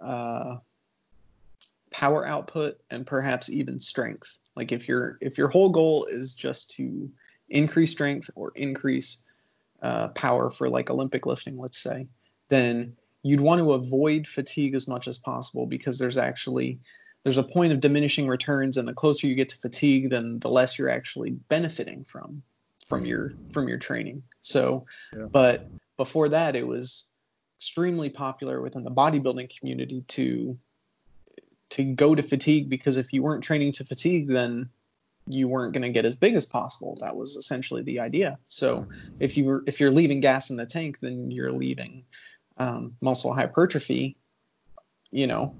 uh, 0.00 0.56
power 1.90 2.26
output 2.26 2.80
and 2.90 3.06
perhaps 3.06 3.50
even 3.50 3.78
strength. 3.78 4.38
Like 4.56 4.72
if 4.72 4.88
your 4.88 5.18
if 5.20 5.38
your 5.38 5.48
whole 5.48 5.68
goal 5.68 6.06
is 6.06 6.34
just 6.34 6.70
to 6.76 7.10
increase 7.48 7.92
strength 7.92 8.30
or 8.34 8.52
increase 8.54 9.22
uh, 9.82 10.08
power 10.08 10.50
for 10.50 10.68
like 10.68 10.88
olympic 10.88 11.26
lifting 11.26 11.58
let's 11.58 11.78
say 11.78 12.06
then 12.48 12.96
you'd 13.22 13.40
want 13.40 13.58
to 13.58 13.72
avoid 13.72 14.26
fatigue 14.26 14.74
as 14.74 14.88
much 14.88 15.08
as 15.08 15.18
possible 15.18 15.66
because 15.66 15.98
there's 15.98 16.18
actually 16.18 16.78
there's 17.24 17.38
a 17.38 17.42
point 17.42 17.72
of 17.72 17.80
diminishing 17.80 18.28
returns 18.28 18.76
and 18.76 18.86
the 18.86 18.94
closer 18.94 19.26
you 19.26 19.34
get 19.34 19.48
to 19.48 19.56
fatigue 19.56 20.10
then 20.10 20.38
the 20.38 20.50
less 20.50 20.78
you're 20.78 20.90
actually 20.90 21.30
benefiting 21.30 22.04
from 22.04 22.42
from 22.86 23.06
your 23.06 23.32
from 23.50 23.68
your 23.68 23.78
training. 23.78 24.22
So, 24.40 24.86
Yeah. 25.16 25.26
but 25.32 25.70
before 25.96 26.28
that, 26.30 26.54
it 26.56 26.66
was 26.66 27.10
extremely 27.58 28.10
popular 28.10 28.60
within 28.60 28.84
the 28.84 28.90
bodybuilding 28.90 29.56
community 29.58 30.02
to 30.08 30.58
to 31.70 31.94
go 31.94 32.14
to 32.14 32.22
fatigue 32.22 32.68
because 32.68 32.96
if 32.96 33.12
you 33.12 33.22
weren't 33.22 33.42
training 33.42 33.72
to 33.72 33.84
fatigue, 33.84 34.28
then 34.28 34.68
you 35.26 35.48
weren't 35.48 35.72
going 35.72 35.82
to 35.82 35.88
get 35.88 36.04
as 36.04 36.14
big 36.14 36.34
as 36.34 36.44
possible. 36.44 36.98
That 37.00 37.16
was 37.16 37.36
essentially 37.36 37.82
the 37.82 38.00
idea. 38.00 38.38
So 38.48 38.86
if 39.18 39.36
you 39.38 39.46
were 39.46 39.64
if 39.66 39.80
you're 39.80 39.90
leaving 39.90 40.20
gas 40.20 40.50
in 40.50 40.56
the 40.56 40.66
tank, 40.66 41.00
then 41.00 41.30
you're 41.30 41.52
leaving 41.52 42.04
um, 42.58 42.96
muscle 43.00 43.32
hypertrophy, 43.32 44.16
you 45.10 45.26
know, 45.26 45.56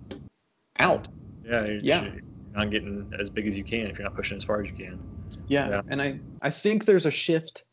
out. 0.78 1.08
Yeah. 1.44 1.64
You're, 1.64 1.76
Yeah. 1.76 2.02
you're 2.04 2.20
not 2.54 2.70
getting 2.70 3.10
as 3.18 3.30
big 3.30 3.46
as 3.46 3.56
you 3.56 3.64
can 3.64 3.86
if 3.86 3.98
you're 3.98 4.04
not 4.04 4.16
pushing 4.16 4.36
as 4.36 4.44
far 4.44 4.60
as 4.60 4.68
you 4.68 4.74
can. 4.74 4.98
Yeah. 5.48 5.68
Yeah. 5.68 5.80
And 5.88 6.00
I 6.00 6.20
I 6.42 6.50
think 6.50 6.84
there's 6.84 7.06
a 7.06 7.10
shift 7.10 7.64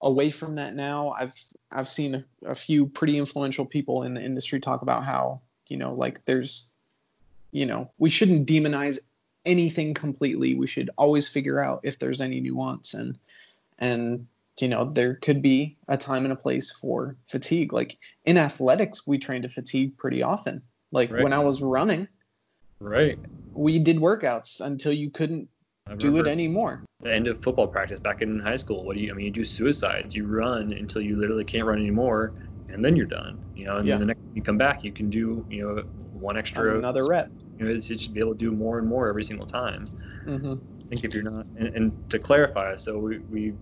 away 0.00 0.30
from 0.30 0.56
that 0.56 0.74
now. 0.74 1.10
I've 1.10 1.34
I've 1.70 1.88
seen 1.88 2.24
a, 2.46 2.54
few 2.54 2.86
pretty 2.86 3.18
influential 3.18 3.66
people 3.66 4.04
in 4.04 4.14
the 4.14 4.22
industry 4.22 4.60
talk 4.60 4.82
about 4.82 5.04
how 5.04 5.40
you 5.66 5.76
know 5.76 5.92
like 5.94 6.24
there's 6.24 6.72
you 7.50 7.66
know 7.66 7.90
we 7.98 8.08
shouldn't 8.10 8.48
demonize 8.48 8.98
anything 9.44 9.94
completely. 9.94 10.54
We 10.54 10.66
should 10.66 10.90
always 10.96 11.28
figure 11.28 11.60
out 11.60 11.80
if 11.82 11.98
there's 11.98 12.20
any 12.20 12.40
nuance 12.40 12.94
and 12.94 13.18
and 13.78 14.26
you 14.60 14.68
know 14.68 14.84
there 14.84 15.14
could 15.16 15.42
be 15.42 15.76
a 15.88 15.96
time 15.96 16.24
and 16.24 16.32
a 16.32 16.36
place 16.36 16.70
for 16.70 17.16
fatigue. 17.26 17.72
Like 17.72 17.98
in 18.24 18.38
athletics, 18.38 19.06
we 19.06 19.18
train 19.18 19.42
to 19.42 19.48
fatigue 19.48 19.96
pretty 19.96 20.22
often. 20.22 20.62
Like 20.90 21.10
Right. 21.10 21.22
when 21.22 21.32
I 21.32 21.40
was 21.40 21.60
running, 21.62 22.08
Right. 22.80 23.18
we 23.54 23.78
did 23.78 23.96
workouts 23.96 24.60
until 24.64 24.92
you 24.92 25.10
couldn't 25.10 25.48
do 25.98 26.16
it 26.18 26.26
anymore. 26.26 26.84
the 27.02 27.12
end 27.12 27.26
of 27.28 27.42
football 27.42 27.66
practice 27.66 28.00
back 28.00 28.22
in 28.22 28.38
high 28.40 28.56
school. 28.56 28.84
What 28.84 28.96
do 28.96 29.02
you? 29.02 29.10
I 29.10 29.14
mean, 29.14 29.26
you 29.26 29.32
do 29.32 29.44
suicides. 29.44 30.14
You 30.14 30.26
run 30.26 30.72
until 30.72 31.02
you 31.02 31.16
literally 31.16 31.44
can't 31.44 31.66
run 31.66 31.78
anymore, 31.78 32.34
and 32.68 32.84
then 32.84 32.96
you're 32.96 33.06
done. 33.06 33.38
You 33.54 33.66
know, 33.66 33.76
and 33.78 33.86
Yeah. 33.88 33.94
then 33.94 34.00
the 34.00 34.06
next 34.06 34.18
time 34.20 34.32
you 34.34 34.42
come 34.42 34.58
back, 34.58 34.84
you 34.84 34.92
can 34.92 35.10
do 35.10 35.44
you 35.48 35.62
know 35.66 35.82
one 36.12 36.36
extra. 36.36 36.78
Another 36.78 37.06
rep. 37.06 37.32
You 37.58 37.66
know, 37.66 37.72
it's, 37.72 37.86
should 37.86 38.14
be 38.14 38.20
able 38.20 38.32
to 38.32 38.38
do 38.38 38.52
more 38.52 38.78
and 38.78 38.86
more 38.86 39.08
every 39.08 39.24
single 39.24 39.46
time. 39.46 39.88
hmm 40.24 40.54
I 40.54 40.88
think 40.90 41.04
if 41.04 41.12
you're 41.14 41.22
not, 41.24 41.46
and, 41.56 41.68
and 41.74 42.10
to 42.10 42.18
clarify, 42.18 42.76
so 42.76 42.98
we, 42.98 43.18
we 43.30 43.52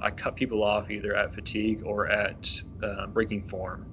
I 0.00 0.10
cut 0.10 0.36
people 0.36 0.62
off 0.64 0.90
either 0.90 1.14
at 1.14 1.34
fatigue 1.34 1.82
or 1.84 2.08
at 2.08 2.50
uh, 2.82 3.06
breaking 3.08 3.42
form. 3.42 3.86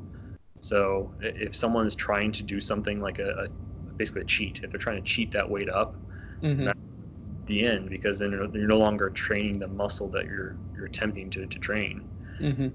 So 0.61 1.13
if 1.21 1.55
someone 1.55 1.86
is 1.86 1.95
trying 1.95 2.32
to 2.34 2.43
do 2.43 2.59
something 2.59 2.99
like 2.99 3.19
a, 3.19 3.30
a 3.30 3.47
basically 4.00 4.24
a 4.24 4.26
cheat, 4.26 4.62
if 4.64 4.72
they're 4.72 4.80
trying 4.80 4.97
to 4.97 5.04
cheat 5.04 5.34
that 5.34 5.50
weight 5.50 5.70
up, 5.70 5.97
hmm 6.41 6.66
That- 6.66 6.78
the 7.47 7.66
end 7.66 7.89
because 7.89 8.20
then 8.20 8.32
you're, 8.32 8.45
you're 8.58 8.68
no 8.68 8.78
longer 8.78 9.10
training 9.12 9.60
the 9.60 9.68
muscle 9.68 10.10
that 10.10 10.26
you're 10.26 10.56
you're 10.78 10.88
attempting 10.88 11.30
to, 11.32 11.45
to 11.47 11.60
train. 11.60 12.04
Hmm 12.39 12.70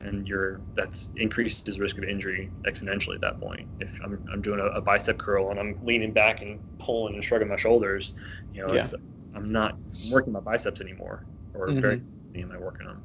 and 0.00 0.26
you're 0.26 0.60
that's 0.76 1.10
increases 1.16 1.78
risk 1.78 1.96
of 1.98 2.04
injury 2.04 2.50
exponentially 2.66 3.14
at 3.14 3.20
that 3.20 3.40
point. 3.40 3.66
If 3.80 3.90
i'm, 4.04 4.18
I'm 4.32 4.42
doing 4.42 4.60
a, 4.60 4.66
a 4.66 4.80
bicep 4.80 5.18
curl 5.18 5.50
and 5.50 5.60
i'm 5.60 5.78
leaning 5.84 6.12
back 6.12 6.42
and 6.42 6.60
pulling 6.78 7.14
and 7.14 7.24
shrugging 7.24 7.48
my 7.48 7.56
shoulders 7.56 8.14
you 8.52 8.62
know 8.62 8.72
Yeah. 8.72 8.80
it's 8.80 8.94
i'm 9.34 9.44
not 9.44 9.78
working 10.10 10.32
my 10.32 10.40
biceps 10.40 10.80
anymore 10.80 11.24
or 11.54 11.68
Mhm. 11.68 11.80
very 11.80 12.02
am 12.34 12.52
i 12.52 12.58
working 12.58 12.86
them. 12.86 13.02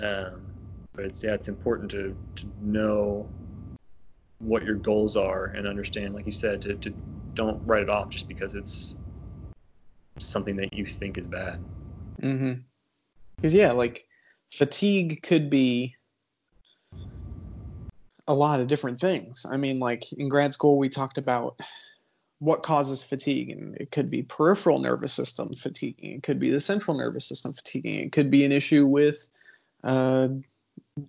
Um, 0.00 0.40
but 0.94 1.04
it's 1.04 1.22
yeah 1.22 1.34
it's 1.34 1.48
important 1.48 1.90
to 1.92 2.16
to 2.36 2.46
know 2.62 3.28
what 4.38 4.64
your 4.64 4.74
goals 4.74 5.16
are 5.16 5.46
and 5.46 5.66
understand 5.66 6.14
like 6.14 6.26
you 6.26 6.32
said 6.32 6.60
to, 6.60 6.74
to 6.74 6.90
don't 7.34 7.64
write 7.66 7.82
it 7.82 7.88
off 7.88 8.10
just 8.10 8.28
because 8.28 8.54
it's 8.54 8.96
something 10.18 10.56
that 10.56 10.72
you 10.72 10.86
think 10.86 11.18
is 11.18 11.26
bad 11.26 11.58
Mm-hmm. 12.22 12.60
Because 13.36 13.54
yeah, 13.54 13.72
like 13.72 14.06
fatigue 14.52 15.22
could 15.22 15.50
be 15.50 15.96
a 18.26 18.34
lot 18.34 18.60
of 18.60 18.68
different 18.68 19.00
things. 19.00 19.44
I 19.48 19.56
mean, 19.56 19.78
like 19.78 20.12
in 20.12 20.28
grad 20.28 20.52
school, 20.52 20.78
we 20.78 20.88
talked 20.88 21.18
about 21.18 21.60
what 22.38 22.62
causes 22.62 23.02
fatigue, 23.02 23.50
and 23.50 23.76
it 23.76 23.90
could 23.90 24.10
be 24.10 24.22
peripheral 24.22 24.78
nervous 24.78 25.12
system 25.12 25.52
fatiguing, 25.54 26.12
it 26.12 26.22
could 26.22 26.38
be 26.38 26.50
the 26.50 26.60
central 26.60 26.96
nervous 26.96 27.26
system 27.26 27.52
fatiguing, 27.52 28.00
it 28.00 28.12
could 28.12 28.30
be 28.30 28.44
an 28.44 28.52
issue 28.52 28.86
with 28.86 29.28
uh, 29.82 30.28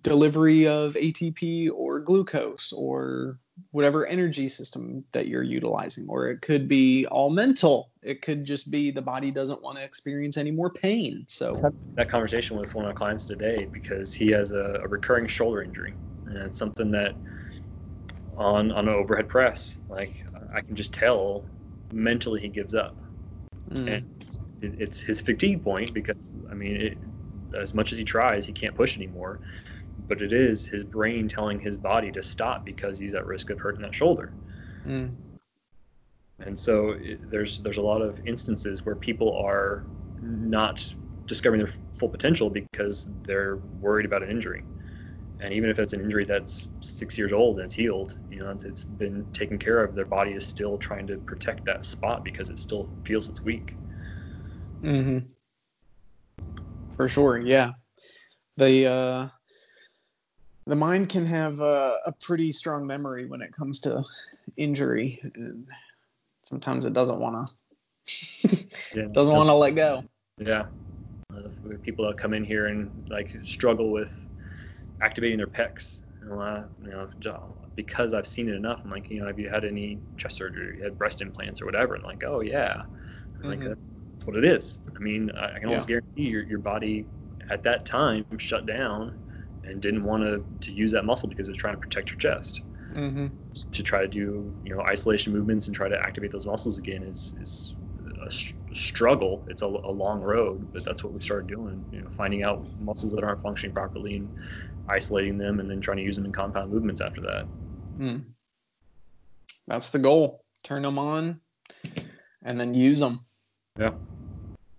delivery 0.02 0.66
of 0.66 0.94
ATP 0.94 1.70
or 1.72 2.00
glucose 2.00 2.72
or 2.72 3.38
whatever 3.70 4.04
energy 4.06 4.48
system 4.48 5.04
that 5.12 5.28
you're 5.28 5.42
utilizing, 5.42 6.06
or 6.08 6.28
it 6.28 6.42
could 6.42 6.68
be 6.68 7.06
all 7.06 7.30
mental. 7.30 7.90
It 8.02 8.20
could 8.20 8.44
just 8.44 8.70
be 8.70 8.90
the 8.90 9.02
body 9.02 9.30
doesn't 9.30 9.62
want 9.62 9.78
to 9.78 9.84
experience 9.84 10.36
any 10.36 10.50
more 10.50 10.70
pain. 10.70 11.24
So. 11.28 11.54
that 11.94 12.10
conversation 12.10 12.58
with 12.58 12.74
one 12.74 12.84
of 12.84 12.90
my 12.90 12.94
clients 12.94 13.24
today 13.24 13.66
because 13.72 14.12
he 14.12 14.28
has 14.30 14.52
a, 14.52 14.80
a 14.82 14.88
recurring 14.88 15.26
shoulder 15.26 15.62
injury 15.62 15.94
and 16.26 16.38
it's 16.38 16.58
something 16.58 16.90
that 16.90 17.14
on 18.36 18.70
on 18.72 18.88
an 18.88 18.94
overhead 18.94 19.28
press 19.28 19.80
like 19.88 20.24
i 20.54 20.60
can 20.60 20.74
just 20.74 20.92
tell 20.92 21.44
mentally 21.92 22.40
he 22.40 22.48
gives 22.48 22.74
up 22.74 22.94
mm. 23.70 23.96
and 23.96 24.26
it, 24.62 24.74
it's 24.80 25.00
his 25.00 25.20
fatigue 25.20 25.62
point 25.62 25.92
because 25.94 26.32
i 26.50 26.54
mean 26.54 26.76
it, 26.76 26.98
as 27.58 27.74
much 27.74 27.92
as 27.92 27.98
he 27.98 28.04
tries 28.04 28.46
he 28.46 28.52
can't 28.52 28.74
push 28.74 28.96
anymore 28.96 29.40
but 30.08 30.20
it 30.20 30.32
is 30.32 30.66
his 30.66 30.84
brain 30.84 31.28
telling 31.28 31.58
his 31.58 31.78
body 31.78 32.10
to 32.12 32.22
stop 32.22 32.64
because 32.64 32.98
he's 32.98 33.14
at 33.14 33.26
risk 33.26 33.50
of 33.50 33.58
hurting 33.60 33.82
that 33.82 33.94
shoulder 33.94 34.32
Mm. 34.86 35.16
and 36.38 36.58
so 36.58 36.90
it, 36.92 37.30
there's 37.30 37.58
there's 37.58 37.78
a 37.78 37.82
lot 37.82 38.02
of 38.02 38.20
instances 38.24 38.84
where 38.86 38.94
people 38.94 39.36
are 39.36 39.86
not 40.20 40.92
discovering 41.26 41.58
their 41.62 41.72
full 41.98 42.08
potential 42.08 42.50
because 42.50 43.08
they're 43.24 43.56
worried 43.80 44.06
about 44.06 44.22
an 44.22 44.30
injury. 44.30 44.62
And 45.40 45.52
even 45.52 45.68
if 45.68 45.78
it's 45.78 45.92
an 45.92 46.00
injury 46.00 46.24
that's 46.24 46.68
six 46.80 47.18
years 47.18 47.32
old 47.32 47.56
and 47.58 47.66
it's 47.66 47.74
healed, 47.74 48.16
you 48.30 48.38
know, 48.38 48.50
it's, 48.50 48.64
it's 48.64 48.84
been 48.84 49.26
taken 49.32 49.58
care 49.58 49.82
of, 49.84 49.94
their 49.94 50.06
body 50.06 50.32
is 50.32 50.46
still 50.46 50.78
trying 50.78 51.06
to 51.08 51.18
protect 51.18 51.66
that 51.66 51.84
spot 51.84 52.24
because 52.24 52.48
it 52.48 52.58
still 52.58 52.90
feels 53.04 53.28
it's 53.28 53.44
weak. 53.44 53.76
hmm 54.82 55.18
For 56.96 57.08
sure, 57.08 57.38
yeah. 57.38 57.72
The 58.56 58.86
uh, 58.86 59.28
the 60.66 60.76
mind 60.76 61.08
can 61.08 61.26
have 61.26 61.60
a, 61.60 61.96
a 62.06 62.12
pretty 62.12 62.52
strong 62.52 62.86
memory 62.86 63.26
when 63.26 63.42
it 63.42 63.54
comes 63.54 63.80
to 63.80 64.02
injury, 64.56 65.20
and 65.34 65.66
sometimes 66.44 66.86
it 66.86 66.92
doesn't 66.92 67.18
want 67.18 67.48
to 67.48 67.54
Yeah. 68.94 69.06
doesn't 69.12 69.34
want 69.34 69.48
to 69.48 69.54
let 69.54 69.74
go. 69.74 70.04
Yeah. 70.38 70.66
Uh, 71.34 71.48
people 71.82 72.06
that 72.06 72.16
come 72.16 72.32
in 72.34 72.44
here 72.44 72.66
and 72.66 73.08
like 73.10 73.36
struggle 73.42 73.90
with 73.90 74.18
activating 75.00 75.38
their 75.38 75.46
pecs. 75.46 76.02
And, 76.22 76.32
uh, 76.32 76.64
you 76.82 76.90
know, 76.90 77.56
because 77.74 78.14
I've 78.14 78.26
seen 78.26 78.48
it 78.48 78.54
enough, 78.54 78.80
I'm 78.84 78.90
like, 78.90 79.10
you 79.10 79.20
know, 79.20 79.26
have 79.26 79.38
you 79.38 79.48
had 79.48 79.64
any 79.64 79.98
chest 80.16 80.36
surgery? 80.36 80.78
You 80.78 80.84
had 80.84 80.96
breast 80.96 81.20
implants 81.20 81.60
or 81.60 81.66
whatever? 81.66 81.94
And 81.94 82.04
like, 82.04 82.24
oh 82.24 82.40
yeah. 82.40 82.82
I'm 83.42 83.50
like. 83.50 83.76
That's 84.26 84.34
what 84.34 84.44
it 84.44 84.56
is. 84.56 84.80
I 84.94 84.98
mean, 85.02 85.30
I, 85.30 85.58
can 85.58 85.68
almost 85.68 85.88
Yeah. 85.88 86.00
guarantee 86.16 86.30
your 86.32 86.42
your 86.44 86.58
body 86.58 87.08
at 87.48 87.62
that 87.64 87.86
time 87.86 88.24
shut 88.38 88.66
down 88.66 89.20
and 89.64 89.80
didn't 89.80 90.04
want 90.04 90.24
to 90.24 90.44
to 90.60 90.72
use 90.72 90.92
that 90.92 91.04
muscle 91.04 91.28
because 91.28 91.48
it's 91.48 91.58
trying 91.58 91.74
to 91.74 91.80
protect 91.80 92.10
your 92.10 92.18
chest. 92.18 92.62
hmm 92.92 93.28
To 93.72 93.82
try 93.82 94.02
to 94.02 94.08
do 94.08 94.54
you 94.62 94.74
know 94.74 94.82
isolation 94.82 95.32
movements 95.32 95.66
and 95.68 95.76
try 95.76 95.88
to 95.88 95.98
activate 95.98 96.32
those 96.32 96.46
muscles 96.46 96.78
again 96.78 97.02
is 97.02 97.34
is 97.40 97.74
a 98.26 98.30
str- 98.30 98.54
struggle. 98.74 99.44
It's 99.48 99.62
a, 99.62 99.66
a 99.66 99.92
long 99.92 100.20
road, 100.20 100.68
but 100.72 100.84
that's 100.84 101.04
what 101.04 101.12
we 101.12 101.20
started 101.20 101.46
doing. 101.48 101.84
You 101.90 102.02
know, 102.02 102.10
finding 102.16 102.42
out 102.42 102.68
muscles 102.78 103.12
that 103.12 103.24
aren't 103.24 103.42
functioning 103.42 103.74
properly 103.74 104.16
and 104.16 104.30
isolating 104.88 105.38
them, 105.38 105.60
and 105.60 105.70
then 105.70 105.80
trying 105.80 105.98
to 105.98 106.02
use 106.04 106.16
them 106.16 106.26
in 106.26 106.32
compound 106.32 106.72
movements 106.72 107.00
after 107.00 107.22
that. 107.22 107.48
Mm. 107.98 108.24
That's 109.66 109.90
the 109.90 109.98
goal. 109.98 110.44
Turn 110.62 110.82
them 110.82 110.98
on, 110.98 111.40
and 112.44 112.60
then 112.60 112.74
use 112.74 113.00
them. 113.00 113.25
Yeah. 113.78 113.92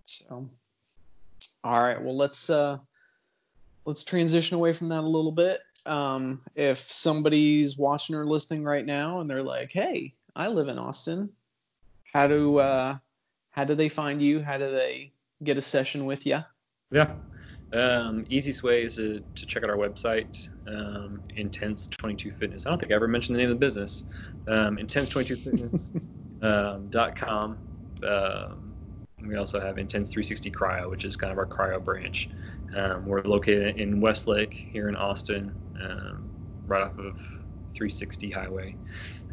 So, 0.05 0.49
all 1.63 1.81
right. 1.81 2.01
Well, 2.01 2.15
let's 2.15 2.49
uh, 2.49 2.77
let's 3.85 4.03
transition 4.03 4.55
away 4.55 4.73
from 4.73 4.89
that 4.89 5.03
a 5.03 5.07
little 5.07 5.31
bit. 5.31 5.61
Um, 5.85 6.41
if 6.55 6.79
somebody's 6.79 7.77
watching 7.77 8.15
or 8.15 8.25
listening 8.25 8.63
right 8.63 8.85
now 8.85 9.21
and 9.21 9.29
they're 9.29 9.43
like, 9.43 9.71
"Hey, 9.71 10.15
I 10.35 10.47
live 10.47 10.67
in 10.67 10.79
Austin. 10.79 11.29
How 12.13 12.27
do 12.27 12.57
uh, 12.57 12.97
how 13.51 13.63
do 13.63 13.75
they 13.75 13.89
find 13.89 14.21
you? 14.21 14.41
How 14.41 14.57
do 14.57 14.71
they 14.71 15.11
get 15.43 15.57
a 15.57 15.61
session 15.61 16.05
with 16.05 16.25
you?" 16.25 16.39
Yeah. 16.91 17.13
Um, 17.73 18.25
easiest 18.29 18.63
way 18.63 18.83
is 18.83 18.95
to, 18.95 19.19
to 19.35 19.45
check 19.45 19.61
out 19.63 19.69
our 19.69 19.75
website, 19.75 20.47
um, 20.67 21.21
Intense 21.35 21.87
22 21.87 22.31
Fitness. 22.31 22.65
I 22.65 22.69
don't 22.69 22.79
think 22.79 22.93
I 22.93 22.95
ever 22.95 23.09
mentioned 23.09 23.35
the 23.35 23.41
name 23.41 23.51
of 23.51 23.57
the 23.57 23.65
business. 23.65 24.05
Um, 24.47 24.77
Intense22Fitness.com. 24.77 26.87
dot 26.89 27.19
com. 27.19 27.57
Um, 28.03 28.66
we 29.27 29.35
also 29.35 29.59
have 29.59 29.77
Intense 29.77 30.07
360 30.09 30.49
Cryo, 30.51 30.89
which 30.89 31.05
is 31.05 31.15
kind 31.15 31.31
of 31.31 31.37
our 31.37 31.45
cryo 31.45 31.83
branch. 31.83 32.29
Um, 32.75 33.05
we're 33.05 33.21
located 33.23 33.79
in 33.79 34.01
Westlake 34.01 34.53
here 34.53 34.89
in 34.89 34.95
Austin, 34.95 35.51
um, 35.81 36.29
right 36.65 36.81
off 36.83 36.97
of 36.99 37.17
360 37.73 38.31
highway. 38.31 38.75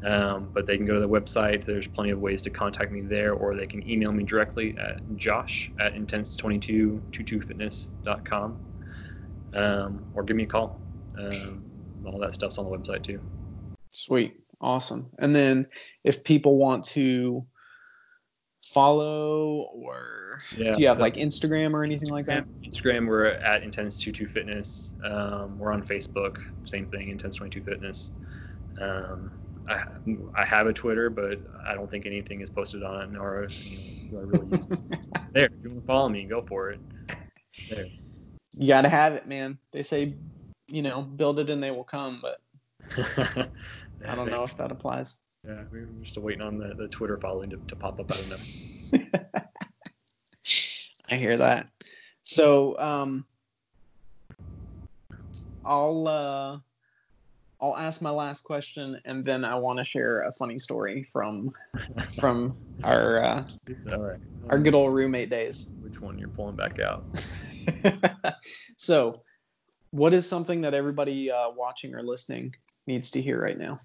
Um, 0.03 0.51
but 0.53 0.67
they 0.67 0.77
can 0.77 0.85
go 0.87 0.95
to 0.95 1.01
the 1.01 1.09
website. 1.09 1.65
There's 1.65 1.87
plenty 1.87 2.11
of 2.11 2.19
ways 2.21 2.43
to 2.43 2.51
contact 2.51 2.91
me 2.93 3.01
there, 3.01 3.33
or 3.35 3.55
they 3.55 3.67
can 3.67 3.89
email 3.89 4.13
me 4.13 4.25
directly 4.25 4.77
at 4.79 5.01
josh 5.17 5.73
at 5.81 5.95
intense2222fitness.com, 5.95 8.59
um, 9.55 10.05
or 10.15 10.23
give 10.23 10.37
me 10.37 10.43
a 10.45 10.47
call. 10.47 10.79
Um, 11.17 11.65
all 12.07 12.19
that 12.19 12.35
stuff's 12.35 12.59
on 12.59 12.67
the 12.67 12.71
website 12.71 13.03
too. 13.03 13.19
Sweet. 13.93 14.39
Awesome. 14.61 15.11
And 15.19 15.35
then 15.35 15.67
if 16.05 16.23
people 16.25 16.57
want 16.57 16.85
to 16.85 17.45
follow 18.75 19.71
or 19.73 20.39
Yeah, 20.57 20.73
do 20.73 20.83
you 20.83 20.89
have 20.89 20.97
so- 20.99 21.03
like 21.03 21.15
Instagram 21.15 21.73
or 21.73 21.85
anything 21.85 22.11
like 22.11 22.27
that? 22.27 22.45
Instagram, 22.69 23.07
we're 23.07 23.27
at 23.27 23.63
Intense22Fitness. 23.63 24.93
Um, 25.09 25.59
we're 25.59 25.73
on 25.73 25.83
Facebook, 25.83 26.39
same 26.65 26.85
thing, 26.87 27.17
Intense22Fitness. 27.17 28.11
Um, 28.81 29.31
I, 29.69 29.85
I 30.37 30.45
have 30.45 30.67
a 30.67 30.73
Twitter, 30.73 31.09
but 31.09 31.39
I 31.67 31.75
don't 31.75 31.89
think 31.91 32.05
anything 32.05 32.41
is 32.41 32.51
posted 32.51 32.83
on 32.83 33.01
it, 33.03 33.13
nor 33.13 33.47
do 33.47 34.19
I 34.19 34.23
really 34.23 34.57
use 34.57 34.67
it. 34.71 34.79
There, 35.33 35.49
you 35.63 35.69
want 35.71 35.81
to 35.81 35.87
follow 35.87 36.09
me, 36.09 36.25
go 36.25 36.43
for 36.43 36.71
it. 36.71 36.81
There. 37.71 37.87
You 38.57 38.69
got 38.69 38.83
to 38.83 38.89
have 38.89 39.15
it, 39.15 39.27
man. 39.27 39.59
They 39.73 39.83
say, 39.83 40.15
you 40.69 40.83
know, 40.83 41.03
build 41.03 41.39
it 41.41 41.51
and 41.51 41.61
they 41.63 41.73
will 41.73 41.83
come, 41.85 42.23
but 42.23 42.41
I 44.07 44.15
don't 44.15 44.31
know 44.31 44.43
if 44.45 44.57
that 44.59 44.71
applies. 44.71 45.17
Yeah, 45.47 45.63
we're 45.71 45.87
just 46.03 46.17
waiting 46.17 46.41
on 46.41 46.59
the, 46.59 46.75
the 46.75 46.89
Twitter 46.89 47.19
following 47.19 47.51
to, 47.51 47.59
to 47.69 47.77
pop 47.77 48.01
up 48.01 48.11
out 48.11 48.19
of 48.19 48.29
nowhere. 48.93 49.19
I 51.11 51.17
hear 51.17 51.37
that. 51.37 51.69
So, 52.23 52.79
um, 52.79 53.27
I'll 55.65 56.09
uh, 56.09 56.59
I'll 57.61 57.77
ask 57.77 58.01
my 58.01 58.11
last 58.11 58.43
question, 58.43 59.01
and 59.05 59.25
then 59.25 59.45
I 59.45 59.57
want 59.57 59.79
to 59.79 59.85
share 59.85 60.23
a 60.23 60.33
funny 60.33 60.59
story 60.59 61.05
from 61.05 61.53
from 62.17 62.57
our 62.83 63.23
uh, 63.23 63.47
All 63.93 63.99
right. 63.99 64.19
our 64.49 64.59
good 64.59 64.75
old 64.75 64.95
roommate 64.95 65.31
days. 65.31 65.73
Which 65.81 66.01
one 66.01 66.19
you're 66.19 66.29
pulling 66.29 66.57
back 66.57 66.79
out? 66.79 67.07
so, 68.79 69.23
what 69.91 70.15
is 70.15 70.29
something 70.29 70.63
that 70.63 70.75
everybody 70.75 71.31
uh, 71.31 71.51
watching 71.51 71.95
or 71.95 72.03
listening 72.03 72.55
needs 72.87 73.13
to 73.13 73.21
hear 73.23 73.41
right 73.41 73.59
now? 73.59 73.79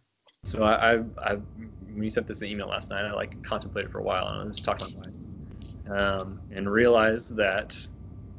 So 0.46 0.64
I, 0.64 0.94
I, 0.94 1.04
I, 1.24 1.34
when 1.34 2.04
you 2.04 2.10
sent 2.10 2.28
this 2.28 2.42
email 2.42 2.68
last 2.68 2.90
night, 2.90 3.06
I 3.06 3.12
like 3.12 3.42
contemplated 3.44 3.92
for 3.92 4.00
a 4.00 4.04
while, 4.04 4.28
and 4.28 4.42
I 4.42 4.46
was 4.46 4.60
talking 4.60 4.88
to 4.88 4.94
my 4.94 5.00
wife, 5.00 6.00
um, 6.00 6.40
and 6.52 6.72
realized 6.72 7.36
that 7.36 7.78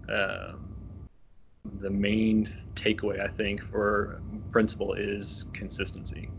um, 0.08 0.74
the 1.80 1.90
main 1.90 2.48
takeaway 2.74 3.20
I 3.20 3.28
think 3.28 3.62
for 3.62 4.20
principle 4.50 4.94
is 4.94 5.44
consistency. 5.52 6.30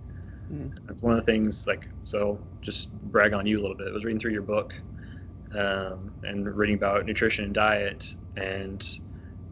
Mm. 0.51 0.73
That's 0.87 1.01
one 1.01 1.17
of 1.17 1.25
the 1.25 1.31
things. 1.31 1.67
Like, 1.67 1.87
so 2.03 2.39
just 2.61 2.91
brag 2.91 3.33
on 3.33 3.45
you 3.45 3.59
a 3.59 3.61
little 3.61 3.77
bit. 3.77 3.87
I 3.87 3.91
was 3.91 4.03
reading 4.03 4.19
through 4.19 4.33
your 4.33 4.41
book, 4.41 4.73
um, 5.53 6.13
and 6.23 6.53
reading 6.55 6.75
about 6.75 7.05
nutrition 7.05 7.45
and 7.45 7.53
diet, 7.53 8.15
and 8.35 8.99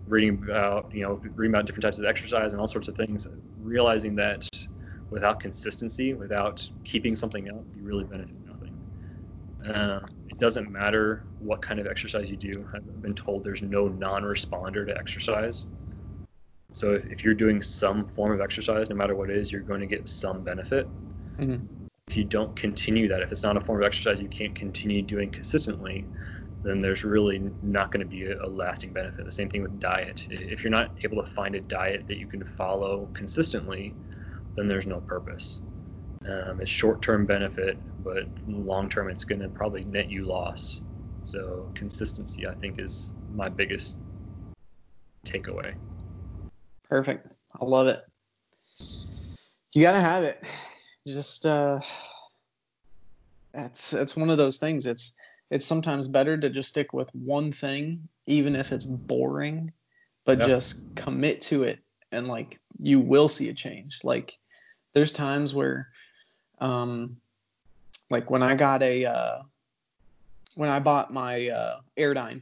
reading 0.08 0.42
about 0.44 0.94
you 0.94 1.04
know 1.04 1.22
reading 1.36 1.54
about 1.54 1.68
different 1.68 1.84
types 1.84 2.00
of 2.00 2.06
exercise 2.06 2.54
and 2.54 2.60
all 2.60 2.68
sorts 2.68 2.88
of 2.88 2.96
things, 2.98 3.28
realizing 3.62 4.16
that 4.16 4.50
without 5.10 5.40
consistency, 5.40 6.14
without 6.14 6.70
keeping 6.84 7.16
something 7.16 7.50
up, 7.50 7.66
you 7.76 7.84
really 7.84 8.04
benefit 8.04 8.36
nothing. 8.48 8.72
Um, 9.66 10.06
it 10.30 10.40
doesn't 10.40 10.72
matter 10.72 11.24
what 11.40 11.62
kind 11.62 11.80
of 11.80 11.88
exercise 11.88 12.30
you 12.30 12.38
do. 12.38 12.66
I've 12.74 13.02
been 13.02 13.16
told 13.16 13.44
there's 13.44 13.62
no 13.62 13.88
non-responder 13.88 14.86
to 14.88 14.98
exercise. 14.98 15.68
So 16.74 16.94
if, 16.94 17.06
if 17.08 17.24
you're 17.24 17.34
doing 17.34 17.62
some 17.62 18.06
form 18.08 18.32
of 18.32 18.42
exercise, 18.42 18.90
no 18.90 18.96
matter 18.96 19.16
what 19.16 19.30
it 19.30 19.38
is, 19.38 19.52
you're 19.52 19.62
going 19.62 19.82
to 19.82 19.88
get 19.88 20.08
some 20.08 20.44
benefit. 20.44 20.88
Mhm. 21.40 21.62
If 22.08 22.18
you 22.18 22.24
don't 22.24 22.56
continue 22.56 23.08
that, 23.10 23.22
if 23.22 23.32
it's 23.32 23.44
not 23.44 23.58
a 23.58 23.62
form 23.62 23.82
of 23.82 23.86
exercise 23.86 24.22
you 24.22 24.30
can't 24.30 24.56
continue 24.56 25.02
doing 25.02 25.30
consistently, 25.30 26.06
then 26.64 26.82
there's 26.82 27.04
really 27.04 27.52
not 27.62 27.92
going 27.92 28.02
to 28.02 28.10
be 28.10 28.26
a, 28.26 28.42
a 28.44 28.48
lasting 28.48 28.94
benefit. 28.94 29.26
The 29.26 29.32
same 29.32 29.50
thing 29.50 29.62
with 29.62 29.80
diet. 29.80 30.28
If 30.30 30.64
you're 30.64 30.72
not 30.72 30.96
able 31.04 31.24
to 31.24 31.30
find 31.32 31.56
a 31.56 31.62
diet 31.62 32.06
that 32.08 32.18
you 32.18 32.28
can 32.28 32.44
follow 32.44 33.10
consistently, 33.14 33.94
then 34.56 34.68
there's 34.68 34.88
no 34.88 35.00
purpose. 35.02 35.62
Um, 36.26 36.60
it's 36.60 36.70
short-term 36.70 37.26
benefit, 37.26 37.82
but 38.04 38.30
long-term 38.46 39.10
it's 39.10 39.24
going 39.24 39.40
to 39.40 39.50
probably 39.50 39.86
net 39.86 40.10
you 40.10 40.26
loss. 40.26 40.82
So 41.24 41.72
consistency, 41.76 42.48
I 42.48 42.54
think, 42.56 42.80
is 42.80 43.14
my 43.32 43.50
biggest 43.50 43.98
takeaway. 45.26 45.76
Perfect. 46.90 47.28
I 47.60 47.66
love 47.66 47.88
it. 47.88 48.02
You 49.74 49.84
gotta 49.84 50.02
have 50.02 50.24
it. 50.24 50.44
Just 51.08 51.46
uh, 51.46 51.80
that's 53.54 53.94
it's 53.94 54.16
one 54.16 54.30
of 54.30 54.38
those 54.38 54.58
things. 54.58 54.88
It's 54.88 55.16
it's 55.52 55.66
sometimes 55.66 56.08
better 56.08 56.38
to 56.38 56.50
just 56.50 56.70
stick 56.70 56.94
with 56.94 57.10
one 57.14 57.52
thing, 57.52 58.10
even 58.26 58.56
if 58.56 58.72
it's 58.72 58.86
boring, 58.86 59.72
but 60.26 60.40
Yeah. 60.40 60.48
just 60.48 60.88
commit 60.96 61.42
to 61.42 61.64
it, 61.64 61.80
and 62.12 62.28
like 62.28 62.60
you 62.80 63.00
will 63.00 63.28
see 63.28 63.50
a 63.50 63.54
change. 63.54 64.00
Like 64.04 64.34
there's 64.94 65.12
times 65.12 65.54
where, 65.54 65.90
um, 66.60 67.18
like 68.10 68.30
when 68.30 68.44
I 68.44 68.56
got 68.56 68.82
a 68.82 69.06
uh, 69.06 69.42
when 70.56 70.70
I 70.70 70.80
bought 70.80 71.14
my 71.14 71.50
uh, 71.50 71.80
Airdyne 71.98 72.42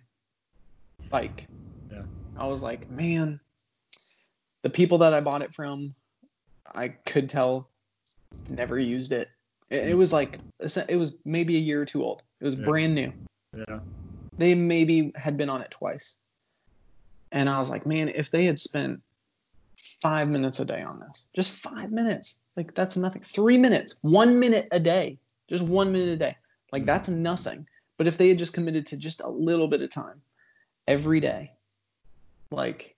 bike, 1.09 1.47
Yeah. 1.91 2.03
I 2.38 2.47
was 2.47 2.61
like, 2.61 2.89
man, 2.89 3.39
the 4.63 4.70
people 4.70 4.99
that 4.99 5.13
I 5.13 5.22
bought 5.22 5.41
it 5.41 5.53
from, 5.53 5.93
I 6.74 6.89
could 6.89 7.30
tell 7.30 7.70
never 8.49 8.80
used 8.80 9.11
it. 9.11 9.30
It, 9.70 9.89
it 9.89 9.93
was 9.93 10.13
like 10.13 10.39
it 10.59 10.97
was 10.97 11.18
maybe 11.26 11.55
a 11.57 11.59
year 11.59 11.82
or 11.82 11.86
two 11.86 12.03
old. 12.03 12.24
It 12.39 12.45
was 12.45 12.55
Yeah. 12.55 12.65
brand 12.65 12.95
new. 12.95 13.13
Yeah. 13.55 13.80
They 14.38 14.55
maybe 14.55 15.11
had 15.15 15.36
been 15.36 15.49
on 15.49 15.61
it 15.61 15.72
twice. 15.72 16.20
And 17.32 17.49
I 17.49 17.59
was 17.59 17.70
like, 17.70 17.86
man, 17.86 18.07
if 18.07 18.32
they 18.32 18.45
had 18.45 18.59
spent 18.59 19.01
five 20.01 20.27
minutes 20.29 20.59
a 20.59 20.65
day 20.65 20.81
on 20.81 20.99
this, 20.99 21.27
just 21.35 21.51
five 21.51 21.91
minutes, 21.91 22.39
like 22.55 22.73
that's 22.75 22.97
nothing. 22.97 23.21
Three 23.21 23.57
minutes, 23.57 23.97
one 24.01 24.39
minute 24.39 24.67
a 24.71 24.79
day, 24.79 25.17
just 25.49 25.63
one 25.63 25.91
minute 25.91 26.09
a 26.09 26.17
day, 26.17 26.35
like 26.71 26.83
Mhm. 26.83 26.87
that's 26.87 27.09
nothing. 27.09 27.67
But 27.97 28.07
if 28.07 28.17
they 28.17 28.29
had 28.29 28.37
just 28.37 28.53
committed 28.53 28.85
to 28.87 28.97
just 28.97 29.21
a 29.21 29.29
little 29.29 29.67
bit 29.67 29.81
of 29.81 29.89
time 29.89 30.21
every 30.87 31.19
day, 31.19 31.51
like 32.51 32.95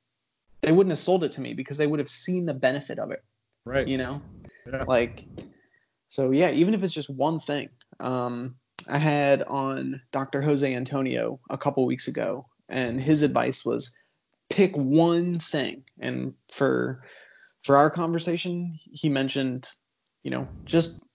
they 0.61 0.71
wouldn't 0.71 0.91
have 0.91 0.99
sold 0.99 1.23
it 1.23 1.31
to 1.31 1.41
me 1.41 1.53
because 1.53 1.77
they 1.77 1.87
would 1.87 1.99
have 1.99 2.09
seen 2.09 2.45
the 2.45 2.53
benefit 2.53 2.99
of 2.99 3.11
it, 3.11 3.23
Right. 3.65 3.87
you 3.87 3.97
know? 3.97 4.21
Yeah. 4.67 4.83
Like, 4.83 5.25
so 6.09 6.31
yeah, 6.31 6.51
even 6.51 6.73
if 6.73 6.83
it's 6.83 6.93
just 6.93 7.09
one 7.09 7.39
thing. 7.39 7.69
Um, 8.01 8.55
I 8.89 8.97
had 8.97 9.43
on 9.43 10.01
Dr. 10.11 10.41
Jose 10.41 10.73
Antonio 10.73 11.39
a 11.49 11.57
couple 11.57 11.85
weeks 11.85 12.07
ago, 12.07 12.47
and 12.67 13.01
his 13.01 13.23
advice 13.23 13.63
was 13.65 13.95
pick 14.49 14.75
one 14.75 15.39
thing. 15.39 15.83
And 15.99 16.33
for 16.51 17.03
for 17.63 17.77
our 17.77 17.89
conversation, 17.89 18.79
he 18.91 19.09
mentioned, 19.09 19.67
you 20.23 20.31
know, 20.31 20.47
just 20.65 21.05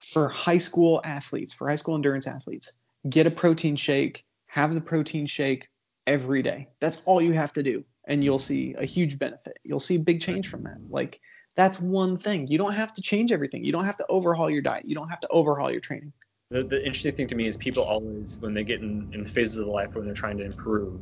for 0.00 0.28
high 0.28 0.58
school 0.58 1.00
athletes, 1.04 1.52
for 1.52 1.68
high 1.68 1.74
school 1.74 1.94
endurance 1.94 2.26
athletes, 2.26 2.72
get 3.08 3.26
a 3.26 3.30
protein 3.30 3.76
shake, 3.76 4.24
have 4.46 4.74
the 4.74 4.80
protein 4.80 5.26
shake 5.26 5.68
every 6.06 6.42
day. 6.42 6.68
That's 6.80 7.02
all 7.04 7.20
you 7.20 7.32
have 7.32 7.52
to 7.54 7.62
do, 7.62 7.84
and 8.06 8.24
you'll 8.24 8.38
see 8.38 8.74
a 8.78 8.84
huge 8.84 9.18
benefit. 9.18 9.58
You'll 9.64 9.80
see 9.80 9.96
a 9.96 10.00
big 10.00 10.20
change 10.20 10.48
from 10.48 10.62
that. 10.64 10.78
Like 10.88 11.20
that's 11.56 11.80
one 11.80 12.16
thing. 12.16 12.46
You 12.46 12.58
don't 12.58 12.74
have 12.74 12.94
to 12.94 13.02
change 13.02 13.32
everything. 13.32 13.64
You 13.64 13.72
don't 13.72 13.84
have 13.84 13.98
to 13.98 14.06
overhaul 14.08 14.48
your 14.48 14.62
diet. 14.62 14.88
You 14.88 14.94
don't 14.94 15.08
have 15.08 15.20
to 15.20 15.28
overhaul 15.28 15.70
your 15.70 15.80
training. 15.80 16.12
The, 16.50 16.62
the 16.62 16.78
interesting 16.78 17.14
thing 17.14 17.28
to 17.28 17.34
me 17.34 17.46
is 17.46 17.56
people 17.56 17.82
always, 17.82 18.38
when 18.40 18.54
they 18.54 18.64
get 18.64 18.80
in, 18.80 19.08
in 19.12 19.24
phases 19.24 19.58
of 19.58 19.68
life 19.68 19.94
when 19.94 20.04
they're 20.04 20.14
trying 20.14 20.38
to 20.38 20.44
improve, 20.44 21.00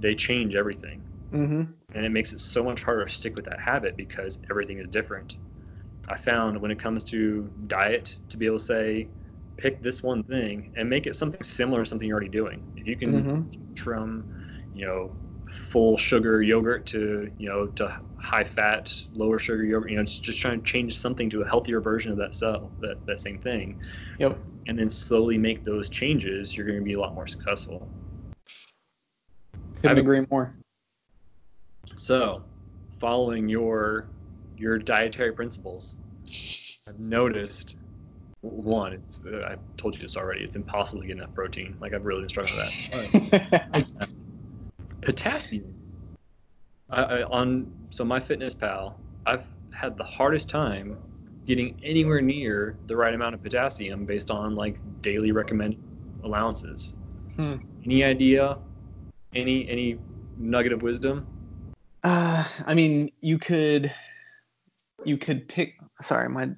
they 0.00 0.14
change 0.14 0.54
everything. 0.54 1.02
Mm-hmm. 1.32 1.62
And 1.94 2.04
it 2.04 2.10
makes 2.10 2.32
it 2.32 2.40
so 2.40 2.62
much 2.62 2.82
harder 2.82 3.04
to 3.04 3.10
stick 3.10 3.36
with 3.36 3.44
that 3.46 3.60
habit 3.60 3.96
because 3.96 4.38
everything 4.50 4.78
is 4.78 4.88
different. 4.88 5.36
I 6.08 6.16
found 6.16 6.60
when 6.60 6.70
it 6.70 6.78
comes 6.78 7.04
to 7.04 7.50
diet, 7.66 8.18
to 8.30 8.36
be 8.36 8.46
able 8.46 8.58
to 8.58 8.64
say, 8.64 9.08
pick 9.56 9.82
this 9.82 10.02
one 10.02 10.22
thing 10.22 10.70
and 10.76 10.88
make 10.88 11.06
it 11.06 11.16
something 11.16 11.42
similar 11.42 11.82
to 11.82 11.86
something 11.86 12.06
you're 12.06 12.14
already 12.14 12.30
doing. 12.30 12.62
If 12.76 12.86
you 12.86 12.96
can 12.96 13.24
Mhm. 13.24 13.46
from, 13.76 14.24
you 14.72 14.86
know, 14.86 15.16
full 15.50 15.96
sugar 15.96 16.42
yogurt 16.42 16.86
to, 16.86 17.30
you 17.38 17.48
know, 17.48 17.66
to 17.68 17.92
high 18.16 18.44
fat, 18.44 18.94
lower 19.12 19.38
sugar 19.38 19.64
yogurt, 19.64 19.90
you 19.90 19.96
know, 19.96 20.04
just, 20.04 20.22
just 20.22 20.40
trying 20.40 20.60
to 20.60 20.64
change 20.64 20.96
something 20.98 21.30
to 21.30 21.42
a 21.42 21.48
healthier 21.48 21.80
version 21.80 22.12
of 22.12 22.18
that 22.18 22.34
cell, 22.34 22.70
that, 22.80 23.04
that 23.06 23.20
same 23.20 23.38
thing, 23.38 23.76
Yep. 24.18 24.38
and 24.66 24.78
then 24.78 24.90
slowly 24.90 25.38
make 25.38 25.64
those 25.64 25.88
changes, 25.88 26.56
you're 26.56 26.66
going 26.66 26.78
to 26.78 26.84
be 26.84 26.92
a 26.92 27.00
lot 27.00 27.14
more 27.14 27.26
successful. 27.26 27.88
Couldn't 29.82 29.98
agree 29.98 30.26
more. 30.30 30.54
So, 31.96 32.42
following 32.98 33.48
your 33.48 34.08
your 34.56 34.78
dietary 34.78 35.32
principles, 35.32 35.96
I've 36.88 36.98
noticed 36.98 37.76
one. 38.40 38.94
It's, 38.94 39.20
uh, 39.26 39.46
I 39.46 39.56
told 39.76 39.94
you 39.94 40.02
this 40.02 40.16
already. 40.16 40.42
It's 40.42 40.56
impossible 40.56 41.02
to 41.02 41.06
get 41.06 41.16
enough 41.16 41.34
protein. 41.34 41.76
Like 41.80 41.92
I've 41.94 42.04
really 42.04 42.22
been 42.22 42.28
struggling 42.28 42.56
with 42.92 43.30
that. 43.30 44.08
Potassium. 45.02 45.74
I, 46.90 47.02
I, 47.02 47.22
on 47.24 47.70
so 47.90 48.04
MyFitnessPal, 48.04 48.94
I've 49.26 49.46
had 49.70 49.96
the 49.96 50.04
hardest 50.04 50.48
time 50.48 50.96
getting 51.46 51.78
anywhere 51.82 52.20
near 52.20 52.76
the 52.86 52.96
right 52.96 53.14
amount 53.14 53.34
of 53.34 53.42
potassium 53.42 54.04
based 54.04 54.30
on 54.30 54.54
like 54.54 54.76
daily 55.02 55.32
recommended 55.32 55.80
allowances. 56.24 56.94
Hmm. 57.36 57.56
Any 57.84 58.04
idea? 58.04 58.58
Any 59.38 59.68
any 59.68 59.98
nugget 60.36 60.72
of 60.72 60.82
wisdom? 60.82 61.26
Uh, 62.02 62.44
I 62.66 62.74
mean, 62.74 63.10
you 63.20 63.38
could 63.38 63.92
you 65.04 65.16
could 65.16 65.48
pick. 65.48 65.76
Sorry, 66.02 66.28
my 66.28 66.50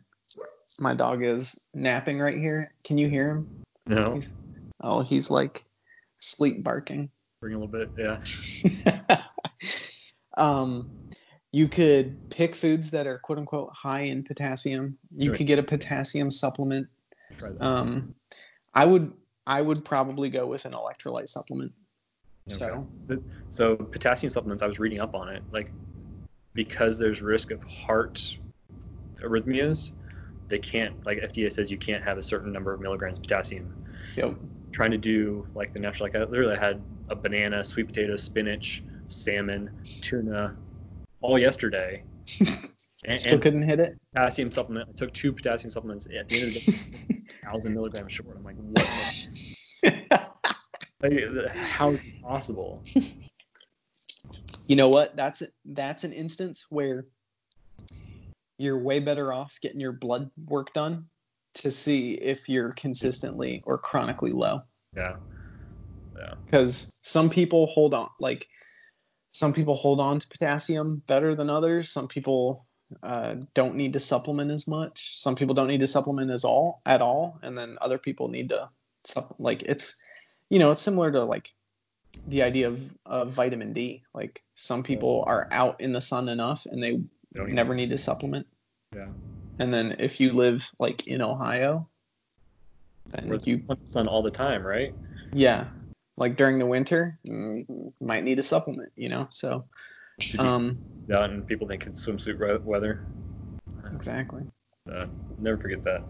my 0.79 0.95
dog 0.95 1.25
is 1.25 1.67
napping 1.75 2.19
right 2.19 2.39
here. 2.39 2.73
Can 2.85 2.97
you 2.99 3.09
hear 3.09 3.31
him? 3.31 3.63
No. 3.87 4.15
He's- 4.15 4.29
Oh, 4.83 5.03
he's 5.03 5.31
like 5.31 5.63
sleep 6.21 6.65
barking. 6.65 7.11
Bring 7.43 7.53
a 7.55 7.59
little 7.59 7.69
bit. 7.69 7.91
Yeah. 7.99 9.21
um, 10.39 10.91
you 11.53 11.69
could 11.69 12.31
pick 12.31 12.55
foods 12.55 12.93
that 12.93 13.07
are 13.07 13.19
quote 13.19 13.37
unquote 13.39 13.75
high 13.75 14.03
in 14.03 14.23
potassium. 14.25 14.97
You 15.15 15.31
Right. 15.33 15.37
could 15.39 15.47
get 15.47 15.59
a 15.59 15.63
potassium 15.63 16.31
supplement. 16.31 16.87
Um, 17.61 18.15
I 18.73 18.87
would 18.87 19.13
I 19.47 19.61
would 19.61 19.85
probably 19.85 20.31
go 20.31 20.47
with 20.47 20.65
an 20.65 20.73
electrolyte 20.73 21.29
supplement. 21.29 21.73
So 22.59 22.87
Okay. 23.11 23.23
So 23.51 23.77
potassium 23.77 24.31
supplements, 24.31 24.63
I 24.63 24.67
was 24.67 24.79
reading 24.79 25.01
up 25.01 25.15
on 25.15 25.29
it, 25.29 25.43
like 25.51 25.73
because 26.55 26.99
there's 26.99 27.23
risk 27.23 27.51
of 27.51 27.63
heart 27.65 28.37
arrhythmias, 29.23 29.93
they 30.49 30.59
can't 30.59 30.95
like 31.07 31.19
FDA 31.19 31.51
says 31.51 31.71
you 31.71 31.79
can't 31.79 32.03
have 32.03 32.19
a 32.19 32.23
certain 32.23 32.53
number 32.53 32.73
of 32.73 32.81
milligrams 32.81 33.17
of 33.17 33.23
potassium. 33.23 33.73
yep. 34.17 34.37
Trying 34.73 34.91
to 34.93 34.99
do 34.99 35.47
like 35.55 35.73
the 35.73 35.81
natural, 35.81 36.07
like 36.07 36.17
I 36.17 36.25
literally 36.25 36.57
had 36.57 36.83
a 37.09 37.17
banana, 37.17 37.65
sweet 37.65 37.87
potato, 37.87 38.17
spinach, 38.17 38.85
salmon, 39.09 39.71
tuna, 40.01 40.57
all 41.21 41.39
yesterday. 41.39 42.05
and, 43.05 43.19
Still 43.19 43.39
couldn't 43.39 43.63
hit 43.63 43.81
it. 43.81 43.99
potassium 44.15 44.53
supplement. 44.53 44.89
I 44.89 44.93
took 44.93 45.13
two 45.13 45.33
potassium 45.33 45.71
supplements. 45.71 46.07
At 46.07 46.29
the 46.29 46.41
end 46.41 46.49
of 46.49 46.55
the 46.55 46.61
day, 46.61 47.21
thousand 47.49 47.75
milligrams 47.75 48.13
short. 48.13 48.37
I'm 48.37 48.45
like, 48.45 48.57
what? 48.57 49.29
Like, 51.03 51.57
how 51.57 51.91
is 51.91 51.97
it 51.97 52.23
possible? 52.23 52.83
you 54.67 54.77
know 54.77 54.89
what? 54.89 55.17
That's 55.17 55.43
that's 55.65 56.05
an 56.05 56.13
instance 56.13 56.67
where 56.69 57.07
you're 58.59 58.79
way 58.79 59.01
better 59.01 59.33
off 59.33 59.59
getting 59.63 59.81
your 59.81 59.93
blood 59.93 60.31
work 60.47 60.75
done 60.75 61.07
to 61.55 61.71
see 61.71 62.13
if 62.13 62.49
you're 62.49 62.71
consistently 62.71 63.63
or 63.65 63.79
chronically 63.79 64.33
low. 64.33 64.61
Yeah. 64.95 65.17
Yeah. 66.17 66.35
Because 66.45 66.99
some 67.03 67.31
people 67.31 67.67
hold 67.67 67.95
on, 67.95 68.11
like 68.21 68.49
some 69.33 69.53
people 69.53 69.75
hold 69.75 70.01
on 70.01 70.19
to 70.19 70.29
potassium 70.29 71.03
better 71.07 71.35
than 71.35 71.49
others. 71.49 71.91
Some 71.91 72.09
people 72.09 72.67
uh, 73.03 73.37
don't 73.55 73.77
need 73.77 73.95
to 73.95 74.01
supplement 74.01 74.51
as 74.51 74.69
much. 74.69 75.17
Some 75.17 75.37
people 75.37 75.55
don't 75.55 75.69
need 75.69 75.81
to 75.81 75.87
supplement 75.87 76.31
as 76.31 76.45
all 76.45 76.83
at 76.85 77.01
all, 77.01 77.39
and 77.43 77.57
then 77.57 77.79
other 77.81 77.99
people 77.99 78.29
need 78.29 78.51
to 78.51 78.69
supp- 79.07 79.37
like 79.39 79.63
it's 79.63 80.03
you 80.51 80.59
know 80.59 80.71
it's 80.73 80.83
similar 80.83 81.11
to 81.13 81.25
like 81.25 81.53
the 82.27 82.43
idea 82.43 82.69
of, 82.69 82.95
of 83.07 83.31
vitamin 83.31 83.73
D. 83.73 84.03
Like 84.13 84.43
some 84.55 84.83
people 84.83 85.25
are 85.27 85.49
out 85.51 85.81
in 85.81 85.93
the 85.93 86.01
sun 86.01 86.29
enough 86.29 86.67
and 86.67 86.83
they 86.83 87.01
Don't 87.35 87.53
never 87.53 87.75
need 87.75 87.91
to 87.91 87.99
supplement. 87.99 88.47
Yeah. 88.95 89.09
And 89.59 89.73
then 89.73 89.97
if 89.99 90.21
you 90.21 90.33
live 90.33 90.71
like 90.79 91.07
in 91.07 91.23
Ohio, 91.23 91.89
then 93.13 93.29
We're 93.29 93.41
you 93.45 93.63
sun 93.87 94.09
all 94.09 94.23
the 94.23 94.31
time, 94.31 94.67
right? 94.67 94.95
yeah, 95.33 95.69
like 96.17 96.37
during 96.37 96.59
the 96.59 96.67
winter, 96.67 97.19
mm, 97.27 97.93
might 98.01 98.25
need 98.25 98.39
a 98.39 98.43
supplement, 98.43 98.93
you 98.97 99.09
know. 99.09 99.29
So 99.31 99.65
To 100.19 100.43
um 100.43 100.81
out 101.13 101.31
and 101.31 101.47
people 101.47 101.67
think 101.67 101.87
it's 101.87 102.05
swimsuit 102.05 102.65
weather. 102.65 103.01
exactly. 103.93 104.43
Uh, 104.91 105.07
never 105.39 105.57
forget 105.57 105.85
that. 105.85 106.05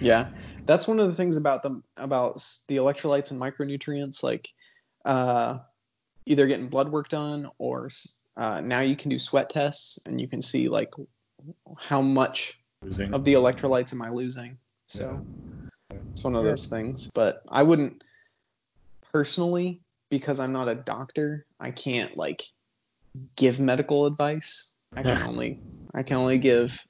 Yeah, 0.00 0.28
that's 0.66 0.86
one 0.86 1.00
of 1.00 1.06
the 1.08 1.14
things 1.14 1.36
about 1.36 1.62
them 1.62 1.82
about 1.96 2.36
the 2.68 2.76
electrolytes 2.76 3.30
and 3.30 3.40
micronutrients. 3.40 4.22
Like, 4.22 4.48
uh, 5.04 5.58
either 6.26 6.46
getting 6.46 6.68
blood 6.68 6.90
work 6.90 7.08
done 7.08 7.48
or 7.58 7.88
uh, 8.36 8.60
now 8.60 8.80
you 8.80 8.96
can 8.96 9.10
do 9.10 9.18
sweat 9.18 9.50
tests 9.50 9.98
and 10.06 10.20
you 10.20 10.28
can 10.28 10.42
see 10.42 10.68
like 10.68 10.92
how 11.76 12.00
much 12.00 12.60
Losing. 12.82 13.12
of 13.12 13.24
the 13.24 13.34
electrolytes 13.34 13.92
am 13.92 14.02
I 14.02 14.10
losing. 14.10 14.58
So 14.86 15.24
it's 16.12 16.22
one 16.22 16.36
of 16.36 16.44
those 16.44 16.66
things. 16.66 17.10
But 17.14 17.42
I 17.48 17.62
wouldn't 17.62 18.04
personally 19.12 19.80
because 20.10 20.38
I'm 20.38 20.52
not 20.52 20.68
a 20.68 20.74
doctor. 20.74 21.46
I 21.58 21.70
can't 21.70 22.16
like 22.16 22.44
give 23.36 23.58
medical 23.58 24.06
advice. 24.06 24.76
I 24.96 25.02
can 25.02 25.18
only 25.22 25.60
I 25.94 26.02
can 26.02 26.18
only 26.18 26.38
give 26.38 26.86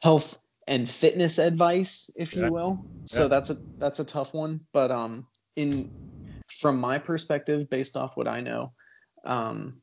health 0.00 0.38
and 0.66 0.88
fitness 0.88 1.38
advice, 1.38 2.10
if 2.16 2.34
Yeah. 2.34 2.46
you 2.46 2.52
will. 2.52 2.86
So 3.04 3.22
Yeah. 3.22 3.28
that's 3.28 3.50
a 3.50 3.58
that's 3.78 4.00
a 4.00 4.04
tough 4.04 4.34
one. 4.34 4.60
But 4.72 4.90
um, 4.90 5.26
in 5.56 5.90
from 6.48 6.80
my 6.80 6.98
perspective, 6.98 7.68
based 7.70 7.96
off 7.96 8.16
what 8.16 8.28
I 8.28 8.40
know, 8.40 8.72
um, 9.24 9.80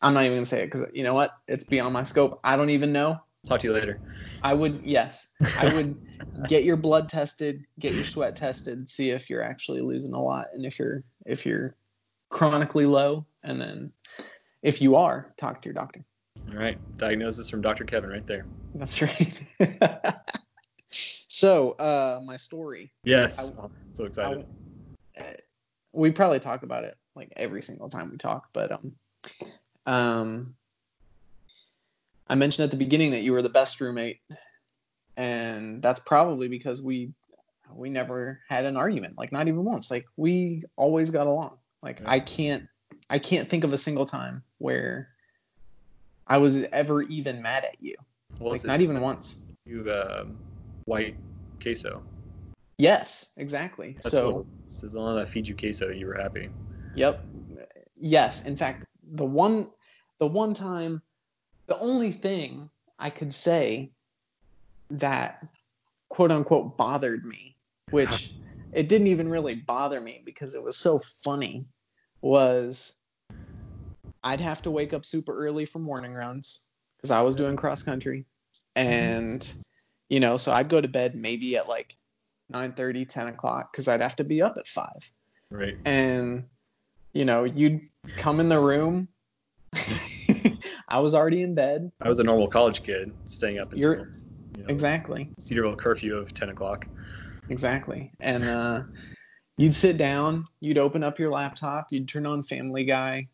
I'm 0.00 0.14
not 0.14 0.24
even 0.24 0.36
gonna 0.36 0.46
say 0.46 0.62
it 0.62 0.66
because 0.66 0.86
you 0.92 1.04
know 1.04 1.14
what? 1.14 1.32
It's 1.48 1.64
beyond 1.64 1.92
my 1.92 2.02
scope. 2.02 2.40
I 2.44 2.56
don't 2.56 2.70
even 2.70 2.92
know. 2.92 3.18
Talk 3.46 3.60
to 3.60 3.68
you 3.68 3.74
later. 3.74 4.00
I 4.42 4.54
would 4.54 4.80
yes, 4.84 5.28
I 5.58 5.66
would 5.74 5.96
get 6.48 6.64
your 6.64 6.76
blood 6.76 7.08
tested, 7.08 7.64
get 7.78 7.94
your 7.94 8.04
sweat 8.04 8.36
tested, 8.36 8.88
see 8.88 9.10
if 9.10 9.30
you're 9.30 9.42
actually 9.42 9.80
losing 9.80 10.14
a 10.14 10.22
lot, 10.22 10.48
and 10.54 10.64
if 10.66 10.78
you're 10.78 11.04
if 11.26 11.46
you're 11.46 11.76
chronically 12.30 12.86
low, 12.86 13.26
and 13.42 13.60
then 13.60 13.92
if 14.62 14.82
you 14.82 14.96
are, 14.96 15.32
talk 15.36 15.62
to 15.62 15.68
your 15.68 15.74
doctor. 15.74 16.04
All 16.54 16.60
right. 16.60 16.78
Diagnosis 16.98 17.50
from 17.50 17.62
Dr. 17.62 17.84
Kevin 17.84 18.10
right 18.10 18.26
there. 18.26 18.46
That's 18.74 19.02
right. 19.02 19.40
so, 20.90 21.72
uh, 21.72 22.20
my 22.24 22.36
story. 22.36 22.92
Yes. 23.02 23.52
I- 23.58 23.68
so 23.94 24.04
excited. 24.04 24.46
I- 25.18 25.20
uh, 25.20 25.32
we 25.92 26.10
probably 26.10 26.40
talk 26.40 26.64
about 26.64 26.84
it 26.84 26.96
like 27.14 27.32
every 27.36 27.62
single 27.62 27.88
time 27.88 28.10
we 28.10 28.16
talk, 28.16 28.48
but 28.52 28.72
um, 28.72 28.92
um, 29.86 30.56
I 32.26 32.34
mentioned 32.34 32.64
at 32.64 32.70
the 32.72 32.76
beginning 32.76 33.12
that 33.12 33.22
you 33.22 33.32
were 33.32 33.42
the 33.42 33.48
best 33.48 33.80
roommate, 33.80 34.18
and 35.16 35.80
that's 35.80 36.00
probably 36.00 36.48
because 36.48 36.82
we 36.82 37.12
we 37.72 37.90
never 37.90 38.40
had 38.48 38.64
an 38.64 38.76
argument, 38.76 39.16
like 39.16 39.30
not 39.30 39.46
even 39.46 39.62
once. 39.62 39.88
Like 39.88 40.06
we 40.16 40.64
always 40.76 41.12
got 41.12 41.28
along. 41.28 41.58
Like 41.80 42.00
Yeah. 42.00 42.10
I 42.10 42.18
can't 42.18 42.66
I 43.08 43.20
can't 43.20 43.48
think 43.48 43.62
of 43.62 43.72
a 43.72 43.78
single 43.78 44.06
time 44.06 44.42
where 44.58 45.13
I 46.26 46.38
was 46.38 46.62
ever 46.72 47.02
even 47.02 47.42
mad 47.42 47.64
at 47.64 47.76
you. 47.80 47.96
Well, 48.38 48.52
Like 48.52 48.64
not 48.64 48.80
even 48.80 49.00
once. 49.00 49.46
you 49.64 49.90
um, 49.92 50.38
white 50.86 51.16
queso. 51.62 52.02
Yes, 52.78 53.30
exactly. 53.36 53.92
That's 53.94 54.10
so 54.10 54.46
so 54.66 54.86
as 54.86 54.94
long 54.94 55.16
as 55.16 55.26
I 55.26 55.30
feed 55.30 55.46
you 55.46 55.54
queso, 55.54 55.90
you 55.90 56.06
were 56.06 56.20
happy. 56.20 56.50
Yep. 56.94 57.24
Yes. 57.96 58.46
In 58.46 58.56
fact, 58.56 58.86
the 59.12 59.24
one 59.24 59.70
the 60.18 60.26
one 60.26 60.54
time 60.54 61.02
the 61.66 61.78
only 61.78 62.12
thing 62.12 62.70
I 62.98 63.10
could 63.10 63.32
say 63.32 63.92
that 64.90 65.46
quote 66.08 66.30
unquote 66.30 66.76
bothered 66.76 67.24
me, 67.24 67.56
which 67.90 68.34
it 68.72 68.88
didn't 68.88 69.06
even 69.08 69.28
really 69.28 69.54
bother 69.54 70.00
me 70.00 70.22
because 70.24 70.54
it 70.54 70.62
was 70.62 70.76
so 70.76 70.98
funny, 71.22 71.66
was 72.20 72.94
I'd 74.24 74.40
have 74.40 74.62
to 74.62 74.70
wake 74.70 74.92
up 74.92 75.04
super 75.04 75.36
early 75.36 75.66
for 75.66 75.78
morning 75.78 76.12
runs 76.12 76.66
because 76.96 77.10
I 77.10 77.20
was 77.20 77.36
doing 77.36 77.56
cross 77.56 77.82
country. 77.82 78.24
And, 78.74 79.52
you 80.08 80.18
know, 80.18 80.36
so 80.36 80.50
I'd 80.50 80.68
go 80.68 80.80
to 80.80 80.88
bed 80.88 81.14
maybe 81.14 81.56
at 81.56 81.68
like 81.68 81.94
9 82.48 82.72
10 82.72 83.26
o'clock 83.28 83.72
because 83.72 83.88
I'd 83.88 84.00
have 84.00 84.16
to 84.16 84.24
be 84.24 84.42
up 84.42 84.56
at 84.58 84.66
5 84.66 84.88
Right. 85.50 85.74
and 85.84 86.44
you 87.12 87.24
know 87.24 87.44
you'd 87.44 87.82
come 88.16 88.40
in 88.40 88.48
the 88.48 88.58
room 88.58 89.08
i 90.88 90.98
was 90.98 91.14
already 91.14 91.42
in 91.42 91.54
bed 91.54 91.92
I 92.00 92.08
was 92.08 92.18
a 92.18 92.24
normal 92.24 92.48
college 92.48 92.82
kid 92.82 93.12
staying 93.24 93.58
up 93.58 93.72
until 93.72 93.92
You're- 93.92 94.04
you 94.56 94.62
know, 94.62 94.68
exactly 94.68 95.30
Cedarville 95.38 95.76
curfew 95.76 96.16
of 96.16 96.32
10 96.34 96.48
o'clock. 96.50 96.86
exactly 97.48 98.12
and 98.20 98.44
uh 98.44 98.82
you'd 99.56 99.74
sit 99.74 99.96
down 99.96 100.46
you'd 100.60 100.78
open 100.78 101.02
up 101.04 101.18
your 101.18 101.30
laptop 101.30 101.88
you'd 101.90 102.08
turn 102.08 102.26
on 102.26 102.42
family 102.42 102.84
guy 102.84 103.28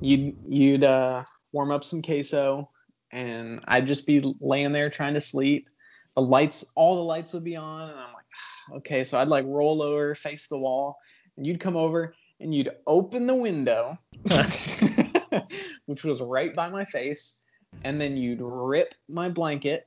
You'd 0.00 0.36
you'd 0.48 0.84
uh 0.84 1.24
warm 1.52 1.70
up 1.70 1.84
some 1.84 2.02
queso 2.02 2.70
and 3.10 3.60
i'd 3.68 3.86
just 3.86 4.06
be 4.06 4.34
laying 4.40 4.72
there 4.72 4.90
trying 4.90 5.14
to 5.14 5.20
sleep 5.20 5.68
the 6.14 6.20
lights 6.20 6.64
all 6.74 6.96
the 6.96 7.02
lights 7.02 7.32
would 7.32 7.44
be 7.44 7.56
on 7.56 7.88
and 7.88 7.98
i'm 7.98 8.12
like 8.12 8.26
"Ah, 8.34 8.76
okay 8.76 9.02
so 9.02 9.18
i'd 9.18 9.28
like 9.28 9.44
roll 9.46 9.82
over 9.82 10.14
face 10.14 10.46
the 10.48 10.58
wall 10.58 10.98
and 11.36 11.46
you'd 11.46 11.60
come 11.60 11.76
over 11.76 12.14
and 12.40 12.54
you'd 12.54 12.70
open 12.86 13.26
the 13.26 13.34
window 13.34 13.96
which 15.86 16.04
was 16.04 16.20
right 16.20 16.54
by 16.54 16.68
my 16.68 16.84
face 16.84 17.42
and 17.84 18.00
then 18.00 18.16
you'd 18.16 18.40
rip 18.42 18.94
my 19.08 19.28
blanket 19.28 19.86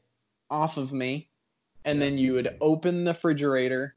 off 0.49 0.77
of 0.77 0.91
me 0.91 1.29
and 1.85 2.01
then 2.01 2.17
you 2.17 2.33
would 2.33 2.55
open 2.59 3.03
the 3.03 3.11
refrigerator 3.11 3.95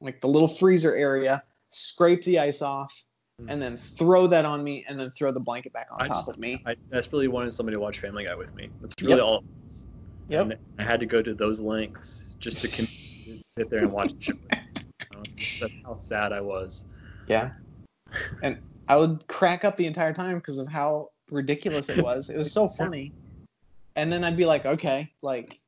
like 0.00 0.20
the 0.20 0.28
little 0.28 0.48
freezer 0.48 0.94
area 0.94 1.42
scrape 1.70 2.22
the 2.24 2.38
ice 2.38 2.62
off. 2.62 3.04
And 3.48 3.60
then 3.60 3.76
throw 3.76 4.26
that 4.26 4.44
on 4.44 4.64
me 4.64 4.84
and 4.88 4.98
then 4.98 5.10
throw 5.10 5.30
the 5.30 5.40
blanket 5.40 5.72
back 5.72 5.88
on 5.90 6.00
I 6.02 6.06
top 6.06 6.16
just- 6.18 6.28
of 6.30 6.38
me. 6.38 6.62
I 6.66 6.74
desperately 6.90 7.28
wanted 7.28 7.52
somebody 7.52 7.76
to 7.76 7.80
watch 7.80 7.98
Family 7.98 8.24
Guy 8.24 8.34
with 8.34 8.54
me. 8.54 8.68
That's 8.80 8.94
really 9.00 9.16
Yep. 9.16 9.22
all. 9.22 9.36
It 9.38 9.44
was. 9.66 9.84
Yep. 10.28 10.42
And 10.50 10.56
I 10.78 10.82
had 10.84 11.00
to 11.00 11.06
go 11.06 11.22
to 11.22 11.34
those 11.34 11.60
lengths 11.60 12.34
just 12.38 12.62
to 12.62 12.68
sit 12.86 13.70
there 13.70 13.80
and 13.80 13.92
watch 13.92 14.12
the 14.14 14.22
show. 14.22 14.32
with 14.34 14.52
me. 14.52 14.58
Um, 15.14 15.22
that's 15.60 15.74
how 15.84 15.98
sad 16.00 16.32
I 16.32 16.40
was. 16.40 16.84
Yeah. 17.28 17.52
And 18.42 18.58
I 18.88 18.96
would 18.96 19.26
crack 19.28 19.64
up 19.64 19.76
the 19.76 19.86
entire 19.86 20.12
time 20.14 20.36
because 20.36 20.58
of 20.58 20.68
how 20.68 21.10
ridiculous 21.30 21.88
it 21.90 22.02
was. 22.02 22.30
It 22.30 22.36
was 22.38 22.50
so 22.52 22.68
funny. 22.78 23.12
And 23.96 24.12
then 24.12 24.24
I'd 24.24 24.36
be 24.36 24.44
like, 24.46 24.64
okay, 24.64 25.12
like, 25.22 25.58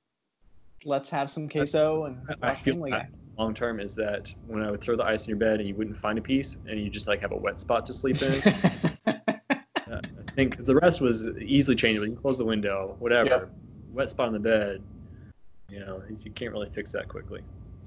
let's 0.85 1.11
have 1.11 1.29
some 1.29 1.49
queso 1.49 2.05
and 2.05 2.19
I 2.43 2.49
watch 2.53 2.61
feel 2.63 2.75
Family 2.75 2.91
Guy. 2.93 3.09
Long 3.39 3.55
term 3.55 3.81
is 3.81 3.95
that 3.95 4.35
when 4.47 4.63
I 4.63 4.71
would 4.71 4.81
throw 4.81 4.97
the 4.97 5.05
ice 5.05 5.27
in 5.27 5.31
your 5.31 5.39
bed 5.39 5.61
and 5.61 5.69
you 5.69 5.75
wouldn't 5.75 5.97
find 5.97 6.19
a 6.19 6.23
piece 6.23 6.57
and 6.67 6.79
you 6.81 6.91
just 6.91 7.07
like 7.07 7.21
have 7.21 7.33
a 7.33 7.37
wet 7.37 7.61
spot 7.61 7.87
to 7.87 7.93
sleep 7.95 8.17
in. 8.21 8.53
uh, 9.07 9.15
I 9.87 10.33
think 10.35 10.57
'cause 10.57 10.67
the 10.67 10.75
rest 10.77 11.01
was 11.01 11.29
easily 11.39 11.77
changeable. 11.77 12.07
You 12.07 12.13
can 12.15 12.21
close 12.21 12.39
the 12.39 12.45
window, 12.45 12.97
whatever. 12.99 13.29
Yep. 13.31 13.55
Wet 13.93 14.11
spot 14.11 14.27
on 14.27 14.33
the 14.35 14.41
bed, 14.41 14.85
you 15.71 15.81
know, 15.81 16.03
you 16.09 16.31
can't 16.33 16.53
really 16.53 16.69
fix 16.69 16.93
that 16.93 17.09
quickly. 17.09 17.41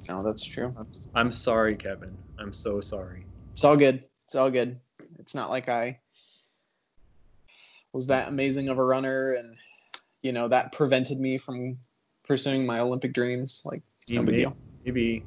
no, 0.09 0.23
that's 0.23 0.43
true. 0.43 0.73
I'm, 0.77 0.87
I'm 1.13 1.31
sorry, 1.31 1.75
Kevin. 1.75 2.17
I'm 2.39 2.53
so 2.53 2.81
sorry. 2.81 3.25
It's 3.53 3.63
all 3.63 3.77
good. 3.77 4.05
It's 4.23 4.35
all 4.35 4.49
good. 4.49 4.79
It's 5.19 5.35
not 5.35 5.49
like 5.49 5.69
I 5.69 5.99
was 7.93 8.07
that 8.07 8.29
amazing 8.29 8.69
of 8.69 8.77
a 8.79 8.83
runner 8.83 9.33
and, 9.33 9.57
you 10.21 10.31
know, 10.31 10.47
that 10.47 10.71
prevented 10.71 11.19
me 11.19 11.37
from 11.37 11.77
pursuing 12.25 12.65
my 12.65 12.79
Olympic 12.79 13.13
dreams. 13.13 13.61
Like, 13.65 13.81
it's 14.01 14.11
no 14.13 14.23
big 14.23 14.35
deal. 14.35 14.57
maybe, 14.85 15.23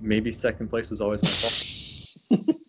maybe 0.00 0.32
second 0.32 0.68
place 0.68 0.90
was 0.90 1.00
always 1.00 1.22
my 1.22 1.28
fault. 1.28 2.56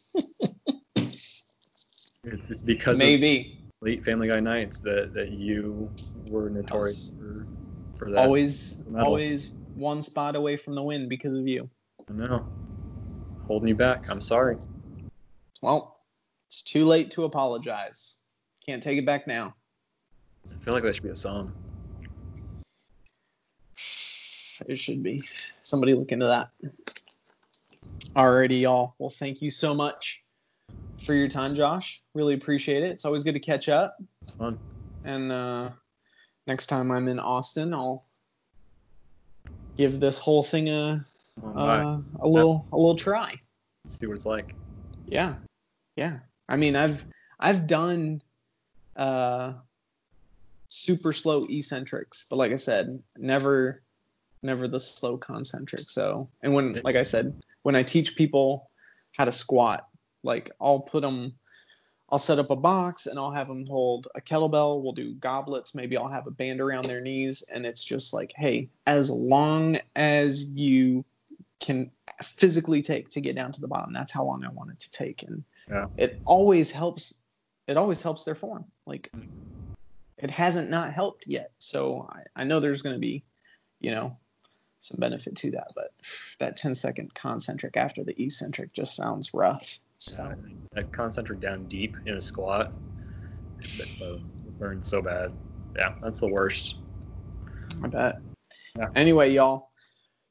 It's, 2.23 2.51
it's 2.51 2.61
because 2.61 2.99
of 2.99 3.05
Maybe. 3.05 3.63
late 3.81 4.05
Family 4.05 4.27
Guy 4.27 4.39
nights 4.39 4.79
that, 4.79 5.11
that 5.13 5.31
you 5.31 5.89
were 6.29 6.49
notorious 6.49 7.13
for, 7.17 7.47
for 7.97 8.11
that. 8.11 8.19
Always, 8.19 8.83
medal. 8.87 9.07
always 9.07 9.53
one 9.73 10.01
spot 10.03 10.35
away 10.35 10.55
from 10.55 10.75
the 10.75 10.83
win 10.83 11.09
because 11.09 11.33
of 11.33 11.47
you. 11.47 11.69
I 12.07 12.13
know. 12.13 12.45
Holding 13.47 13.69
you 13.69 13.75
back. 13.75 14.05
I'm 14.11 14.21
sorry. 14.21 14.57
Well, 15.61 15.99
it's 16.47 16.61
too 16.61 16.85
late 16.85 17.11
to 17.11 17.25
apologize. 17.25 18.17
Can't 18.65 18.83
take 18.83 18.99
it 18.99 19.05
back 19.05 19.25
now. 19.25 19.55
I 20.45 20.63
feel 20.63 20.73
like 20.73 20.83
that 20.83 20.93
should 20.93 21.03
be 21.03 21.09
a 21.09 21.15
song. 21.15 21.51
It 24.67 24.77
should 24.77 25.01
be. 25.01 25.23
Somebody 25.63 25.93
look 25.93 26.11
into 26.11 26.27
that. 26.27 26.49
Alrighty, 28.15 28.61
y'all. 28.61 28.95
Well, 28.99 29.09
thank 29.09 29.41
you 29.41 29.51
so 29.51 29.73
much 29.73 30.23
for 30.99 31.13
your 31.13 31.27
time, 31.27 31.53
Josh. 31.53 32.01
Really 32.13 32.33
appreciate 32.33 32.83
it. 32.83 32.91
It's 32.91 33.05
always 33.05 33.23
good 33.23 33.33
to 33.33 33.39
catch 33.39 33.69
up. 33.69 33.97
It's 34.21 34.31
fun. 34.31 34.59
And 35.03 35.31
uh, 35.31 35.69
next 36.47 36.67
time 36.67 36.91
I'm 36.91 37.07
in 37.07 37.19
Austin, 37.19 37.73
I'll 37.73 38.05
give 39.77 39.99
this 39.99 40.19
whole 40.19 40.43
thing 40.43 40.69
a 40.69 41.05
uh, 41.43 42.01
a 42.19 42.27
little 42.27 42.67
a 42.71 42.75
little 42.75 42.95
try. 42.95 43.39
See 43.87 44.05
what 44.05 44.15
it's 44.15 44.25
like. 44.25 44.53
Yeah, 45.07 45.35
yeah. 45.95 46.19
I 46.47 46.55
mean, 46.57 46.75
I've 46.75 47.05
I've 47.39 47.65
done 47.65 48.21
uh, 48.95 49.53
super 50.69 51.13
slow 51.13 51.45
eccentrics, 51.49 52.25
but 52.29 52.35
like 52.35 52.51
I 52.51 52.55
said, 52.55 53.01
never 53.17 53.81
never 54.43 54.67
the 54.67 54.79
slow 54.79 55.17
concentric. 55.17 55.81
So, 55.81 56.29
and 56.41 56.53
when 56.53 56.81
like 56.83 56.95
I 56.95 57.03
said, 57.03 57.41
when 57.63 57.75
I 57.75 57.83
teach 57.83 58.15
people 58.15 58.69
how 59.13 59.25
to 59.25 59.31
squat, 59.31 59.87
like 60.23 60.51
I'll 60.59 60.79
put 60.79 61.01
them. 61.01 61.35
I'll 62.09 62.19
set 62.19 62.39
up 62.39 62.49
a 62.49 62.57
box 62.57 63.05
and 63.05 63.17
I'll 63.17 63.31
have 63.31 63.47
them 63.47 63.65
hold 63.65 64.09
a 64.15 64.19
kettlebell. 64.19 64.83
We'll 64.83 64.91
do 64.91 65.13
goblets. 65.13 65.73
Maybe 65.73 65.95
I'll 65.95 66.09
have 66.09 66.27
a 66.27 66.31
band 66.31 66.59
around 66.59 66.85
their 66.87 66.99
knees. 66.99 67.41
And 67.43 67.65
it's 67.65 67.85
just 67.85 68.13
like, 68.13 68.33
hey, 68.35 68.69
as 68.85 69.09
long 69.09 69.79
as 69.95 70.43
you 70.43 71.05
can 71.61 71.89
physically 72.21 72.81
take 72.81 73.07
to 73.11 73.21
get 73.21 73.35
down 73.35 73.53
to 73.53 73.61
the 73.61 73.69
bottom, 73.69 73.93
that's 73.93 74.11
how 74.11 74.25
long 74.25 74.43
I 74.43 74.49
want 74.49 74.71
it 74.71 74.79
to 74.81 74.91
take. 74.91 75.23
And 75.23 75.45
Yeah. 75.69 75.85
it 75.95 76.21
always 76.25 76.69
helps. 76.69 77.13
It 77.67 77.77
always 77.77 78.03
helps 78.03 78.25
their 78.25 78.35
form. 78.35 78.65
Like 78.85 79.09
it 80.17 80.31
hasn't 80.31 80.69
not 80.69 80.93
helped 80.93 81.25
yet. 81.27 81.51
So 81.59 82.09
I, 82.11 82.41
I 82.41 82.43
know 82.43 82.59
there's 82.59 82.81
going 82.81 82.95
to 82.95 82.99
be, 82.99 83.23
you 83.79 83.91
know, 83.91 84.17
some 84.81 84.99
benefit 84.99 85.35
to 85.37 85.51
that. 85.51 85.71
But 85.75 85.93
that 86.39 86.57
10 86.57 86.75
second 86.75 87.13
concentric 87.13 87.77
after 87.77 88.03
the 88.03 88.21
eccentric 88.21 88.73
just 88.73 88.95
sounds 88.95 89.33
rough. 89.33 89.79
So 89.99 90.33
That 90.73 90.91
concentric 90.91 91.39
down 91.39 91.65
deep 91.65 91.95
in 92.05 92.15
a 92.15 92.21
squat, 92.21 92.73
burns, 94.59 94.89
so 94.89 95.01
bad. 95.01 95.31
Yeah, 95.75 95.93
that's 96.01 96.19
the 96.19 96.27
worst. 96.27 96.75
I 97.83 97.87
bet. 97.87 98.19
Yeah. 98.75 98.89
Anyway, 98.95 99.31
y'all, 99.31 99.71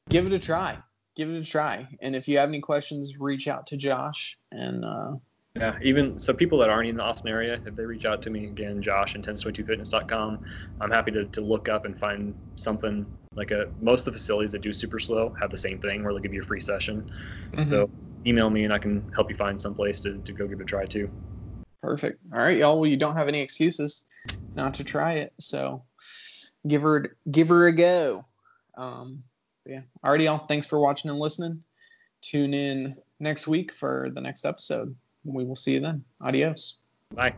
give 0.09 0.25
it 0.25 0.33
a 0.33 0.39
try. 0.39 0.77
Give 1.15 1.29
it 1.29 1.37
a 1.37 1.45
try. 1.45 1.87
And 2.01 2.15
if 2.15 2.27
you 2.27 2.37
have 2.37 2.49
any 2.49 2.61
questions, 2.61 3.17
reach 3.17 3.47
out 3.47 3.67
to 3.67 3.77
Josh. 3.77 4.37
And 4.51 4.85
uh, 4.85 5.13
Yeah, 5.55 5.77
even 5.81 6.19
so, 6.19 6.33
people 6.33 6.59
that 6.59 6.69
aren't 6.69 6.89
in 6.89 6.97
the 6.97 7.03
Austin 7.03 7.29
area, 7.29 7.59
if 7.65 7.75
they 7.75 7.85
reach 7.85 8.05
out 8.05 8.21
to 8.23 8.29
me 8.29 8.47
again, 8.47 8.81
Josh 8.81 9.15
at 9.15 9.21
intense22fitness.com, 9.21 10.39
I'm 10.79 10.91
happy 10.91 11.11
to, 11.11 11.25
to 11.25 11.41
look 11.41 11.69
up 11.69 11.85
and 11.85 11.97
find 11.97 12.35
something 12.55 13.05
like 13.35 13.51
a. 13.51 13.69
Most 13.81 14.01
of 14.01 14.05
the 14.05 14.11
facilities 14.13 14.51
that 14.51 14.61
do 14.61 14.73
super 14.73 14.99
slow 14.99 15.35
have 15.39 15.51
the 15.51 15.57
same 15.57 15.79
thing 15.79 16.03
where 16.03 16.13
they'll 16.13 16.21
give 16.21 16.33
you 16.33 16.41
a 16.41 16.45
free 16.45 16.61
session. 16.61 17.09
So 17.65 17.89
email 18.25 18.49
me 18.49 18.63
and 18.63 18.73
I 18.73 18.77
can 18.77 19.09
help 19.13 19.29
you 19.29 19.35
find 19.35 19.59
some 19.61 19.73
place 19.73 19.99
to, 20.01 20.17
to 20.19 20.31
go 20.33 20.47
give 20.47 20.59
it 20.59 20.63
a 20.63 20.65
try 20.65 20.85
too. 20.85 21.09
perfect. 21.81 22.19
All 22.33 22.39
right, 22.39 22.57
y'all. 22.57 22.79
Well, 22.79 22.89
you 22.89 22.97
don't 22.97 23.15
have 23.15 23.27
any 23.27 23.41
excuses 23.41 24.05
not 24.55 24.73
to 24.75 24.83
try 24.83 25.13
it. 25.15 25.33
So 25.39 25.83
give 26.67 26.83
her 26.83 27.17
give 27.29 27.49
her 27.49 27.67
a 27.67 27.71
go. 27.71 28.23
Um, 28.77 29.23
yeah. 29.65 29.81
All 30.03 30.11
right, 30.11 30.21
y'all. 30.21 30.37
Thanks 30.39 30.65
for 30.65 30.79
watching 30.79 31.09
and 31.09 31.19
listening. 31.19 31.63
Tune 32.21 32.53
in 32.53 32.95
next 33.19 33.47
week 33.47 33.73
for 33.73 34.09
the 34.13 34.21
next 34.21 34.45
episode. 34.45 34.95
We 35.23 35.43
will 35.43 35.55
see 35.55 35.73
you 35.73 35.79
then. 35.79 36.03
Adios. 36.21 36.79
Bye. 37.13 37.33